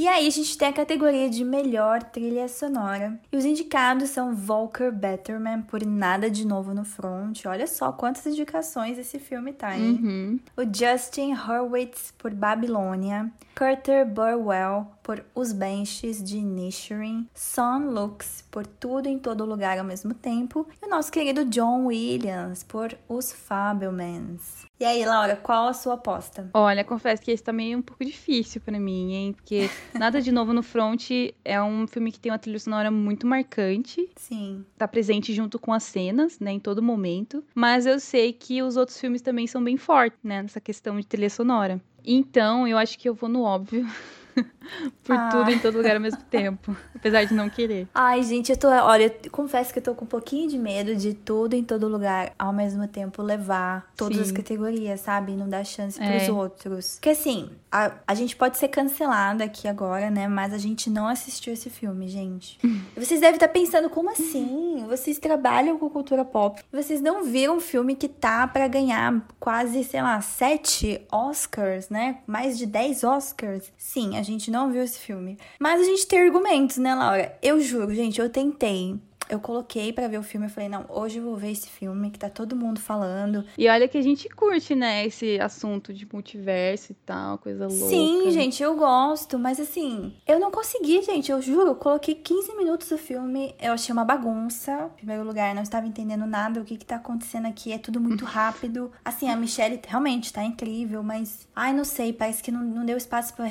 E 0.00 0.08
aí 0.08 0.26
a 0.26 0.30
gente 0.30 0.56
tem 0.56 0.66
a 0.66 0.72
categoria 0.72 1.28
de 1.28 1.44
melhor 1.44 2.02
trilha 2.02 2.48
sonora. 2.48 3.20
E 3.30 3.36
os 3.36 3.44
indicados 3.44 4.08
são 4.08 4.34
Volker 4.34 4.90
Betterman 4.90 5.60
por 5.60 5.84
Nada 5.84 6.30
de 6.30 6.46
Novo 6.46 6.72
no 6.72 6.86
Front. 6.86 7.44
Olha 7.44 7.66
só 7.66 7.92
quantas 7.92 8.24
indicações 8.24 8.96
esse 8.96 9.18
filme 9.18 9.52
tá, 9.52 9.76
hein? 9.76 10.00
Uhum. 10.02 10.40
O 10.56 10.62
Justin 10.62 11.34
Hurwitz 11.34 12.14
por 12.16 12.32
Babilônia, 12.32 13.30
Carter 13.54 14.06
Burwell 14.06 14.86
por 15.02 15.22
Os 15.34 15.52
Benches 15.52 16.24
de 16.24 16.40
Nishirin, 16.40 17.28
Son 17.34 17.90
Lux 17.90 18.42
por 18.50 18.66
Tudo 18.66 19.06
em 19.06 19.18
Todo 19.18 19.44
Lugar 19.44 19.78
ao 19.78 19.84
mesmo 19.84 20.14
tempo 20.14 20.66
e 20.80 20.86
o 20.86 20.88
nosso 20.88 21.12
querido 21.12 21.44
John 21.44 21.84
Williams 21.84 22.62
por 22.62 22.96
Os 23.06 23.32
Fabelmans. 23.32 24.64
E 24.80 24.84
aí, 24.86 25.04
Laura, 25.04 25.36
qual 25.36 25.68
a 25.68 25.74
sua 25.74 25.92
aposta? 25.92 26.48
Olha, 26.54 26.82
confesso 26.82 27.20
que 27.20 27.30
esse 27.30 27.42
tá 27.42 27.52
meio 27.52 27.76
um 27.76 27.82
pouco 27.82 28.02
difícil 28.02 28.62
pra 28.62 28.80
mim, 28.80 29.12
hein? 29.12 29.32
Porque 29.34 29.68
Nada 29.98 30.20
de 30.20 30.32
Novo 30.32 30.52
no 30.52 30.62
Front 30.62 31.10
é 31.44 31.62
um 31.62 31.86
filme 31.86 32.12
que 32.12 32.20
tem 32.20 32.32
uma 32.32 32.38
trilha 32.38 32.58
sonora 32.58 32.90
muito 32.90 33.26
marcante. 33.26 34.08
Sim, 34.16 34.64
tá 34.78 34.86
presente 34.88 35.32
junto 35.32 35.58
com 35.58 35.72
as 35.72 35.82
cenas, 35.82 36.38
né, 36.40 36.52
em 36.52 36.60
todo 36.60 36.82
momento. 36.82 37.44
Mas 37.54 37.86
eu 37.86 37.98
sei 38.00 38.32
que 38.32 38.62
os 38.62 38.76
outros 38.76 38.98
filmes 38.98 39.22
também 39.22 39.46
são 39.46 39.62
bem 39.62 39.76
fortes, 39.76 40.18
né, 40.22 40.42
nessa 40.42 40.60
questão 40.60 40.98
de 40.98 41.06
trilha 41.06 41.30
sonora. 41.30 41.80
Então, 42.04 42.66
eu 42.66 42.78
acho 42.78 42.98
que 42.98 43.08
eu 43.08 43.14
vou 43.14 43.28
no 43.28 43.42
óbvio. 43.42 43.86
por 45.04 45.16
ah. 45.16 45.28
tudo 45.30 45.50
em 45.50 45.58
todo 45.58 45.76
lugar 45.76 45.96
ao 45.96 46.00
mesmo 46.00 46.22
tempo. 46.22 46.76
Apesar 46.94 47.24
de 47.24 47.34
não 47.34 47.48
querer. 47.48 47.88
Ai, 47.94 48.22
gente, 48.22 48.50
eu 48.50 48.56
tô. 48.56 48.68
Olha, 48.68 49.14
eu 49.24 49.30
confesso 49.30 49.72
que 49.72 49.78
eu 49.78 49.82
tô 49.82 49.94
com 49.94 50.04
um 50.04 50.08
pouquinho 50.08 50.48
de 50.48 50.58
medo 50.58 50.94
de 50.94 51.14
tudo 51.14 51.54
em 51.54 51.64
todo 51.64 51.88
lugar 51.88 52.32
ao 52.38 52.52
mesmo 52.52 52.86
tempo 52.86 53.22
levar 53.22 53.90
todas 53.96 54.18
Sim. 54.18 54.22
as 54.22 54.32
categorias, 54.32 55.00
sabe? 55.00 55.32
Não 55.32 55.48
dar 55.48 55.64
chance 55.64 55.98
pros 55.98 56.22
é. 56.22 56.32
outros. 56.32 56.94
Porque 56.94 57.10
assim, 57.10 57.50
a, 57.70 57.92
a 58.06 58.14
gente 58.14 58.36
pode 58.36 58.58
ser 58.58 58.68
cancelada 58.68 59.44
aqui 59.44 59.68
agora, 59.68 60.10
né? 60.10 60.26
Mas 60.26 60.52
a 60.52 60.58
gente 60.58 60.90
não 60.90 61.06
assistiu 61.06 61.52
esse 61.52 61.70
filme, 61.70 62.08
gente. 62.08 62.58
vocês 62.96 63.20
devem 63.20 63.36
estar 63.36 63.48
pensando, 63.48 63.88
como 63.88 64.10
assim? 64.10 64.84
Vocês 64.88 65.18
trabalham 65.18 65.78
com 65.78 65.88
cultura 65.88 66.24
pop. 66.24 66.62
Vocês 66.72 67.00
não 67.00 67.24
viram 67.24 67.56
um 67.56 67.60
filme 67.60 67.94
que 67.94 68.08
tá 68.08 68.46
para 68.46 68.66
ganhar 68.68 69.26
quase, 69.38 69.84
sei 69.84 70.02
lá, 70.02 70.20
sete 70.20 71.00
Oscars, 71.10 71.88
né? 71.88 72.18
Mais 72.26 72.58
de 72.58 72.66
dez 72.66 73.04
Oscars. 73.04 73.72
Sim, 73.78 74.18
a 74.18 74.22
gente 74.22 74.49
não 74.50 74.70
viu 74.70 74.82
esse 74.82 74.98
filme. 74.98 75.38
Mas 75.58 75.80
a 75.80 75.84
gente 75.84 76.06
tem 76.06 76.20
argumentos, 76.20 76.76
né, 76.76 76.94
Laura? 76.94 77.38
Eu 77.42 77.60
juro, 77.60 77.94
gente, 77.94 78.20
eu 78.20 78.28
tentei 78.28 78.98
eu 79.30 79.38
coloquei 79.38 79.92
para 79.92 80.08
ver 80.08 80.18
o 80.18 80.22
filme 80.22 80.46
e 80.46 80.50
falei, 80.50 80.68
não, 80.68 80.84
hoje 80.88 81.18
eu 81.18 81.24
vou 81.24 81.36
ver 81.36 81.52
esse 81.52 81.68
filme 81.68 82.10
que 82.10 82.18
tá 82.18 82.28
todo 82.28 82.56
mundo 82.56 82.80
falando. 82.80 83.44
E 83.56 83.68
olha 83.68 83.86
que 83.86 83.96
a 83.96 84.02
gente 84.02 84.28
curte, 84.28 84.74
né, 84.74 85.06
esse 85.06 85.38
assunto 85.40 85.94
de 85.94 86.06
multiverso 86.12 86.90
e 86.90 86.94
tal, 87.06 87.38
coisa 87.38 87.68
louca. 87.68 87.86
Sim, 87.86 88.30
gente, 88.32 88.60
eu 88.60 88.76
gosto, 88.76 89.38
mas 89.38 89.60
assim, 89.60 90.12
eu 90.26 90.40
não 90.40 90.50
consegui, 90.50 91.00
gente, 91.02 91.30
eu 91.30 91.40
juro, 91.40 91.68
eu 91.68 91.74
coloquei 91.76 92.16
15 92.16 92.56
minutos 92.56 92.88
do 92.88 92.98
filme, 92.98 93.54
eu 93.60 93.72
achei 93.72 93.92
uma 93.92 94.04
bagunça. 94.04 94.90
Em 94.94 94.96
primeiro 94.96 95.22
lugar, 95.22 95.54
não 95.54 95.62
estava 95.62 95.86
entendendo 95.86 96.26
nada, 96.26 96.60
o 96.60 96.64
que 96.64 96.76
que 96.76 96.84
tá 96.84 96.96
acontecendo 96.96 97.46
aqui, 97.46 97.72
é 97.72 97.78
tudo 97.78 98.00
muito 98.00 98.24
rápido. 98.26 98.90
Assim, 99.04 99.28
a 99.30 99.36
Michelle 99.36 99.80
realmente 99.86 100.32
tá 100.32 100.42
incrível, 100.42 101.04
mas, 101.04 101.46
ai, 101.54 101.72
não 101.72 101.84
sei, 101.84 102.12
parece 102.12 102.42
que 102.42 102.50
não, 102.50 102.62
não 102.62 102.84
deu 102.84 102.96
espaço 102.96 103.32
pra, 103.34 103.46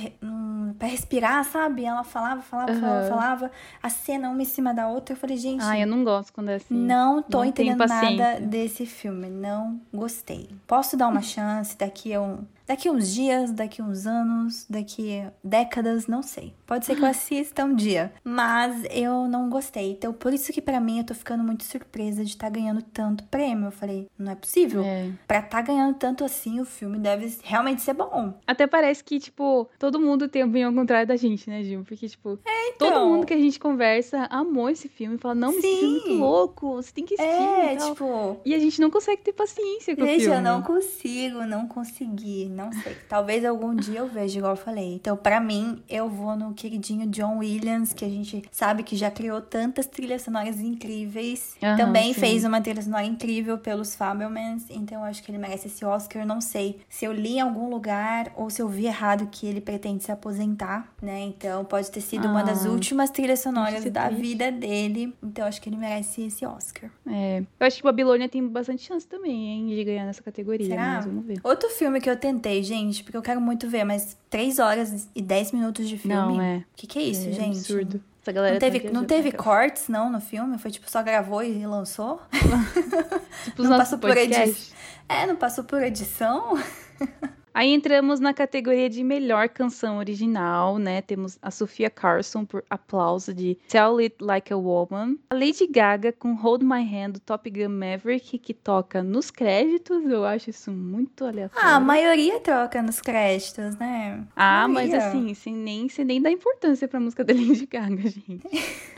pra 0.78 0.88
respirar, 0.90 1.46
sabe? 1.46 1.86
Ela 1.86 2.04
falava, 2.04 2.42
falava, 2.42 2.74
uhum. 2.74 2.82
falava, 2.82 3.08
falava, 3.08 3.52
a 3.82 3.90
cena 3.90 4.30
uma 4.30 4.42
em 4.42 4.46
cima 4.46 4.74
da 4.74 4.90
outra, 4.90 5.14
eu 5.14 5.18
falei, 5.18 5.38
gente, 5.38 5.69
ah, 5.70 5.80
eu 5.80 5.88
não 5.88 6.04
gosto 6.04 6.34
quando 6.34 6.50
é 6.50 6.56
assim. 6.56 6.74
Não 6.74 7.22
tô 7.22 7.40
não 7.40 7.46
entendendo 7.46 7.86
nada 7.86 8.40
desse 8.40 8.86
filme. 8.86 9.30
Não 9.30 9.80
gostei. 9.94 10.50
Posso 10.68 10.98
dar 10.98 11.08
uma 11.08 11.22
chance 11.24 11.78
daqui 11.78 12.14
a 12.14 12.22
um 12.22 12.40
Daqui 12.70 12.88
uns 12.88 13.12
dias, 13.16 13.52
daqui 13.52 13.82
uns 13.82 14.06
anos, 14.06 14.68
daqui 14.70 15.24
décadas, 15.44 16.06
não 16.06 16.22
sei. 16.22 16.54
Pode 16.68 16.86
ser 16.86 16.96
que 16.96 17.02
eu 17.02 17.08
assista 17.08 17.66
um 17.66 17.74
dia, 17.74 18.14
mas 18.24 18.86
eu 18.92 19.28
não 19.28 19.50
gostei. 19.50 19.94
Então, 19.94 20.14
por 20.14 20.32
isso 20.32 20.54
que 20.54 20.62
para 20.62 20.80
mim 20.80 21.00
eu 21.00 21.04
tô 21.04 21.16
ficando 21.16 21.44
muito 21.44 21.64
surpresa 21.64 22.24
de 22.24 22.30
estar 22.30 22.46
tá 22.46 22.54
ganhando 22.54 22.84
tanto 22.84 23.24
prêmio. 23.24 23.66
Eu 23.66 23.72
falei, 23.72 24.08
não 24.16 24.34
é 24.34 24.36
possível. 24.36 24.84
É. 24.84 25.10
Pra 25.28 25.40
estar 25.40 25.50
tá 25.50 25.62
ganhando 25.64 25.96
tanto 25.96 26.24
assim, 26.24 26.60
o 26.60 26.66
filme 26.66 27.00
deve 27.00 27.40
realmente 27.44 27.82
ser 27.82 27.96
bom. 27.96 28.36
Até 28.46 28.68
parece 28.68 29.04
que, 29.04 29.20
tipo, 29.20 29.68
todo 29.80 30.00
mundo 30.00 30.28
tem 30.28 30.44
opinião 30.44 30.72
contrária 30.72 31.08
da 31.08 31.16
gente, 31.16 31.50
né, 31.50 31.64
Gil? 31.64 31.84
Porque, 31.84 32.08
tipo, 32.08 32.38
é, 32.46 32.70
então... 32.70 32.92
todo 32.92 33.08
mundo 33.08 33.26
que 33.26 33.34
a 33.34 33.40
gente 33.40 33.60
conversa 33.60 34.28
amou 34.30 34.70
esse 34.70 34.88
filme. 34.88 35.18
Fala, 35.18 35.34
não, 35.34 35.50
esse 35.50 35.62
filme 35.62 35.82
é 35.82 35.88
muito 35.88 36.14
louco, 36.20 36.76
você 36.76 36.94
tem 36.94 37.04
que 37.04 37.16
assistir. 37.16 37.50
É, 37.50 37.74
e 37.74 37.78
tipo. 37.78 38.38
E 38.46 38.54
a 38.54 38.60
gente 38.60 38.80
não 38.80 38.92
consegue 38.92 39.24
ter 39.24 39.34
paciência 39.34 39.96
com 39.96 40.04
o 40.04 40.06
filme. 40.06 40.24
eu 40.24 40.40
não 40.40 40.62
consigo, 40.62 41.48
não 41.48 41.68
consegui 41.68 42.59
não 42.60 42.72
sei. 42.74 42.96
Talvez 43.08 43.46
algum 43.46 43.74
dia 43.76 44.00
eu 44.00 44.08
veja, 44.08 44.38
igual 44.38 44.54
eu 44.54 44.58
falei. 44.58 44.96
Então, 44.96 45.16
para 45.16 45.40
mim, 45.40 45.82
eu 45.90 46.10
vou 46.10 46.36
no 46.36 46.54
queridinho 46.54 47.08
John 47.08 47.38
Williams, 47.38 47.94
que 47.94 48.04
a 48.04 48.10
gente 48.10 48.44
sabe 48.52 48.84
que 48.84 48.96
já 48.96 49.10
criou 49.10 49.42
tantas 49.42 49.86
trilhas 49.86 50.22
sonoras 50.22 50.60
incríveis. 50.60 51.56
Uhum, 51.62 51.78
Também 51.78 52.14
sim. 52.14 52.20
fez 52.20 52.44
uma 52.44 52.62
trilha 52.62 52.82
sonora 52.82 53.06
incrível 53.06 53.58
pelos 53.58 53.96
Fabelmans. 53.96 54.66
Então, 54.70 55.00
eu 55.00 55.06
acho 55.06 55.24
que 55.24 55.32
ele 55.32 55.38
merece 55.38 55.68
esse 55.68 55.86
Oscar. 55.86 56.22
Eu 56.24 56.28
não 56.28 56.42
sei 56.42 56.80
se 56.90 57.06
eu 57.06 57.14
li 57.14 57.38
em 57.38 57.42
algum 57.42 57.70
lugar 57.70 58.32
ou 58.36 58.50
se 58.50 58.62
eu 58.62 58.68
vi 58.68 58.86
errado 58.86 59.28
que 59.32 59.48
ele 59.48 59.62
pretende 59.62 60.04
se 60.04 60.12
aposentar, 60.12 60.92
né? 61.02 61.22
Então, 61.22 61.64
pode 61.64 61.90
ter 61.90 62.02
sido 62.02 62.28
ah, 62.28 62.32
uma 62.32 62.44
das 62.44 62.66
ah, 62.66 62.70
últimas 62.70 63.10
trilhas 63.10 63.40
sonoras 63.40 63.84
da 63.86 64.08
triste. 64.08 64.22
vida 64.22 64.52
dele. 64.52 65.16
Então, 65.24 65.46
eu 65.46 65.50
acho 65.50 65.62
que 65.62 65.70
ele 65.70 65.78
merece 65.78 66.24
esse 66.24 66.46
Oscar. 66.46 66.90
É. 67.08 67.44
Eu 67.60 67.68
acho 67.68 67.78
que 67.78 67.84
Babilônia 67.84 68.28
tem 68.28 68.46
bastante 68.46 68.84
chance 68.84 69.08
também, 69.08 69.48
hein, 69.48 69.68
de 69.68 69.84
ganhar 69.84 70.06
nessa 70.06 70.22
categoria. 70.22 70.68
Será? 70.68 70.96
Mas 70.96 71.06
vamos 71.06 71.26
ver. 71.26 71.40
Outro 71.44 71.70
filme 71.70 72.02
que 72.02 72.10
eu 72.10 72.18
tentei 72.18 72.49
gente, 72.64 73.04
porque 73.04 73.18
eu 73.18 73.22
quero 73.22 73.40
muito 73.40 73.70
ver, 73.70 73.84
mas 73.84 74.18
3 74.30 74.60
horas 74.60 75.08
e 75.16 75.22
10 75.22 75.52
minutos 75.52 75.88
de 75.88 75.98
filme. 75.98 76.16
Não, 76.16 76.42
é. 76.42 76.58
O 76.58 76.64
que, 76.76 76.88
que 76.88 77.00
é 77.00 77.02
isso, 77.04 77.28
é 77.28 77.32
gente? 77.32 77.60
Absurdo. 77.60 78.04
Essa 78.22 78.32
galera 78.32 78.54
não 78.54 78.60
teve, 78.60 78.90
não 78.90 79.06
teve 79.06 79.32
cortes, 79.32 79.88
não, 79.88 80.12
no 80.12 80.20
filme? 80.20 80.58
Foi 80.58 80.70
tipo, 80.70 80.90
só 80.90 81.02
gravou 81.02 81.42
e 81.42 81.66
lançou? 81.66 82.22
tipo, 83.46 83.64
não 83.64 83.78
passou 83.78 83.98
por 83.98 84.16
edição. 84.16 84.76
É, 85.08 85.26
não 85.26 85.36
passou 85.36 85.64
por 85.64 85.82
edição? 85.82 86.62
Aí 87.54 87.74
entramos 87.74 88.20
na 88.20 88.34
categoria 88.34 88.90
de 88.90 89.04
melhor 89.04 89.50
canção 89.50 89.98
original, 89.98 90.78
né? 90.78 91.02
Temos 91.02 91.38
a 91.42 91.52
Sofia 91.52 91.90
Carson 91.90 92.46
por 92.46 92.64
Aplauso 92.70 93.34
de 93.34 93.58
Tell 93.68 93.98
It 93.98 94.16
Like 94.20 94.54
a 94.54 94.58
Woman, 94.58 95.18
a 95.30 95.36
Lady 95.36 95.68
Gaga 95.68 96.12
com 96.12 96.34
Hold 96.34 96.64
My 96.64 96.84
Hand 96.84 97.14
do 97.14 97.20
Top 97.20 97.50
Gun 97.50 97.70
Maverick 97.70 98.38
que 98.38 98.54
toca 98.54 99.02
nos 99.04 99.32
créditos. 99.32 100.06
Eu 100.06 100.26
acho 100.26 100.50
isso 100.50 100.72
muito 100.72 101.26
aleatório. 101.26 101.68
Ah, 101.68 101.76
a 101.76 101.80
maioria 101.80 102.40
troca 102.40 102.82
nos 102.82 103.02
créditos, 103.02 103.76
né? 103.78 104.24
Ah, 104.36 104.68
mas 104.68 104.94
assim, 104.94 105.34
sem 105.34 105.54
nem, 105.54 105.90
sem 105.90 106.06
nem 106.06 106.22
dar 106.22 106.32
importância 106.32 106.88
pra 106.88 107.00
música 107.00 107.24
da 107.24 107.34
Lady 107.36 107.66
Gaga, 107.66 108.10
gente. 108.10 108.42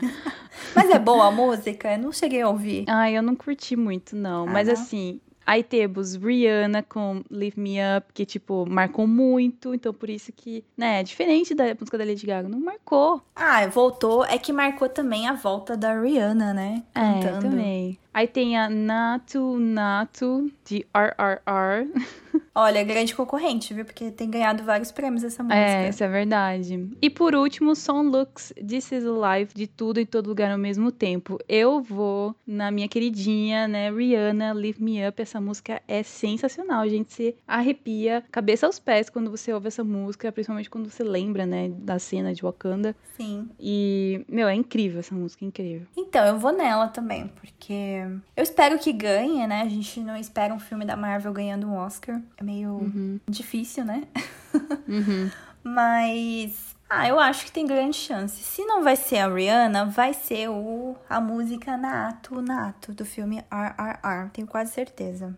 mas 0.74 0.90
é 0.90 0.98
boa 0.98 1.26
a 1.26 1.30
música? 1.30 1.92
Eu 1.92 1.98
não 1.98 2.12
cheguei 2.12 2.42
a 2.42 2.48
ouvir. 2.48 2.84
Ah, 2.88 3.10
eu 3.10 3.22
não 3.22 3.34
curti 3.34 3.76
muito, 3.76 4.14
não. 4.14 4.44
Ah, 4.48 4.50
mas 4.50 4.66
não? 4.68 4.74
assim, 4.74 5.20
Aí 5.46 5.62
temos 5.62 6.14
Rihanna 6.14 6.82
com 6.82 7.22
Lift 7.30 7.58
Me 7.58 7.76
Up, 7.96 8.12
que, 8.12 8.24
tipo, 8.24 8.64
marcou 8.68 9.06
muito. 9.06 9.74
Então, 9.74 9.92
por 9.92 10.08
isso 10.08 10.32
que, 10.32 10.64
né, 10.76 11.00
é 11.00 11.02
diferente 11.02 11.54
da 11.54 11.74
música 11.78 11.98
da 11.98 12.04
Lady 12.04 12.26
Gaga. 12.26 12.48
Não 12.48 12.60
marcou. 12.60 13.22
Ah, 13.34 13.66
voltou. 13.66 14.24
É 14.24 14.38
que 14.38 14.52
marcou 14.52 14.88
também 14.88 15.28
a 15.28 15.34
volta 15.34 15.76
da 15.76 15.98
Rihanna, 16.00 16.54
né? 16.54 16.82
É, 16.94 17.00
Cantando. 17.00 17.46
É, 17.46 17.50
também. 17.50 17.98
Aí 18.14 18.28
tem 18.28 18.58
a 18.58 18.68
Natu 18.68 19.58
Natu, 19.58 20.52
de 20.64 20.86
RRR. 20.94 21.88
Olha, 22.54 22.84
grande 22.84 23.14
concorrente, 23.14 23.72
viu? 23.72 23.84
Porque 23.84 24.10
tem 24.10 24.28
ganhado 24.28 24.62
vários 24.62 24.92
prêmios 24.92 25.24
essa 25.24 25.42
música. 25.42 25.58
É, 25.58 25.88
isso 25.88 26.04
é 26.04 26.08
verdade. 26.08 26.90
E 27.00 27.08
por 27.08 27.34
último, 27.34 27.74
Song 27.74 28.10
Looks 28.10 28.52
This 28.56 28.92
Is 28.92 29.04
Life, 29.04 29.54
de 29.54 29.66
tudo 29.66 29.98
e 29.98 30.04
todo 30.04 30.28
lugar 30.28 30.50
ao 30.52 30.58
mesmo 30.58 30.92
tempo. 30.92 31.38
Eu 31.48 31.80
vou 31.80 32.36
na 32.46 32.70
minha 32.70 32.88
queridinha, 32.88 33.66
né, 33.66 33.90
Rihanna, 33.90 34.52
Lift 34.52 34.82
Me 34.82 35.06
Up. 35.08 35.20
Essa 35.20 35.40
música 35.40 35.80
é 35.88 36.02
sensacional, 36.02 36.86
gente. 36.88 37.12
Se 37.14 37.34
arrepia, 37.46 38.22
cabeça 38.30 38.66
aos 38.66 38.78
pés 38.78 39.08
quando 39.08 39.30
você 39.30 39.52
ouve 39.52 39.68
essa 39.68 39.82
música, 39.82 40.30
principalmente 40.30 40.68
quando 40.68 40.90
você 40.90 41.02
lembra, 41.02 41.46
né, 41.46 41.70
da 41.70 41.98
cena 41.98 42.34
de 42.34 42.42
Wakanda. 42.42 42.94
Sim. 43.16 43.48
E, 43.58 44.24
meu, 44.28 44.46
é 44.46 44.54
incrível 44.54 45.00
essa 45.00 45.14
música, 45.14 45.44
incrível. 45.44 45.86
Então, 45.96 46.24
eu 46.26 46.38
vou 46.38 46.52
nela 46.52 46.88
também, 46.88 47.28
porque 47.28 48.01
eu 48.36 48.42
espero 48.42 48.78
que 48.78 48.92
ganhe, 48.92 49.46
né? 49.46 49.62
A 49.62 49.68
gente 49.68 50.00
não 50.00 50.16
espera 50.16 50.52
um 50.52 50.58
filme 50.58 50.84
da 50.84 50.96
Marvel 50.96 51.32
ganhando 51.32 51.66
um 51.66 51.76
Oscar. 51.76 52.20
É 52.36 52.44
meio 52.44 52.70
uhum. 52.70 53.20
difícil, 53.28 53.84
né? 53.84 54.04
Uhum. 54.86 55.30
Mas. 55.64 56.76
Ah, 56.90 57.08
eu 57.08 57.18
acho 57.18 57.46
que 57.46 57.52
tem 57.52 57.66
grande 57.66 57.96
chance. 57.96 58.42
Se 58.42 58.62
não 58.66 58.84
vai 58.84 58.96
ser 58.96 59.18
a 59.18 59.32
Rihanna, 59.32 59.86
vai 59.86 60.12
ser 60.12 60.50
o, 60.50 60.94
a 61.08 61.20
música 61.20 61.78
Nato 61.78 62.42
Nato 62.42 62.92
do 62.92 63.04
filme 63.06 63.42
RRR. 63.50 64.28
Tenho 64.30 64.46
quase 64.46 64.72
certeza. 64.72 65.34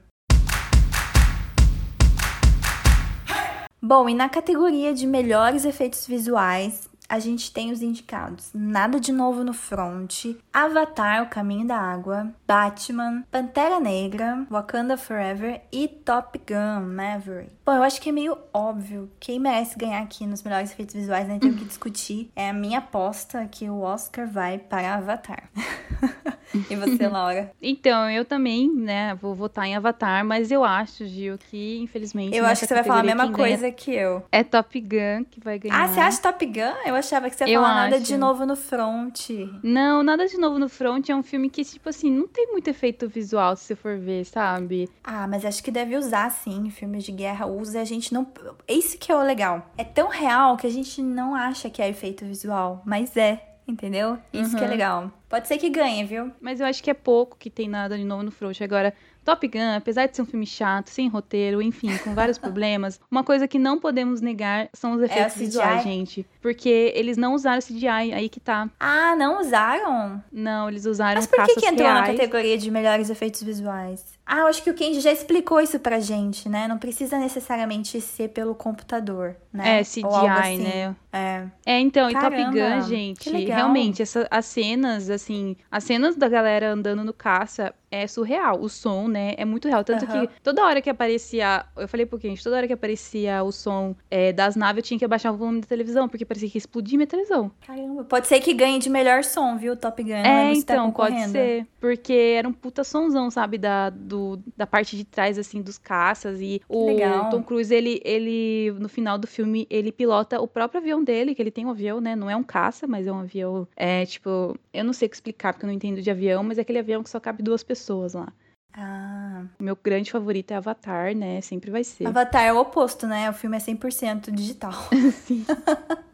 Bom, 3.87 4.09
e 4.09 4.15
na 4.15 4.31
categoria 4.31 4.95
de 4.95 5.07
melhores 5.07 5.67
efeitos 5.67 6.07
visuais, 6.07 6.89
a 7.09 7.19
gente 7.19 7.53
tem 7.53 7.71
os 7.71 7.83
indicados 7.83 8.51
Nada 8.55 8.99
de 8.99 9.13
Novo 9.13 9.45
no 9.45 9.53
Front, 9.53 10.37
Avatar, 10.53 11.23
O 11.23 11.29
Caminho 11.29 11.67
da 11.67 11.79
Água, 11.79 12.33
Batman, 12.47 13.23
Pantera 13.31 13.81
Negra, 13.81 14.47
Wakanda 14.51 14.97
Forever 14.97 15.63
e 15.73 15.89
Top 15.89 16.39
Gun 16.39 16.95
Maverick. 16.95 17.53
Bom, 17.65 17.73
eu 17.73 17.83
acho 17.83 17.99
que 17.99 18.11
é 18.11 18.13
meio 18.13 18.37
óbvio 18.53 19.11
quem 19.19 19.41
merece 19.41 19.79
ganhar 19.79 20.03
aqui 20.03 20.27
nos 20.27 20.43
melhores 20.43 20.71
efeitos 20.71 20.95
visuais, 20.95 21.27
né? 21.27 21.39
Tem 21.41 21.51
o 21.51 21.55
que 21.55 21.65
discutir. 21.65 22.31
É 22.37 22.51
a 22.51 22.53
minha 22.53 22.79
aposta 22.79 23.49
que 23.51 23.71
o 23.71 23.81
Oscar 23.81 24.29
vai 24.29 24.59
para 24.59 24.97
Avatar. 24.97 25.49
e 26.69 26.77
você, 26.77 27.09
Laura? 27.09 27.51
Então, 27.67 28.11
eu 28.11 28.25
também, 28.27 28.71
né, 28.71 29.15
vou 29.15 29.35
votar 29.35 29.67
em 29.67 29.75
Avatar, 29.75 30.23
mas 30.25 30.51
eu 30.51 30.63
acho, 30.63 31.07
Gil, 31.07 31.39
que 31.39 31.79
infelizmente. 31.79 32.37
Eu 32.37 32.45
acho 32.45 32.61
que 32.61 32.67
você 32.67 32.75
vai 32.75 32.85
falar 32.85 33.01
a 33.01 33.03
mesma 33.03 33.33
coisa 33.33 33.71
que 33.71 33.91
eu. 33.91 34.23
É 34.31 34.45
Top 34.45 34.79
Gun 34.79 35.25
que 35.31 35.41
vai 35.41 35.59
ganhar. 35.59 35.83
Ah, 35.83 35.89
você 35.89 36.01
acha 36.01 36.21
Top 36.21 36.45
Gun? 36.45 36.75
Eu 36.85 36.95
achava 36.95 37.31
que 37.31 37.37
você 37.37 37.47
ia 37.47 37.59
falar 37.59 37.75
nada 37.75 37.99
de 37.99 38.17
novo 38.19 38.45
no 38.45 38.57
front. 38.57 39.31
Não, 39.63 40.03
nada 40.03 40.27
de 40.27 40.37
novo 40.37 40.59
no 40.59 40.69
front 40.69 41.09
é 41.09 41.17
um 41.17 41.23
filme 41.23 41.49
que, 41.49 41.65
tipo 41.65 41.89
assim, 41.89 42.11
não 42.11 42.29
tem 42.29 42.53
muito 42.53 42.69
efeito 42.69 43.09
visual, 43.09 43.57
se 43.57 43.65
você 43.65 43.75
for 43.75 43.97
ver, 43.97 44.27
sabe? 44.27 44.91
Ah, 45.03 45.27
mas 45.27 45.45
acho 45.47 45.63
que 45.63 45.71
deve 45.71 45.97
usar, 45.97 46.31
sim. 46.31 46.69
Filmes 46.69 47.05
de 47.05 47.13
guerra 47.13 47.47
usa 47.55 47.79
e 47.79 47.81
a 47.81 47.85
gente 47.85 48.13
não. 48.13 48.27
Esse 48.67 48.99
que 48.99 49.11
é 49.11 49.17
o 49.17 49.23
legal. 49.23 49.71
É 49.77 49.85
tão 49.85 50.09
real 50.09 50.57
que 50.57 50.67
a 50.67 50.71
gente 50.71 51.03
não 51.03 51.35
acha 51.35 51.71
que 51.71 51.81
é 51.81 51.89
efeito 51.89 52.25
visual, 52.25 52.83
mas 52.85 53.17
é. 53.17 53.51
Entendeu? 53.67 54.19
Isso 54.31 54.53
uhum. 54.53 54.59
que 54.59 54.65
é 54.65 54.67
uhum. 54.67 54.73
legal. 54.73 55.13
Pode 55.27 55.49
ser 55.49 55.57
que 55.57 55.71
ganhe, 55.71 56.05
viu? 56.05 56.31
Mas 56.39 56.61
eu 56.61 56.67
acho 56.67 56.83
que 56.83 56.91
é 56.91 56.95
pouco 56.95 57.37
que 57.39 57.49
tem 57.49 57.67
nada 57.67 57.97
de 57.97 58.05
novo 58.05 58.23
no 58.23 58.31
front. 58.31 58.61
Agora, 58.61 58.93
Top 59.25 59.49
Gun, 59.49 59.75
apesar 59.77 60.07
de 60.07 60.15
ser 60.15 60.23
um 60.23 60.27
filme 60.27 60.47
chato, 60.47 60.89
sem 60.89 61.09
roteiro, 61.09 61.63
enfim, 61.63 61.97
com 61.99 62.15
vários 62.15 62.37
problemas, 62.39 63.01
uma 63.11 63.25
coisa 63.25 63.49
que 63.49 63.59
não 63.59 63.81
podemos 63.81 64.21
negar 64.21 64.69
são 64.75 64.93
os 64.93 65.03
É 65.03 65.07
efeitos 65.07 65.37
o 65.37 65.39
visuais, 65.39 65.83
gente. 65.83 66.27
Porque 66.45 66.93
eles 66.95 67.17
não 67.17 67.33
usaram 67.33 67.59
CGI, 67.59 68.13
aí 68.13 68.29
que 68.29 68.39
tá. 68.39 68.69
Ah, 68.79 69.17
não 69.17 69.41
usaram? 69.41 70.23
Não, 70.31 70.69
eles 70.69 70.85
usaram 70.85 71.15
Mas 71.15 71.27
por 71.27 71.43
que, 71.43 71.55
que 71.55 71.67
entrou 71.67 71.89
na 71.89 72.03
reais. 72.03 72.19
categoria 72.19 72.59
de 72.59 72.71
melhores 72.71 73.09
efeitos 73.09 73.43
visuais? 73.43 74.05
Ah, 74.27 74.41
eu 74.41 74.47
acho 74.47 74.63
que 74.63 74.69
o 74.69 74.75
Kenji 74.75 75.01
já 75.01 75.11
explicou 75.11 75.59
isso 75.59 75.79
pra 75.79 76.01
gente, 76.01 76.47
né? 76.49 76.69
Não 76.69 76.77
precisa 76.77 77.19
necessariamente 77.19 77.99
ser 78.01 78.29
pelo 78.29 78.55
computador, 78.55 79.37
né? 79.51 79.81
É, 79.81 79.83
CGI, 79.83 80.05
assim. 80.05 80.59
né? 80.63 80.97
É. 81.13 81.45
É, 81.65 81.79
então, 81.79 82.11
e 82.11 82.13
Top 82.13 82.31
Caramba, 82.31 82.51
Gun, 82.51 82.89
gente, 82.89 83.31
realmente, 83.31 84.03
essa, 84.03 84.27
as 84.31 84.47
cenas, 84.47 85.09
assim, 85.09 85.57
as 85.71 85.85
cenas 85.85 86.17
da 86.17 86.29
galera 86.29 86.73
andando 86.73 87.05
no 87.05 87.13
caça 87.13 87.75
é 87.91 88.07
surreal. 88.07 88.61
O 88.61 88.69
som, 88.69 89.07
né, 89.07 89.35
é 89.37 89.45
muito 89.45 89.69
real. 89.69 89.85
Tanto 89.85 90.05
Aham. 90.07 90.27
que 90.27 90.33
toda 90.43 90.65
hora 90.65 90.83
que 90.83 90.91
aparecia, 90.91 91.65
eu 91.77 91.87
falei 91.87 92.05
pro 92.05 92.19
gente, 92.19 92.43
toda 92.43 92.57
hora 92.57 92.67
que 92.67 92.73
aparecia 92.73 93.45
o 93.45 93.53
som 93.53 93.95
é, 94.11 94.33
das 94.33 94.57
naves, 94.57 94.79
eu 94.79 94.83
tinha 94.83 94.99
que 94.99 95.05
abaixar 95.05 95.33
o 95.33 95.37
volume 95.37 95.61
da 95.61 95.67
televisão, 95.67 96.09
porque 96.09 96.25
parecia 96.35 96.51
que 96.51 96.57
ia 96.57 96.59
explodir 96.59 96.97
minha 96.97 97.07
televisão. 97.07 97.51
Caramba, 97.67 98.05
pode 98.05 98.27
ser 98.27 98.41
que 98.41 98.53
ganhe 98.53 98.79
de 98.79 98.91
melhor 98.91 99.23
som, 99.23 99.57
viu, 99.57 99.77
Top 99.77 100.03
Gun? 100.03 100.11
É, 100.11 100.45
lembro 100.45 100.57
se 100.57 100.67
tá 100.67 100.75
então, 100.75 100.91
pode 100.91 101.29
ser. 101.29 101.67
Porque 101.81 102.13
era 102.13 102.49
um 102.49 102.53
puta 102.53 102.83
sonzão, 102.83 103.31
sabe, 103.31 103.57
da, 103.57 103.91
do, 103.91 104.39
da 104.57 104.67
parte 104.67 104.97
de 104.97 105.05
trás, 105.05 105.39
assim, 105.39 105.63
dos 105.63 105.79
caças. 105.79 106.41
E 106.41 106.61
o 106.69 106.87
legal. 106.87 107.31
Tom 107.31 107.43
Cruise, 107.43 107.73
ele, 107.73 108.01
ele, 108.05 108.75
no 108.79 108.89
final 108.89 109.17
do 109.17 109.27
filme, 109.27 109.67
ele 109.71 109.93
pilota 109.93 110.41
o 110.41 110.49
próprio 110.49 110.81
avião 110.81 111.03
dele, 111.03 111.35
que 111.35 111.43
ele 111.43 111.51
tem 111.51 111.65
um 111.65 111.71
avião, 111.71 112.01
né? 112.01 112.17
Não 112.17 112.29
é 112.29 112.37
um 112.37 112.43
caça, 112.43 112.87
mas 112.87 113.07
é 113.07 113.13
um 113.13 113.21
avião, 113.21 113.69
é, 113.77 114.05
tipo... 114.05 114.59
Eu 114.73 114.85
não 114.85 114.93
sei 114.93 115.09
explicar, 115.11 115.53
porque 115.53 115.65
eu 115.65 115.69
não 115.69 115.75
entendo 115.75 116.03
de 116.03 116.11
avião, 116.11 116.43
mas 116.43 116.59
é 116.59 116.63
aquele 116.63 116.81
avião 116.81 117.03
que 117.03 117.11
só 117.11 117.21
cabe 117.21 117.43
duas 117.43 117.63
pessoas 117.63 118.15
lá. 118.15 118.33
Ah, 118.77 119.45
meu 119.61 119.79
grande 119.81 120.11
favorito 120.11 120.51
é 120.51 120.57
Avatar, 120.57 121.15
né? 121.15 121.41
Sempre 121.41 121.71
vai 121.71 121.85
ser. 121.85 122.09
Avatar 122.09 122.43
é 122.43 122.53
o 122.53 122.59
oposto, 122.59 123.07
né? 123.07 123.31
O 123.31 123.33
filme 123.33 123.57
é 123.57 123.61
100% 123.61 124.33
digital. 124.33 124.73
Sim. 125.25 125.47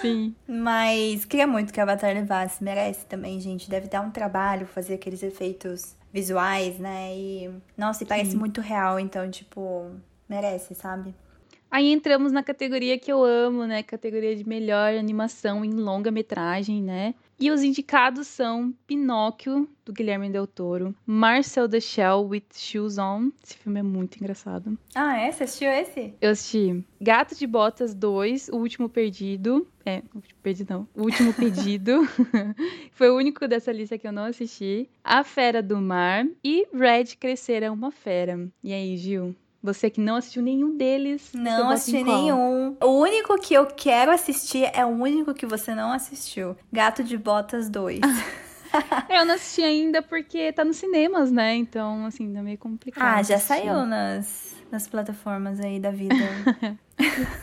Sim. 0.00 0.34
Mas 0.46 1.24
queria 1.24 1.46
muito 1.46 1.72
que 1.72 1.80
Avatar 1.80 2.12
levasse. 2.12 2.62
Merece 2.62 3.06
também, 3.06 3.40
gente. 3.40 3.68
Deve 3.68 3.88
dar 3.88 4.00
um 4.00 4.10
trabalho 4.10 4.66
fazer 4.66 4.94
aqueles 4.94 5.22
efeitos 5.22 5.94
visuais, 6.12 6.78
né? 6.78 7.14
E, 7.16 7.50
nossa, 7.76 8.02
e 8.04 8.06
parece 8.06 8.32
Sim. 8.32 8.38
muito 8.38 8.60
real. 8.60 8.98
Então, 8.98 9.30
tipo, 9.30 9.90
merece, 10.28 10.74
sabe? 10.74 11.14
Aí 11.70 11.92
entramos 11.92 12.32
na 12.32 12.42
categoria 12.42 12.98
que 12.98 13.12
eu 13.12 13.22
amo, 13.22 13.64
né? 13.66 13.82
Categoria 13.82 14.34
de 14.34 14.46
melhor 14.48 14.94
animação 14.94 15.64
em 15.64 15.70
longa-metragem, 15.70 16.82
né? 16.82 17.14
E 17.40 17.50
os 17.52 17.62
indicados 17.62 18.26
são 18.26 18.74
Pinóquio, 18.86 19.68
do 19.84 19.92
Guilherme 19.92 20.28
Del 20.28 20.46
Toro, 20.46 20.94
Marcel 21.06 21.68
the 21.68 21.78
Shell 21.78 22.26
with 22.26 22.42
Shoes 22.52 22.98
On. 22.98 23.30
Esse 23.44 23.56
filme 23.56 23.78
é 23.78 23.82
muito 23.82 24.16
engraçado. 24.16 24.76
Ah, 24.94 25.16
é? 25.18 25.30
Você 25.30 25.44
assistiu 25.44 25.70
esse? 25.70 26.14
Eu 26.20 26.30
assisti 26.32 26.84
Gato 27.00 27.36
de 27.36 27.46
Botas 27.46 27.94
2, 27.94 28.48
O 28.48 28.56
Último 28.56 28.88
Perdido. 28.88 29.68
É, 29.86 30.02
o 30.12 30.16
último 30.16 30.40
perdido 30.42 30.70
não. 30.70 30.88
O 30.94 31.02
Último 31.04 31.32
Pedido. 31.32 32.06
Foi 32.92 33.08
o 33.08 33.16
único 33.16 33.46
dessa 33.46 33.72
lista 33.72 33.96
que 33.96 34.06
eu 34.06 34.12
não 34.12 34.24
assisti. 34.24 34.90
A 35.02 35.22
Fera 35.24 35.62
do 35.62 35.78
Mar 35.78 36.26
e 36.44 36.66
Red 36.74 37.16
Crescer 37.18 37.62
é 37.62 37.70
uma 37.70 37.90
Fera. 37.90 38.48
E 38.62 38.72
aí, 38.72 38.96
Gil? 38.96 39.34
Você 39.62 39.90
que 39.90 40.00
não 40.00 40.16
assistiu 40.16 40.42
nenhum 40.42 40.76
deles. 40.76 41.30
Não 41.34 41.70
assisti 41.70 42.02
nenhum. 42.04 42.76
O 42.80 43.00
único 43.00 43.36
que 43.40 43.54
eu 43.54 43.66
quero 43.66 44.12
assistir 44.12 44.70
é 44.72 44.84
o 44.84 44.88
único 44.88 45.34
que 45.34 45.44
você 45.46 45.74
não 45.74 45.92
assistiu. 45.92 46.56
Gato 46.72 47.02
de 47.02 47.18
Botas 47.18 47.68
2. 47.68 48.00
Eu 49.08 49.24
não 49.24 49.34
assisti 49.34 49.62
ainda 49.62 50.02
porque 50.02 50.52
tá 50.52 50.62
nos 50.62 50.76
cinemas, 50.76 51.32
né? 51.32 51.54
Então, 51.54 52.04
assim, 52.04 52.32
tá 52.34 52.42
meio 52.42 52.58
complicado. 52.58 53.02
ah, 53.02 53.22
já 53.22 53.36
assistir. 53.36 53.62
saiu 53.62 53.86
nas, 53.86 54.56
nas 54.70 54.86
plataformas 54.86 55.58
aí 55.58 55.80
da 55.80 55.90
vida. 55.90 56.14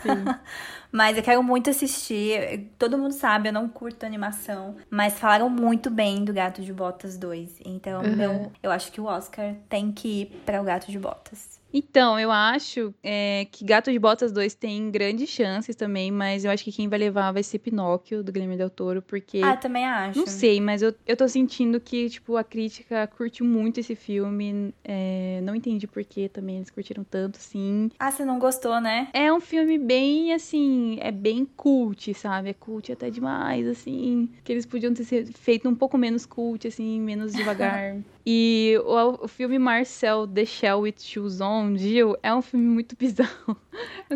Sim. 0.04 0.24
Mas 0.92 1.18
eu 1.18 1.24
quero 1.24 1.42
muito 1.44 1.70
assistir. 1.70 2.70
Todo 2.78 2.98
mundo 2.98 3.12
sabe, 3.12 3.50
eu 3.50 3.54
não 3.54 3.68
curto 3.68 4.06
animação. 4.06 4.76
Mas 4.90 5.20
falaram 5.20 5.50
muito 5.50 5.90
bem 5.90 6.24
do 6.24 6.32
Gato 6.32 6.62
de 6.62 6.72
Botas 6.72 7.18
2. 7.18 7.60
Então, 7.66 8.02
Uhum. 8.04 8.16
meu, 8.16 8.52
eu 8.64 8.72
acho 8.72 8.92
que 8.92 9.02
o 9.02 9.06
Oscar 9.06 9.56
tem 9.68 9.92
que 9.92 10.22
ir 10.22 10.26
para 10.46 10.62
o 10.62 10.64
Gato 10.64 10.90
de 10.92 11.00
Botas. 11.00 11.60
Então, 11.78 12.18
eu 12.18 12.32
acho 12.32 12.94
é, 13.04 13.48
que 13.52 13.66
Gato 13.66 13.92
de 13.92 14.00
Botas 14.00 14.32
2 14.32 14.54
tem 14.54 14.90
grandes 14.90 15.28
chances 15.28 15.76
também, 15.76 16.10
mas 16.10 16.46
eu 16.46 16.52
acho 16.52 16.64
que 16.64 16.72
quem 16.72 16.88
vai 16.88 16.98
levar 16.98 17.34
vai 17.34 17.44
ser 17.44 17.60
Pinóquio, 17.60 18.24
do 18.24 18.32
Guilherme 18.32 18.56
Del 18.56 18.70
Toro, 18.70 19.02
porque. 19.02 19.42
Ah, 19.44 19.58
também 19.58 19.84
acho. 19.84 20.18
Não 20.18 20.26
sei, 20.26 20.62
mas 20.62 20.82
eu, 20.82 20.96
eu 21.06 21.18
tô 21.18 21.28
sentindo 21.28 21.78
que, 21.82 22.10
tipo, 22.10 22.38
a 22.38 22.46
crítica 22.46 23.06
curtiu 23.08 23.46
muito 23.46 23.82
esse 23.82 23.94
filme. 23.94 24.74
é, 24.86 25.42
não 25.44 25.54
entendi 25.54 25.86
por 25.86 26.02
que 26.06 26.30
também 26.30 26.56
eles 26.56 26.70
curtiram 26.70 27.04
tanto, 27.04 27.40
assim. 27.40 27.92
Ah, 28.00 28.10
você 28.10 28.24
não 28.24 28.40
gostou, 28.40 28.80
né? 28.80 29.10
É 29.12 29.34
um 29.34 29.42
filme 29.42 29.78
bem, 29.78 30.32
assim, 30.32 30.98
é 31.02 31.12
bem 31.12 31.46
cult, 31.58 32.14
sabe? 32.14 32.52
É 32.52 32.54
cult 32.54 32.90
até 32.90 33.10
demais, 33.10 33.68
assim. 33.68 34.30
Que 34.46 34.54
eles 34.54 34.66
podiam 34.66 34.94
ter 34.94 35.04
feito 35.34 35.68
um 35.68 35.76
pouco 35.76 35.98
menos 35.98 36.26
cult, 36.26 36.66
assim, 36.66 37.02
menos 37.02 37.34
devagar. 37.36 37.98
E 38.26 38.80
o, 38.84 39.26
o 39.26 39.28
filme 39.28 39.60
Marcel 39.60 40.28
The 40.28 40.46
Shell 40.46 40.80
with 40.80 40.96
Shoes 41.00 41.40
On, 41.42 41.78
Gil, 41.78 42.18
é 42.24 42.34
um 42.34 42.42
filme 42.42 42.66
muito 42.66 42.96
bizarro. 43.00 43.56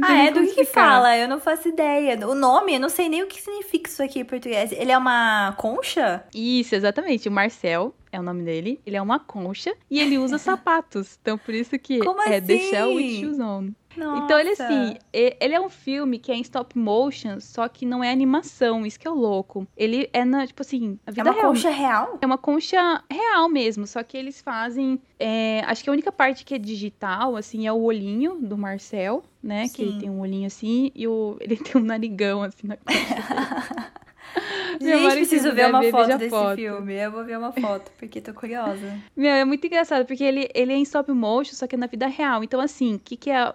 Ah, 0.01 0.25
é 0.25 0.31
do 0.31 0.41
que, 0.41 0.55
que 0.55 0.65
fala? 0.65 1.15
Eu 1.15 1.27
não 1.27 1.39
faço 1.39 1.67
ideia. 1.67 2.17
O 2.27 2.33
nome, 2.33 2.75
eu 2.75 2.79
não 2.79 2.89
sei 2.89 3.07
nem 3.07 3.21
o 3.21 3.27
que 3.27 3.41
significa 3.41 3.89
isso 3.89 4.01
aqui 4.01 4.19
em 4.19 4.25
português. 4.25 4.71
Ele 4.71 4.91
é 4.91 4.97
uma 4.97 5.53
concha? 5.57 6.23
Isso, 6.33 6.73
exatamente. 6.73 7.29
O 7.29 7.31
Marcel 7.31 7.93
é 8.11 8.19
o 8.19 8.23
nome 8.23 8.43
dele. 8.43 8.79
Ele 8.85 8.95
é 8.95 9.01
uma 9.01 9.19
concha 9.19 9.73
e 9.89 9.99
ele 9.99 10.17
usa 10.17 10.37
sapatos. 10.39 11.17
Então, 11.21 11.37
por 11.37 11.53
isso 11.53 11.77
que 11.79 11.99
Como 11.99 12.21
é 12.21 12.39
The 12.41 12.53
assim? 12.55 12.69
Shell 12.69 12.95
with 12.95 13.19
Shoes 13.21 13.39
On. 13.39 13.69
Nossa. 13.97 14.23
Então, 14.23 14.39
ele 14.39 14.51
assim, 14.51 14.97
ele 15.13 15.53
é 15.55 15.59
um 15.59 15.67
filme 15.67 16.19
que 16.19 16.31
é 16.31 16.35
em 16.35 16.41
stop 16.41 16.77
motion, 16.77 17.39
só 17.39 17.67
que 17.67 17.85
não 17.87 18.03
é 18.03 18.11
animação, 18.11 18.85
isso 18.85 18.99
que 18.99 19.05
é 19.07 19.11
o 19.11 19.15
louco. 19.15 19.67
Ele 19.75 20.07
é 20.13 20.23
na, 20.23 20.45
tipo 20.47 20.61
assim, 20.61 20.97
a 21.05 21.09
É 21.09 21.13
vida 21.13 21.23
uma 21.29 21.33
real. 21.33 21.47
concha 21.47 21.69
real? 21.71 22.17
É 22.21 22.25
uma 22.25 22.37
concha 22.37 23.03
real 23.11 23.49
mesmo, 23.49 23.85
só 23.87 24.01
que 24.03 24.15
eles 24.15 24.39
fazem. 24.41 25.01
é, 25.19 25.61
acho 25.65 25.83
que 25.83 25.89
a 25.89 25.93
única 25.93 26.11
parte 26.11 26.45
que 26.45 26.53
é 26.53 26.57
digital, 26.59 27.35
assim, 27.35 27.65
é 27.67 27.73
o 27.73 27.81
olhinho 27.81 28.35
do 28.39 28.57
Marcel, 28.57 29.23
né? 29.43 29.67
Que 29.67 29.81
ele 29.81 29.91
Sim. 29.93 29.99
tem 29.99 30.09
um 30.09 30.21
olhinho 30.21 30.45
assim 30.47 30.91
e 30.95 31.07
o, 31.07 31.35
ele 31.41 31.57
tem 31.57 31.81
um 31.81 31.83
narigão, 31.83 32.43
assim, 32.43 32.67
na 32.67 32.77
concha. 32.77 33.91
Meu 34.81 34.97
Gente, 34.99 35.13
preciso 35.13 35.53
ver 35.53 35.69
uma 35.69 35.83
foto 35.83 36.17
desse 36.17 36.29
foto. 36.29 36.55
filme. 36.55 36.95
Eu 36.95 37.11
vou 37.11 37.23
ver 37.25 37.37
uma 37.37 37.51
foto, 37.51 37.91
porque 37.97 38.21
tô 38.21 38.33
curiosa. 38.33 38.97
Meu, 39.15 39.31
é 39.31 39.43
muito 39.43 39.65
engraçado, 39.65 40.05
porque 40.05 40.23
ele, 40.23 40.49
ele 40.53 40.71
é 40.71 40.75
em 40.75 40.83
stop 40.83 41.11
motion, 41.11 41.53
só 41.53 41.67
que 41.67 41.75
é 41.75 41.77
na 41.77 41.87
vida 41.87 42.07
real. 42.07 42.43
Então, 42.43 42.59
assim, 42.61 42.95
o 42.95 42.99
que, 42.99 43.17
que 43.17 43.29
é. 43.29 43.53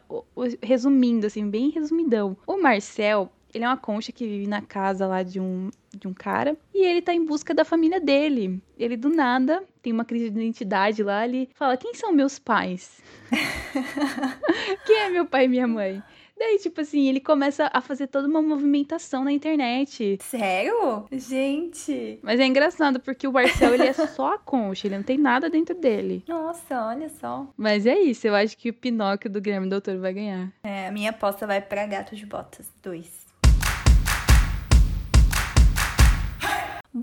Resumindo, 0.62 1.26
assim, 1.26 1.48
bem 1.48 1.70
resumidão. 1.70 2.36
O 2.46 2.56
Marcel, 2.60 3.30
ele 3.54 3.64
é 3.64 3.68
uma 3.68 3.76
concha 3.76 4.12
que 4.12 4.26
vive 4.26 4.46
na 4.46 4.60
casa 4.60 5.06
lá 5.06 5.22
de 5.22 5.40
um, 5.40 5.70
de 5.94 6.08
um 6.08 6.12
cara. 6.12 6.56
E 6.74 6.84
ele 6.84 7.00
tá 7.00 7.14
em 7.14 7.24
busca 7.24 7.54
da 7.54 7.64
família 7.64 8.00
dele. 8.00 8.60
Ele, 8.78 8.96
do 8.96 9.08
nada, 9.08 9.62
tem 9.80 9.92
uma 9.92 10.04
crise 10.04 10.28
de 10.28 10.38
identidade 10.38 11.02
lá. 11.02 11.24
Ele 11.24 11.48
fala: 11.54 11.76
Quem 11.76 11.94
são 11.94 12.12
meus 12.12 12.38
pais? 12.38 13.00
Quem 14.84 14.96
é 14.96 15.10
meu 15.10 15.24
pai 15.24 15.44
e 15.44 15.48
minha 15.48 15.66
mãe? 15.66 16.02
Daí, 16.36 16.58
tipo 16.58 16.80
assim, 16.80 17.08
ele 17.08 17.20
começa 17.20 17.70
a 17.72 17.80
fazer 17.80 18.08
toda 18.08 18.26
uma 18.26 18.42
movimentação 18.42 19.22
na 19.24 19.32
internet. 19.32 20.18
Sério? 20.20 21.06
Gente. 21.12 22.18
Mas 22.22 22.40
é 22.40 22.46
engraçado, 22.46 22.98
porque 23.00 23.26
o 23.26 23.32
Marcel, 23.32 23.72
ele 23.74 23.86
é 23.86 23.92
só 24.08 24.34
a 24.34 24.38
concha, 24.38 24.86
ele 24.86 24.96
não 24.96 25.04
tem 25.04 25.16
nada 25.16 25.48
dentro 25.48 25.74
dele. 25.74 26.24
Nossa, 26.26 26.86
olha 26.86 27.08
só. 27.08 27.46
Mas 27.56 27.86
é 27.86 27.98
isso, 27.98 28.26
eu 28.26 28.34
acho 28.34 28.56
que 28.58 28.70
o 28.70 28.74
Pinóquio 28.74 29.30
do 29.30 29.40
Guilherme 29.40 29.68
Doutor 29.68 29.98
vai 29.98 30.12
ganhar. 30.12 30.52
É, 30.62 30.88
a 30.88 30.92
minha 30.92 31.10
aposta 31.10 31.46
vai 31.46 31.60
pra 31.60 31.86
Gato 31.86 32.16
de 32.16 32.26
Botas 32.26 32.68
2. 32.82 33.23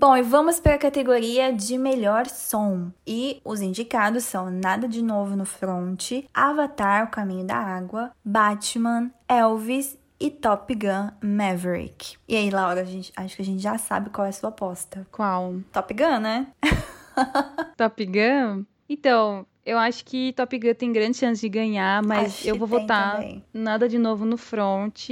Bom, 0.02 0.16
e 0.16 0.22
vamos 0.22 0.58
para 0.58 0.74
a 0.74 0.78
categoria 0.78 1.52
de 1.52 1.78
melhor 1.78 2.26
som. 2.26 2.90
E 3.06 3.40
os 3.44 3.60
indicados 3.60 4.24
são 4.24 4.50
Nada 4.50 4.88
de 4.88 5.00
Novo 5.00 5.36
no 5.36 5.44
Front, 5.44 6.24
Avatar, 6.34 7.04
O 7.04 7.06
Caminho 7.12 7.46
da 7.46 7.54
Água, 7.54 8.10
Batman, 8.24 9.12
Elvis 9.28 9.96
e 10.18 10.28
Top 10.28 10.74
Gun 10.74 11.08
Maverick. 11.22 12.16
E 12.26 12.34
aí, 12.34 12.50
Laura, 12.50 12.80
a 12.80 12.84
gente, 12.84 13.12
acho 13.14 13.36
que 13.36 13.42
a 13.42 13.44
gente 13.44 13.62
já 13.62 13.78
sabe 13.78 14.10
qual 14.10 14.26
é 14.26 14.30
a 14.30 14.32
sua 14.32 14.48
aposta. 14.48 15.06
Qual? 15.12 15.60
Top 15.72 15.94
Gun, 15.94 16.18
né? 16.18 16.48
Top 17.78 18.04
Gun? 18.04 18.64
Então, 18.88 19.46
eu 19.64 19.78
acho 19.78 20.04
que 20.04 20.32
Top 20.32 20.58
Gun 20.58 20.74
tem 20.74 20.92
grande 20.92 21.16
chance 21.16 21.40
de 21.40 21.48
ganhar, 21.48 22.02
mas 22.02 22.34
Acho 22.34 22.48
eu 22.48 22.54
que 22.54 22.58
vou 22.58 22.68
votar 22.68 23.16
também. 23.16 23.44
nada 23.52 23.88
de 23.88 23.98
novo 23.98 24.24
no 24.24 24.36
front, 24.36 25.08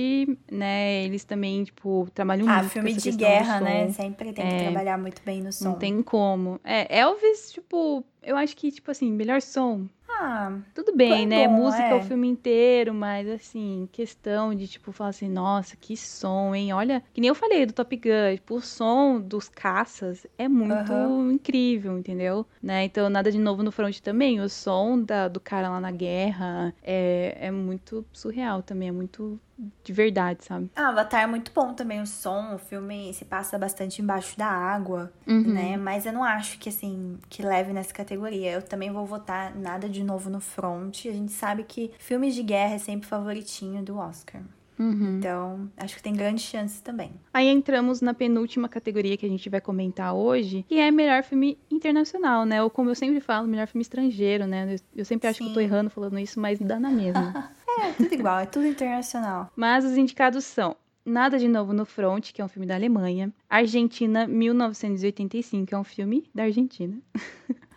né? 0.51 1.05
Eles 1.05 1.25
também, 1.25 1.65
tipo, 1.65 2.09
trabalham 2.15 2.49
Ah, 2.49 2.55
muito 2.59 2.65
com 2.65 2.71
filme 2.71 2.95
de 2.95 3.11
guerra, 3.13 3.61
né? 3.61 3.89
Sempre 3.91 4.33
tem 4.33 4.47
que 4.47 4.55
É. 4.55 4.63
trabalhar 4.65 4.99
muito 4.99 5.23
bem 5.25 5.43
no 5.43 5.53
som. 5.53 5.65
Não 5.71 5.75
tem 5.79 6.03
como. 6.03 6.61
É, 6.65 6.99
Elvis, 7.01 7.53
tipo, 7.53 8.05
eu 8.23 8.37
acho 8.37 8.57
que, 8.57 8.71
tipo 8.73 8.91
assim, 8.91 9.11
melhor 9.13 9.41
som. 9.41 9.87
Ah, 10.23 10.61
Tudo 10.75 10.95
bem, 10.95 11.27
né? 11.27 11.49
bom, 11.49 11.57
Música 11.57 11.83
é. 11.83 11.95
o 11.95 12.01
filme 12.03 12.29
inteiro, 12.29 12.93
mas 12.93 13.27
assim, 13.29 13.89
questão 13.91 14.55
de, 14.55 14.69
tipo, 14.69 14.93
falar 14.93 15.11
assim, 15.11 15.29
nossa, 15.31 15.77
que 15.77 15.97
som, 15.97 16.55
hein? 16.55 16.73
Olha, 16.75 17.03
que 17.15 17.21
nem 17.23 17.29
eu 17.29 17.35
falei 17.35 17.65
do 17.65 17.73
Top 17.73 17.97
Gun, 17.97 18.35
tipo, 18.37 18.57
o 18.57 18.61
som 18.61 19.19
dos 19.19 19.49
caças 19.49 20.27
é 20.37 20.47
muito 20.47 20.93
Aham. 20.93 21.33
incrível, 21.33 21.99
entendeu? 21.99 22.47
Né? 22.63 22.85
Então, 22.85 23.09
nada 23.09 23.31
de 23.33 23.39
novo 23.39 23.63
no 23.63 23.73
front 23.73 23.99
também. 24.01 24.41
O 24.41 24.49
som 24.49 25.01
da, 25.03 25.27
do 25.27 25.41
cara 25.41 25.71
lá 25.71 25.81
na 25.81 25.91
guerra 25.91 26.75
é, 26.83 27.37
é 27.41 27.51
muito 27.51 28.05
surreal 28.13 28.63
também, 28.63 28.89
é 28.89 28.93
muito 28.93 29.41
de 29.85 29.93
verdade, 29.93 30.45
sabe? 30.45 30.71
Ah, 30.75 30.89
Avatar 30.89 31.23
é 31.23 31.27
muito 31.27 31.53
bom 31.55 31.73
também, 31.75 32.01
o 32.01 32.07
som, 32.07 32.55
o 32.55 32.59
filme 32.59 33.13
se 33.15 33.25
passa 33.25 33.59
bastante 33.59 34.01
embaixo 34.03 34.39
da 34.39 34.47
água, 34.47 35.13
Uhum. 35.27 35.43
né? 35.53 35.77
Mas 35.77 36.07
eu 36.07 36.13
não 36.13 36.25
acho 36.25 36.59
que, 36.59 36.69
assim, 36.69 37.19
que 37.29 37.43
leve 37.43 37.73
nessa 37.73 37.93
categoria. 37.95 38.53
Eu 38.53 38.63
também 38.63 38.91
vou 38.91 39.05
votar 39.07 39.55
nada 39.57 39.89
de 39.89 40.03
novo 40.05 40.29
no 40.31 40.41
front. 40.41 41.07
A 41.07 41.13
gente 41.13 41.33
sabe 41.33 41.65
que 41.65 41.91
filmes 41.99 42.35
de 42.35 42.43
guerra 42.43 42.75
é 42.75 42.79
sempre 42.79 43.09
favoritinho 43.09 43.83
do 43.83 43.97
Oscar. 43.99 44.43
Uhum. 44.79 45.19
Então, 45.19 45.71
acho 45.77 45.95
que 45.97 46.03
tem 46.03 46.15
grandes 46.15 46.43
chances 46.45 46.81
também. 46.81 47.13
Aí 47.35 47.49
entramos 47.49 48.01
na 48.01 48.15
penúltima 48.15 48.67
categoria 48.67 49.15
que 49.15 49.27
a 49.27 49.29
gente 49.29 49.47
vai 49.51 49.61
comentar 49.61 50.15
hoje, 50.15 50.65
que 50.67 50.79
é 50.79 50.91
melhor 50.91 51.23
filme 51.23 51.59
internacional, 51.71 52.47
né? 52.47 52.63
Ou 52.63 52.71
como 52.71 52.89
eu 52.89 52.95
sempre 52.95 53.21
falo, 53.21 53.47
melhor 53.47 53.67
filme 53.67 53.83
estrangeiro, 53.83 54.47
né? 54.47 54.77
Eu, 54.97 55.05
sempre 55.05 55.29
acho 55.29 55.41
que 55.41 55.45
eu 55.45 55.53
tô 55.53 55.61
Sim. 55.61 55.67
errando 55.67 55.91
falando 55.91 56.19
isso, 56.19 56.41
mas 56.41 56.59
dá 56.59 56.81
na 56.81 56.91
mesma. 56.91 57.53
É, 57.79 57.93
tudo 57.93 58.13
igual, 58.13 58.39
é 58.41 58.47
tudo 58.47 58.67
internacional. 58.67 59.51
mas 59.57 59.85
os 59.85 59.97
indicados 59.97 60.45
são 60.45 60.77
Nada 61.05 61.39
de 61.39 61.49
Novo 61.49 61.73
no 61.73 61.85
Front, 61.87 62.33
que 62.33 62.43
é 62.43 62.45
um 62.45 62.49
filme 62.49 62.67
da 62.67 62.75
Alemanha. 62.75 63.33
Argentina, 63.49 64.27
1985, 64.27 65.67
que 65.67 65.75
é 65.75 65.79
um 65.79 65.85
filme 65.85 66.29
da 66.35 66.45
Argentina. 66.45 66.99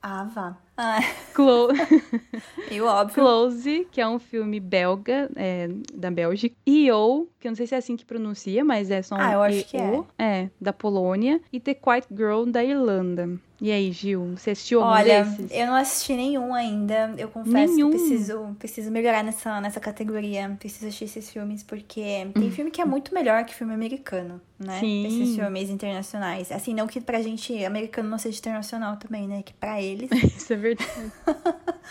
Ah, 0.02 0.26
vá. 0.26 0.58
Ah, 0.76 0.99
Clo 1.34 1.69
meio 2.69 2.86
óbvio. 2.86 3.15
Close, 3.15 3.88
que 3.91 4.01
é 4.01 4.07
um 4.07 4.17
filme 4.17 4.59
belga, 4.59 5.30
é, 5.36 5.69
da 5.93 6.09
Bélgica. 6.09 6.55
E.O., 6.65 7.28
que 7.39 7.47
eu 7.47 7.51
não 7.51 7.55
sei 7.55 7.67
se 7.67 7.76
é 7.76 7.78
assim 7.78 7.95
que 7.95 8.05
pronuncia, 8.05 8.63
mas 8.63 8.89
é 8.89 9.01
só 9.01 9.15
um 9.15 9.19
Ah, 9.19 9.34
eu 9.34 9.41
acho 9.43 9.65
que 9.65 9.78
E.O., 9.78 10.05
é, 10.17 10.49
da 10.59 10.74
Polônia. 10.74 11.39
E 11.51 11.59
The 11.59 11.76
Quiet 11.76 12.07
Girl, 12.11 12.45
da 12.45 12.63
Irlanda. 12.63 13.39
E 13.63 13.71
aí, 13.71 13.93
Gil, 13.93 14.34
você 14.36 14.51
assistiu 14.51 14.82
algum 14.82 14.93
Olha, 14.93 15.24
desses? 15.24 15.49
eu 15.49 15.67
não 15.67 15.76
assisti 15.76 16.13
nenhum 16.15 16.53
ainda. 16.53 17.13
Eu 17.17 17.30
confesso 17.30 17.74
Nenhum? 17.74 17.91
que 17.91 17.95
eu 17.95 17.99
preciso, 18.01 18.55
preciso 18.59 18.91
melhorar 18.91 19.24
nessa, 19.24 19.61
nessa 19.61 19.80
categoria. 19.80 20.53
Preciso 20.59 20.88
assistir 20.88 21.05
esses 21.05 21.30
filmes, 21.32 21.63
porque 21.63 22.28
tem 22.34 22.51
filme 22.51 22.69
que 22.69 22.82
é 22.82 22.86
muito 22.86 23.13
melhor 23.13 23.45
que 23.45 23.55
filme 23.55 23.74
americano, 23.74 24.41
né? 24.59 24.82
Sim. 24.82 25.07
Esses 25.07 25.36
filmes 25.38 25.69
internacionais. 25.69 26.51
Assim, 26.51 26.74
não 26.74 26.88
que 26.88 26.99
pra 26.99 27.21
gente 27.21 27.63
americano 27.63 28.09
não 28.09 28.17
seja 28.17 28.38
internacional 28.38 28.97
também, 28.97 29.30
né? 29.30 29.41
Que 29.41 29.53
pra 29.53 29.82
eles. 29.82 30.09
Isso 30.36 30.51
é 30.51 30.57
verdade. 30.57 30.72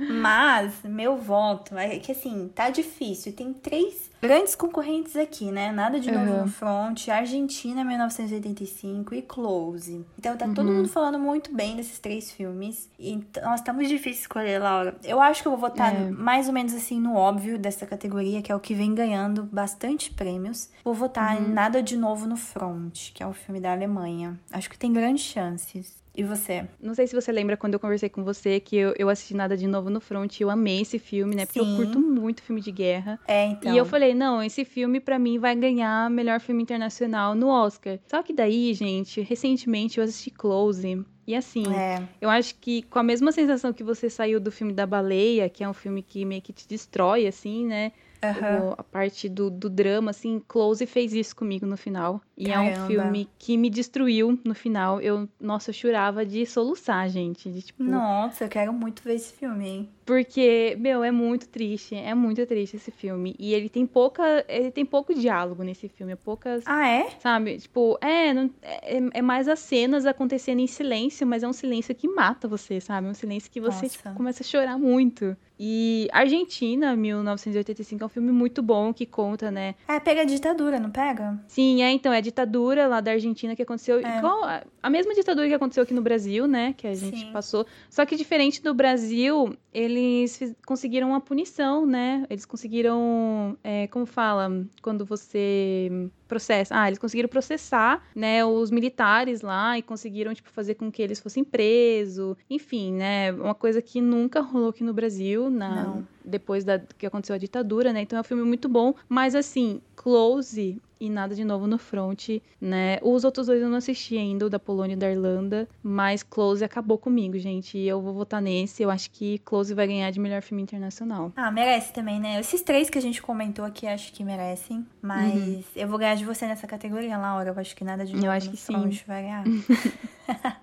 Mas, 0.00 0.74
meu 0.84 1.16
voto 1.16 1.76
é 1.76 1.98
que 1.98 2.12
assim, 2.12 2.48
tá 2.54 2.70
difícil. 2.70 3.32
Tem 3.32 3.52
três 3.52 4.08
grandes 4.22 4.54
concorrentes 4.54 5.16
aqui, 5.16 5.50
né? 5.50 5.72
Nada 5.72 5.98
de 5.98 6.08
novo 6.12 6.30
Uhum. 6.30 6.40
no 6.42 6.48
front, 6.48 7.08
Argentina 7.08 7.82
1985 7.84 9.12
e 9.16 9.22
Close. 9.22 10.06
Então 10.16 10.36
tá 10.36 10.46
Uhum. 10.46 10.54
todo 10.54 10.70
mundo 10.70 10.88
falando 10.88 11.18
muito 11.18 11.52
bem 11.52 11.74
desses 11.74 11.98
três 11.98 12.30
filmes. 12.30 12.88
E 12.96 13.16
t- 13.18 13.40
nossa, 13.40 13.64
tá 13.64 13.72
muito 13.72 13.88
difícil 13.88 14.20
escolher, 14.22 14.60
Laura. 14.60 14.96
Eu 15.02 15.20
acho 15.20 15.42
que 15.42 15.48
eu 15.48 15.52
vou 15.52 15.60
votar 15.60 15.92
É. 15.92 16.10
mais 16.12 16.46
ou 16.46 16.52
menos 16.52 16.74
assim 16.74 17.00
no 17.00 17.16
óbvio 17.16 17.58
dessa 17.58 17.84
categoria, 17.84 18.40
que 18.40 18.52
é 18.52 18.54
o 18.54 18.60
que 18.60 18.74
vem 18.74 18.94
ganhando 18.94 19.42
bastante 19.42 20.12
prêmios. 20.14 20.70
Vou 20.84 20.94
votar 20.94 21.36
Uhum. 21.36 21.42
em 21.48 21.52
Nada 21.52 21.82
de 21.82 21.96
Novo 21.96 22.24
no 22.24 22.36
Front, 22.36 23.10
que 23.12 23.20
é 23.20 23.26
o 23.26 23.32
filme 23.32 23.60
da 23.60 23.72
Alemanha. 23.72 24.38
Acho 24.52 24.70
que 24.70 24.78
tem 24.78 24.92
grandes 24.92 25.24
chances. 25.24 25.98
E 26.18 26.24
você? 26.24 26.66
Não 26.82 26.96
sei 26.96 27.06
se 27.06 27.14
você 27.14 27.30
lembra 27.30 27.56
quando 27.56 27.74
eu 27.74 27.78
conversei 27.78 28.08
com 28.08 28.24
você 28.24 28.58
que 28.58 28.74
eu, 28.74 28.92
eu 28.98 29.08
assisti 29.08 29.34
Nada 29.34 29.56
de 29.56 29.68
Novo 29.68 29.88
no 29.88 30.00
Front 30.00 30.40
e 30.40 30.42
eu 30.42 30.50
amei 30.50 30.80
esse 30.80 30.98
filme, 30.98 31.36
né? 31.36 31.46
Porque 31.46 31.62
Sim. 31.62 31.70
eu 31.70 31.76
curto 31.76 32.00
muito 32.00 32.42
filme 32.42 32.60
de 32.60 32.72
guerra. 32.72 33.20
É, 33.24 33.46
então. 33.46 33.72
E 33.72 33.76
eu 33.76 33.86
falei, 33.86 34.14
não, 34.14 34.42
esse 34.42 34.64
filme 34.64 34.98
pra 34.98 35.16
mim 35.16 35.38
vai 35.38 35.54
ganhar 35.54 36.10
melhor 36.10 36.40
filme 36.40 36.60
internacional 36.60 37.36
no 37.36 37.46
Oscar. 37.46 38.00
Só 38.08 38.20
que 38.20 38.32
daí, 38.32 38.74
gente, 38.74 39.20
recentemente 39.20 39.98
eu 39.98 40.04
assisti 40.04 40.28
Close. 40.32 41.06
E 41.28 41.34
assim, 41.36 41.70
É. 41.74 42.02
eu 42.22 42.30
acho 42.30 42.54
que 42.54 42.80
com 42.84 42.98
a 42.98 43.02
mesma 43.02 43.30
sensação 43.32 43.70
que 43.70 43.84
você 43.84 44.08
saiu 44.08 44.40
do 44.40 44.50
filme 44.50 44.72
da 44.72 44.86
baleia, 44.86 45.46
que 45.50 45.62
é 45.62 45.68
um 45.68 45.74
filme 45.74 46.02
que 46.02 46.24
meio 46.24 46.40
que 46.40 46.54
te 46.54 46.66
destrói, 46.66 47.26
assim, 47.26 47.66
né? 47.66 47.92
Aham. 48.24 48.70
O- 48.70 48.74
a 48.78 48.82
parte 48.82 49.28
do, 49.28 49.50
do 49.50 49.68
drama, 49.68 50.10
assim, 50.10 50.42
Close 50.48 50.84
fez 50.86 51.12
isso 51.12 51.36
comigo 51.36 51.66
no 51.66 51.76
final. 51.76 52.20
E 52.34 52.50
é 52.50 52.58
um 52.58 52.70
Caramba. 52.72 52.86
filme 52.86 53.28
que 53.38 53.58
me 53.58 53.68
destruiu 53.68 54.40
no 54.42 54.54
final. 54.54 55.02
Eu, 55.02 55.28
nossa, 55.38 55.68
eu 55.68 55.74
chorava 55.74 56.24
de 56.24 56.46
soluçar, 56.46 57.08
gente. 57.10 57.50
De, 57.52 57.60
tipo, 57.60 57.82
Nossa, 57.84 58.44
eu 58.44 58.48
quero 58.48 58.72
muito 58.72 59.02
ver 59.02 59.16
esse 59.16 59.32
filme, 59.34 59.68
hein? 59.68 59.88
Porque, 60.08 60.74
meu, 60.80 61.04
é 61.04 61.10
muito 61.10 61.46
triste, 61.50 61.94
é 61.94 62.14
muito 62.14 62.46
triste 62.46 62.76
esse 62.76 62.90
filme. 62.90 63.36
E 63.38 63.52
ele 63.52 63.68
tem 63.68 63.84
pouca, 63.84 64.42
ele 64.48 64.70
tem 64.70 64.82
pouco 64.82 65.12
diálogo 65.12 65.62
nesse 65.62 65.86
filme, 65.86 66.14
é 66.14 66.16
poucas, 66.16 66.64
Ah, 66.66 66.88
é? 66.88 67.10
sabe? 67.20 67.58
Tipo, 67.58 67.98
é, 68.00 68.32
não- 68.32 68.50
é, 68.62 68.96
é 69.18 69.20
mais 69.20 69.46
as 69.48 69.58
cenas 69.58 70.06
acontecendo 70.06 70.60
em 70.60 70.66
silêncio, 70.66 71.26
mas 71.26 71.42
é 71.42 71.48
um 71.48 71.52
silêncio 71.52 71.94
que 71.94 72.08
mata 72.08 72.48
você, 72.48 72.80
sabe? 72.80 73.06
É 73.06 73.10
um 73.10 73.14
silêncio 73.14 73.50
que 73.50 73.60
você 73.60 73.86
tipo, 73.86 74.14
começa 74.14 74.42
a 74.42 74.46
chorar 74.46 74.78
muito. 74.78 75.36
E 75.60 76.08
Argentina, 76.12 76.94
1985, 76.94 78.02
é 78.02 78.06
um 78.06 78.08
filme 78.08 78.30
muito 78.30 78.62
bom 78.62 78.92
que 78.92 79.04
conta, 79.04 79.50
né? 79.50 79.74
É, 79.88 79.98
pega 79.98 80.20
a 80.22 80.24
ditadura, 80.24 80.78
não 80.78 80.90
pega? 80.90 81.38
Sim, 81.48 81.82
é 81.82 81.90
então, 81.90 82.12
é 82.12 82.18
a 82.18 82.20
ditadura 82.20 82.86
lá 82.86 83.00
da 83.00 83.10
Argentina 83.12 83.56
que 83.56 83.62
aconteceu, 83.62 83.98
É. 83.98 84.18
igual 84.18 84.44
a, 84.44 84.62
a 84.82 84.88
mesma 84.90 85.14
ditadura 85.14 85.48
que 85.48 85.54
aconteceu 85.54 85.82
aqui 85.82 85.92
no 85.94 86.02
Brasil, 86.02 86.46
né, 86.46 86.74
que 86.76 86.86
a 86.86 86.94
gente 86.94 87.18
Sim. 87.20 87.32
passou. 87.32 87.66
Só 87.90 88.06
que 88.06 88.14
diferente 88.16 88.62
do 88.62 88.72
Brasil, 88.72 89.56
eles 89.74 90.36
fiz- 90.38 90.54
conseguiram 90.64 91.08
uma 91.08 91.20
punição, 91.20 91.84
né? 91.84 92.24
Eles 92.30 92.44
conseguiram, 92.46 93.56
é, 93.64 93.86
como 93.88 94.06
fala, 94.06 94.48
quando 94.80 95.04
você 95.04 96.08
processa, 96.28 96.74
ah, 96.78 96.86
eles 96.86 96.98
conseguiram 96.98 97.28
processar, 97.28 98.02
né, 98.14 98.44
os 98.44 98.70
militares 98.70 99.40
lá 99.40 99.78
e 99.78 99.82
conseguiram 99.82 100.34
tipo 100.34 100.50
fazer 100.50 100.74
com 100.74 100.92
que 100.92 101.02
eles 101.02 101.18
fossem 101.18 101.42
presos, 101.42 102.36
enfim, 102.48 102.92
né, 102.92 103.32
uma 103.32 103.54
coisa 103.54 103.80
que 103.82 104.00
nunca 104.00 104.40
rolou 104.40 104.68
aqui 104.68 104.84
no 104.84 104.92
Brasil, 104.92 105.50
Não. 105.50 106.06
Depois 106.28 106.64
da 106.64 106.78
que 106.78 107.06
aconteceu 107.06 107.34
a 107.34 107.38
ditadura, 107.38 107.92
né? 107.92 108.02
Então 108.02 108.16
é 108.16 108.20
um 108.20 108.24
filme 108.24 108.42
muito 108.44 108.68
bom, 108.68 108.94
mas 109.08 109.34
assim, 109.34 109.80
Close 109.96 110.80
e 111.00 111.08
nada 111.08 111.32
de 111.34 111.44
novo 111.44 111.66
no 111.66 111.78
front, 111.78 112.28
né? 112.60 112.98
Os 113.02 113.22
outros 113.24 113.46
dois 113.46 113.62
eu 113.62 113.68
não 113.68 113.76
assisti 113.78 114.16
ainda, 114.16 114.46
o 114.46 114.50
da 114.50 114.58
Polônia 114.58 114.94
e 114.94 114.96
da 114.96 115.08
Irlanda, 115.10 115.68
mas 115.82 116.22
Close 116.24 116.64
acabou 116.64 116.98
comigo, 116.98 117.38
gente. 117.38 117.78
E 117.78 117.86
eu 117.86 118.00
vou 118.00 118.12
votar 118.12 118.42
nesse. 118.42 118.82
Eu 118.82 118.90
acho 118.90 119.10
que 119.10 119.38
Close 119.40 119.72
vai 119.74 119.86
ganhar 119.86 120.10
de 120.10 120.18
melhor 120.18 120.42
filme 120.42 120.62
internacional. 120.62 121.32
Ah, 121.36 121.50
merece 121.52 121.92
também, 121.92 122.18
né? 122.18 122.40
Esses 122.40 122.62
três 122.62 122.90
que 122.90 122.98
a 122.98 123.02
gente 123.02 123.22
comentou 123.22 123.64
aqui, 123.64 123.86
acho 123.86 124.12
que 124.12 124.24
merecem. 124.24 124.84
Mas 125.00 125.64
eu 125.76 125.86
vou 125.86 125.98
ganhar 125.98 126.16
de 126.16 126.24
você 126.24 126.46
nessa 126.46 126.66
categoria, 126.66 127.16
Laura. 127.16 127.50
Eu 127.50 127.60
acho 127.60 127.76
que 127.76 127.84
nada 127.84 128.04
de 128.04 128.12
Uhum. 128.12 128.18
Eu 128.18 128.22
novo 128.26 128.32
acho 128.36 128.46
no 128.46 128.52
que 128.52 128.58
sim. 128.58 128.72
front 128.72 129.06
vai 129.06 129.22
ganhar. 129.22 129.44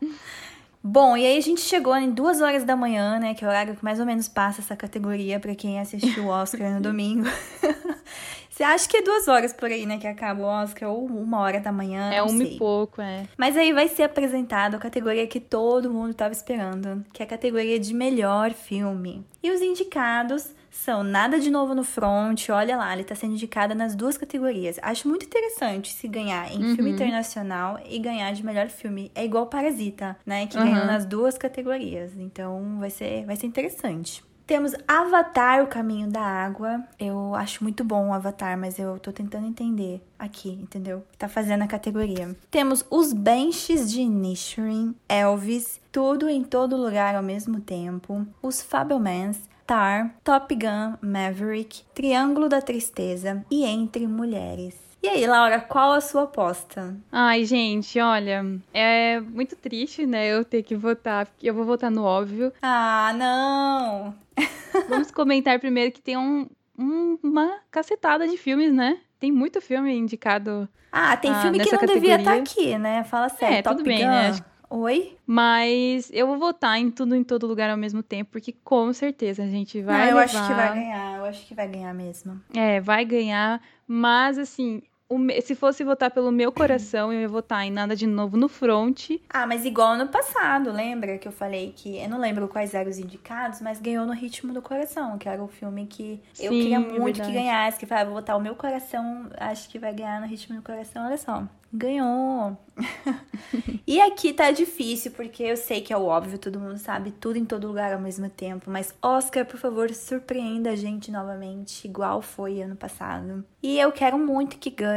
Bom, 0.88 1.18
e 1.18 1.26
aí 1.26 1.36
a 1.36 1.42
gente 1.42 1.62
chegou 1.62 1.96
em 1.98 2.12
duas 2.12 2.42
horas 2.42 2.64
da 2.64 2.76
manhã, 2.76 3.18
né? 3.18 3.34
Que 3.34 3.44
é 3.44 3.48
o 3.48 3.50
horário 3.50 3.76
que 3.76 3.84
mais 3.84 4.00
ou 4.00 4.06
menos 4.06 4.28
passa 4.28 4.62
essa 4.62 4.76
categoria 4.76 5.40
pra 5.40 5.56
quem 5.56 5.80
assistiu 5.80 6.26
o 6.26 6.28
Oscar 6.28 6.72
no 6.76 6.78
domingo. 6.80 7.26
Você 8.48 8.64
acha 8.64 8.88
que 8.88 8.98
é 8.98 9.02
duas 9.02 9.28
horas 9.28 9.52
por 9.52 9.66
aí, 9.72 9.84
né? 9.84 9.98
Que 9.98 10.06
acaba 10.06 10.44
o 10.44 10.46
Oscar, 10.46 10.88
ou 10.92 11.08
uma 11.08 11.40
hora 11.40 11.60
da 11.60 11.72
manhã, 11.72 12.12
é 12.14 12.20
não 12.20 12.28
um 12.28 12.38
sei. 12.38 12.54
e 12.54 12.58
pouco, 12.60 13.02
é. 13.02 13.24
Mas 13.36 13.58
aí 13.58 13.74
vai 13.74 13.88
ser 13.88 14.04
apresentado 14.04 14.76
a 14.76 14.78
categoria 14.78 15.26
que 15.26 15.40
todo 15.40 15.92
mundo 15.92 16.12
estava 16.12 16.32
esperando, 16.34 17.04
que 17.12 17.24
é 17.24 17.26
a 17.26 17.30
categoria 17.30 17.80
de 17.80 17.92
melhor 17.92 18.52
filme. 18.52 19.26
E 19.42 19.50
os 19.50 19.62
indicados 19.62 20.54
são 20.84 21.04
Nada 21.04 21.40
de 21.40 21.50
Novo 21.50 21.74
no 21.74 21.84
Front, 21.84 22.50
olha 22.50 22.78
lá, 22.78 22.94
ele 22.94 23.04
tá 23.04 23.16
sendo 23.16 23.34
indicado 23.34 23.74
nas 23.74 23.96
duas 23.96 24.18
categorias. 24.18 24.78
Acho 24.82 25.08
muito 25.08 25.26
interessante 25.26 25.92
se 25.94 26.08
ganhar 26.08 26.52
em 26.52 26.76
filme 26.76 26.92
internacional 26.92 27.80
e 27.90 27.98
ganhar 27.98 28.32
de 28.34 28.46
melhor 28.46 28.68
filme. 28.68 29.12
É 29.16 29.24
igual 29.26 29.48
Parasita, 29.48 30.16
né, 30.26 30.46
que 30.48 30.58
ganhou 30.58 30.82
Uhum. 30.82 30.86
nas 30.86 31.06
duas 31.06 31.38
categorias. 31.38 32.12
Então 32.18 32.78
vai 32.80 32.90
ser, 32.90 33.26
vai 33.26 33.36
ser 33.36 33.48
interessante. 33.48 34.24
Temos 34.46 34.74
Avatar, 34.88 35.64
O 35.64 35.68
Caminho 35.68 36.08
da 36.08 36.22
Água. 36.22 36.84
Eu 37.00 37.34
acho 37.34 37.64
muito 37.64 37.84
bom 37.84 38.10
o 38.10 38.14
Avatar, 38.14 38.56
mas 38.56 38.78
eu 38.78 39.00
tô 39.00 39.12
tentando 39.12 39.48
entender 39.48 40.06
aqui, 40.20 40.50
entendeu? 40.62 41.04
Tá 41.18 41.28
fazendo 41.28 41.64
a 41.64 41.68
categoria. 41.68 42.36
Temos 42.52 42.86
Os 42.92 43.12
Benches 43.12 43.92
de 43.92 44.06
Nishirin, 44.06 44.94
Elvis, 45.10 45.82
Tudo 45.92 46.30
em 46.30 46.44
Todo 46.44 46.78
Lugar 46.78 47.16
ao 47.16 47.24
Mesmo 47.24 47.60
Tempo, 47.60 48.24
Os 48.40 48.62
Fabelmans, 48.62 49.40
Tar, 49.66 50.16
Top 50.24 50.54
Gun, 50.56 50.96
Maverick, 51.02 51.84
Triângulo 51.94 52.48
da 52.48 52.62
Tristeza 52.62 53.44
e 53.50 53.66
Entre 53.66 54.06
Mulheres. 54.08 54.76
E 55.02 55.08
aí, 55.08 55.26
Laura, 55.28 55.60
qual 55.60 55.92
a 55.92 56.02
sua 56.02 56.24
aposta? 56.24 56.96
Ai, 57.12 57.46
gente, 57.46 58.00
olha, 58.00 58.44
é 58.74 59.20
muito 59.20 59.56
triste, 59.56 60.06
né, 60.06 60.28
eu 60.28 60.44
ter 60.44 60.64
que 60.64 60.76
votar, 60.76 61.28
porque 61.28 61.48
eu 61.50 61.54
vou 61.54 61.64
votar 61.66 61.92
no 61.92 62.04
óbvio. 62.04 62.52
Ah, 62.62 63.14
não! 63.16 64.16
Vamos 64.90 65.12
comentar 65.12 65.60
primeiro 65.60 65.92
que 65.92 66.02
tem 66.02 66.18
um, 66.18 66.48
um- 66.78 67.18
uma 67.24 67.60
cacetada 67.72 68.28
de 68.28 68.36
filmes, 68.38 68.74
né? 68.74 68.98
Tem 69.20 69.32
muito 69.32 69.62
filme 69.62 69.96
indicado 69.96 70.68
Ah, 70.92 71.16
tem 71.18 71.32
Ah, 71.32 71.42
filme 71.42 71.60
que 71.60 71.72
nessa 71.72 71.86
não 71.86 71.94
devia 71.94 72.16
estar 72.18 72.32
categoria. 72.38 72.42
aqui, 72.74 72.78
né? 72.78 73.04
Fala 73.04 73.30
sério. 73.30 73.56
é, 73.58 73.62
Top 73.62 73.76
tudo 73.78 73.86
bem, 73.88 74.00
Gun. 74.04 74.10
né? 74.12 74.32
Oi? 74.70 75.18
Mas 75.26 76.10
eu 76.14 76.28
vou 76.28 76.38
votar 76.38 76.80
em 76.80 76.90
tudo 76.92 77.16
em 77.16 77.24
todo 77.24 77.48
lugar 77.48 77.70
ao 77.70 77.78
mesmo 77.78 78.02
tempo, 78.02 78.32
porque 78.32 78.54
com 78.64 78.92
certeza 78.94 79.44
a 79.44 79.48
gente 79.48 79.82
vai. 79.82 79.98
Não, 79.98 80.08
eu 80.08 80.18
levar... 80.18 80.24
acho 80.24 80.48
que 80.48 80.54
vai 80.54 80.74
ganhar. 80.74 81.18
Eu 81.18 81.26
acho 81.26 81.48
que 81.48 81.56
vai 81.56 81.68
ganhar 81.68 81.94
mesmo. 81.94 82.42
É, 82.54 82.80
vai 82.80 83.06
ganhar. 83.06 83.62
Mas 83.88 84.38
assim, 84.38 84.82
me... 85.12 85.40
se 85.42 85.56
fosse 85.56 85.84
votar 85.84 86.12
pelo 86.12 86.32
meu 86.32 86.52
coração, 86.52 87.14
eu 87.14 87.22
ia 87.22 87.28
votar 87.28 87.66
em 87.66 87.72
Nada 87.72 87.96
de 87.96 88.08
Novo 88.08 88.36
no 88.38 88.50
Front. 88.50 89.12
Ah, 89.30 89.46
mas 89.46 89.66
igual 89.66 89.96
no 89.96 90.08
passado, 90.08 90.72
lembra 90.72 91.18
que 91.18 91.28
eu 91.28 91.32
falei 91.32 91.74
que. 91.76 91.98
Eu 91.98 92.10
não 92.10 92.20
lembro 92.20 92.48
quais 92.48 92.74
eram 92.74 92.90
os 92.90 92.98
indicados, 92.98 93.62
mas 93.62 93.80
ganhou 93.80 94.06
no 94.06 94.14
Ritmo 94.14 94.54
do 94.54 94.62
Coração, 94.62 95.18
que 95.18 95.30
era 95.30 95.44
o 95.44 95.48
filme 95.48 95.86
que 95.86 96.22
eu 96.40 96.52
Sim, 96.52 96.62
queria 96.62 96.78
é 96.78 96.80
muito 96.80 97.22
que 97.22 97.32
ganhasse. 97.32 97.78
Que 97.78 97.86
falava, 97.86 98.10
vou 98.10 98.20
botar 98.20 98.36
o 98.36 98.42
meu 98.42 98.56
coração, 98.56 99.30
acho 99.38 99.70
que 99.70 99.78
vai 99.78 99.94
ganhar 99.94 100.20
no 100.20 100.28
Ritmo 100.28 100.56
do 100.56 100.62
Coração, 100.62 101.06
olha 101.06 101.18
só. 101.18 101.44
Ganhou! 101.78 102.58
e 103.86 104.00
aqui 104.00 104.32
tá 104.32 104.50
difícil, 104.52 105.12
porque 105.12 105.44
eu 105.44 105.58
sei 105.58 105.82
que 105.82 105.92
é 105.92 105.98
o 105.98 106.06
óbvio, 106.06 106.40
todo 106.40 106.60
mundo 106.60 106.78
sabe 106.78 107.12
tudo 107.12 107.38
em 107.38 107.44
todo 107.44 107.68
lugar 107.68 107.94
ao 107.94 108.00
mesmo 108.00 108.30
tempo. 108.30 108.72
Mas 108.72 108.96
Oscar, 109.02 109.46
por 109.46 109.60
favor, 109.60 109.94
surpreenda 109.94 110.70
a 110.70 110.76
gente 110.76 111.12
novamente, 111.12 111.86
igual 111.86 112.22
foi 112.22 112.62
ano 112.62 112.78
passado. 112.78 113.44
E 113.62 113.78
eu 113.78 113.92
quero 113.92 114.18
muito 114.18 114.58
que 114.58 114.70
ganhe 114.70 114.95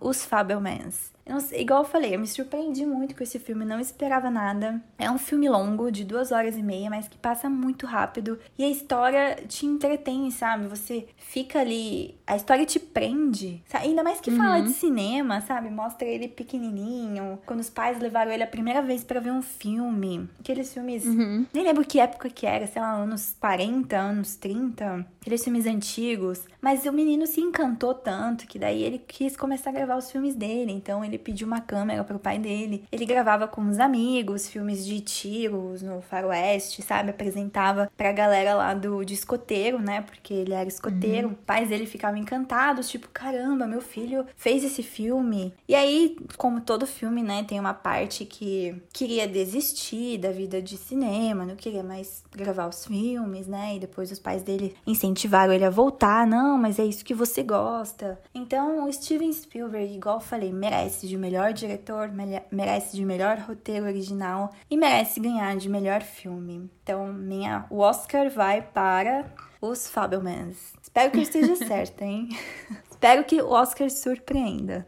os 0.00 0.24
Fabelmans. 0.24 1.15
Eu 1.26 1.40
sei, 1.40 1.62
igual 1.62 1.82
eu 1.82 1.88
falei, 1.88 2.14
eu 2.14 2.20
me 2.20 2.26
surpreendi 2.26 2.86
muito 2.86 3.14
com 3.16 3.22
esse 3.22 3.38
filme, 3.38 3.64
não 3.64 3.80
esperava 3.80 4.30
nada. 4.30 4.80
É 4.96 5.10
um 5.10 5.18
filme 5.18 5.48
longo, 5.48 5.90
de 5.90 6.04
duas 6.04 6.30
horas 6.30 6.56
e 6.56 6.62
meia, 6.62 6.88
mas 6.88 7.08
que 7.08 7.18
passa 7.18 7.50
muito 7.50 7.84
rápido. 7.84 8.38
E 8.56 8.62
a 8.64 8.68
história 8.68 9.36
te 9.48 9.66
entretém, 9.66 10.30
sabe? 10.30 10.68
Você 10.68 11.08
fica 11.18 11.58
ali. 11.60 12.14
A 12.26 12.36
história 12.36 12.64
te 12.64 12.78
prende. 12.78 13.62
sabe? 13.66 13.86
Ainda 13.86 14.04
mais 14.04 14.20
que 14.20 14.30
fala 14.30 14.60
de 14.60 14.70
cinema, 14.72 15.40
sabe? 15.40 15.68
Mostra 15.68 16.06
ele 16.06 16.28
pequenininho. 16.28 17.38
Quando 17.44 17.60
os 17.60 17.70
pais 17.70 17.98
levaram 17.98 18.30
ele 18.30 18.42
a 18.42 18.46
primeira 18.46 18.80
vez 18.82 19.02
pra 19.02 19.20
ver 19.20 19.32
um 19.32 19.42
filme. 19.42 20.28
Aqueles 20.38 20.72
filmes. 20.72 21.04
Nem 21.04 21.64
lembro 21.64 21.84
que 21.84 21.98
época 21.98 22.30
que 22.30 22.46
era, 22.46 22.66
sei 22.66 22.80
lá, 22.80 22.92
anos 22.92 23.34
40, 23.40 23.96
anos 23.96 24.36
30. 24.36 25.06
Aqueles 25.20 25.42
filmes 25.42 25.66
antigos. 25.66 26.44
Mas 26.60 26.84
o 26.86 26.92
menino 26.92 27.26
se 27.26 27.40
encantou 27.40 27.94
tanto 27.94 28.46
que 28.46 28.58
daí 28.58 28.82
ele 28.82 28.98
quis 28.98 29.36
começar 29.36 29.70
a 29.70 29.72
gravar 29.72 29.96
os 29.96 30.10
filmes 30.10 30.34
dele. 30.34 30.72
Então 30.72 31.04
ele 31.04 31.15
pediu 31.18 31.46
uma 31.46 31.60
câmera 31.60 32.04
pro 32.04 32.18
pai 32.18 32.38
dele. 32.38 32.84
Ele 32.90 33.06
gravava 33.06 33.46
com 33.46 33.68
os 33.68 33.78
amigos, 33.78 34.48
filmes 34.48 34.84
de 34.84 35.00
tiros 35.00 35.82
no 35.82 36.00
faroeste, 36.00 36.82
sabe? 36.82 37.10
Apresentava 37.10 37.90
pra 37.96 38.12
galera 38.12 38.54
lá 38.54 38.74
do 38.74 39.04
de 39.04 39.14
escoteiro, 39.14 39.78
né? 39.78 40.02
Porque 40.02 40.32
ele 40.34 40.52
era 40.52 40.68
escoteiro. 40.68 41.28
Os 41.28 41.36
pais 41.46 41.68
dele 41.68 41.86
ficavam 41.86 42.18
encantados, 42.18 42.88
tipo, 42.88 43.08
caramba, 43.08 43.66
meu 43.66 43.80
filho 43.80 44.26
fez 44.36 44.64
esse 44.64 44.82
filme. 44.82 45.54
E 45.68 45.74
aí, 45.74 46.16
como 46.36 46.60
todo 46.60 46.86
filme, 46.86 47.22
né, 47.22 47.44
tem 47.44 47.58
uma 47.58 47.74
parte 47.74 48.24
que 48.24 48.80
queria 48.92 49.26
desistir 49.26 50.18
da 50.18 50.30
vida 50.30 50.60
de 50.60 50.76
cinema, 50.76 51.44
não 51.44 51.56
queria 51.56 51.82
mais 51.82 52.22
gravar 52.34 52.68
os 52.68 52.86
filmes, 52.86 53.46
né? 53.46 53.76
E 53.76 53.80
depois 53.80 54.10
os 54.10 54.18
pais 54.18 54.42
dele 54.42 54.74
incentivaram 54.86 55.52
ele 55.52 55.64
a 55.64 55.70
voltar. 55.70 56.26
Não, 56.26 56.58
mas 56.58 56.78
é 56.78 56.84
isso 56.84 57.04
que 57.04 57.14
você 57.14 57.42
gosta. 57.42 58.18
Então, 58.34 58.86
o 58.86 58.92
Steven 58.92 59.32
Spielberg, 59.32 59.94
igual 59.94 60.16
eu 60.16 60.20
falei, 60.20 60.52
merece 60.52 61.05
de 61.08 61.16
melhor 61.16 61.52
diretor, 61.52 62.08
mere- 62.08 62.44
merece 62.50 62.96
de 62.96 63.04
melhor 63.04 63.38
roteiro 63.38 63.86
original 63.86 64.50
e 64.70 64.76
merece 64.76 65.20
ganhar 65.20 65.56
de 65.56 65.68
melhor 65.68 66.02
filme. 66.02 66.70
Então, 66.82 67.12
minha, 67.12 67.66
o 67.70 67.78
Oscar 67.78 68.28
vai 68.30 68.62
para 68.62 69.24
os 69.60 69.88
Fabelmans. 69.88 70.74
Espero 70.82 71.10
que 71.10 71.18
eu 71.18 71.22
esteja 71.22 71.56
certa, 71.66 72.04
hein? 72.04 72.28
Espero 72.90 73.24
que 73.24 73.40
o 73.42 73.50
Oscar 73.50 73.90
surpreenda. 73.90 74.86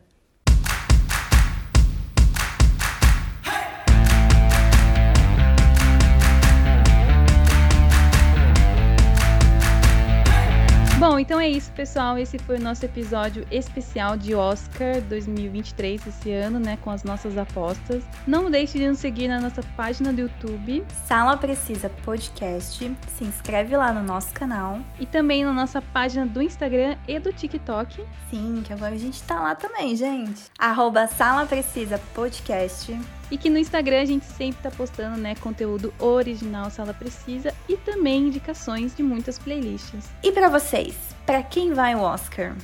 Bom, 11.19 11.23
então 11.23 11.41
é 11.41 11.49
isso, 11.49 11.73
pessoal. 11.73 12.17
Esse 12.17 12.39
foi 12.39 12.59
o 12.59 12.63
nosso 12.63 12.85
episódio 12.85 13.45
especial 13.51 14.17
de 14.17 14.37
Oscar 14.37 15.01
2023 15.01 16.07
esse 16.07 16.31
ano, 16.31 16.61
né, 16.61 16.79
com 16.81 16.91
as 16.91 17.03
nossas 17.03 17.37
apostas. 17.37 18.05
Não 18.25 18.49
deixe 18.49 18.79
de 18.79 18.87
nos 18.87 19.01
seguir 19.01 19.27
na 19.27 19.41
nossa 19.41 19.61
página 19.77 20.13
do 20.13 20.21
YouTube 20.21 20.87
Sala 21.09 21.37
Precisa 21.37 21.91
Podcast. 22.05 22.97
Se 23.09 23.25
inscreve 23.25 23.77
lá 23.77 23.93
no 23.93 24.05
nosso 24.05 24.33
canal. 24.33 24.79
e 25.01 25.07
também 25.07 25.45
na 25.45 25.53
nossa 25.53 25.83
página 25.83 26.25
do 26.25 26.41
Instagram 26.41 26.97
e 27.09 27.19
do 27.19 27.33
TikTok. 27.33 28.01
Sim, 28.31 28.63
que 28.65 28.73
agora 28.73 28.95
a 28.95 28.99
gente 28.99 29.21
tá 29.25 29.41
lá 29.41 29.57
também, 29.57 29.97
gente. 29.97 30.45
Arroba 30.57 31.09
Sala 31.09 31.47
Precisa 31.47 32.01
Podcast. 32.15 32.97
E 33.31 33.37
que 33.37 33.51
no 33.51 33.59
Instagram 33.59 34.03
a 34.03 34.05
gente 34.05 34.25
sempre 34.25 34.63
tá 34.63 34.71
postando, 34.71 35.19
né, 35.19 35.35
conteúdo 35.37 35.93
original 35.99 36.71
Sala 36.71 36.95
Precisa 36.95 37.55
e 37.69 37.77
também 37.77 38.29
indicações 38.29 38.95
de 38.95 39.03
muitas 39.03 39.39
playlists. 39.39 40.07
E 40.23 40.33
pra 40.33 40.49
vocês, 40.49 40.95
pra 41.27 41.43
quem 41.43 41.73
vai 41.73 41.95
o 41.95 42.01
Oscar? 42.01 42.55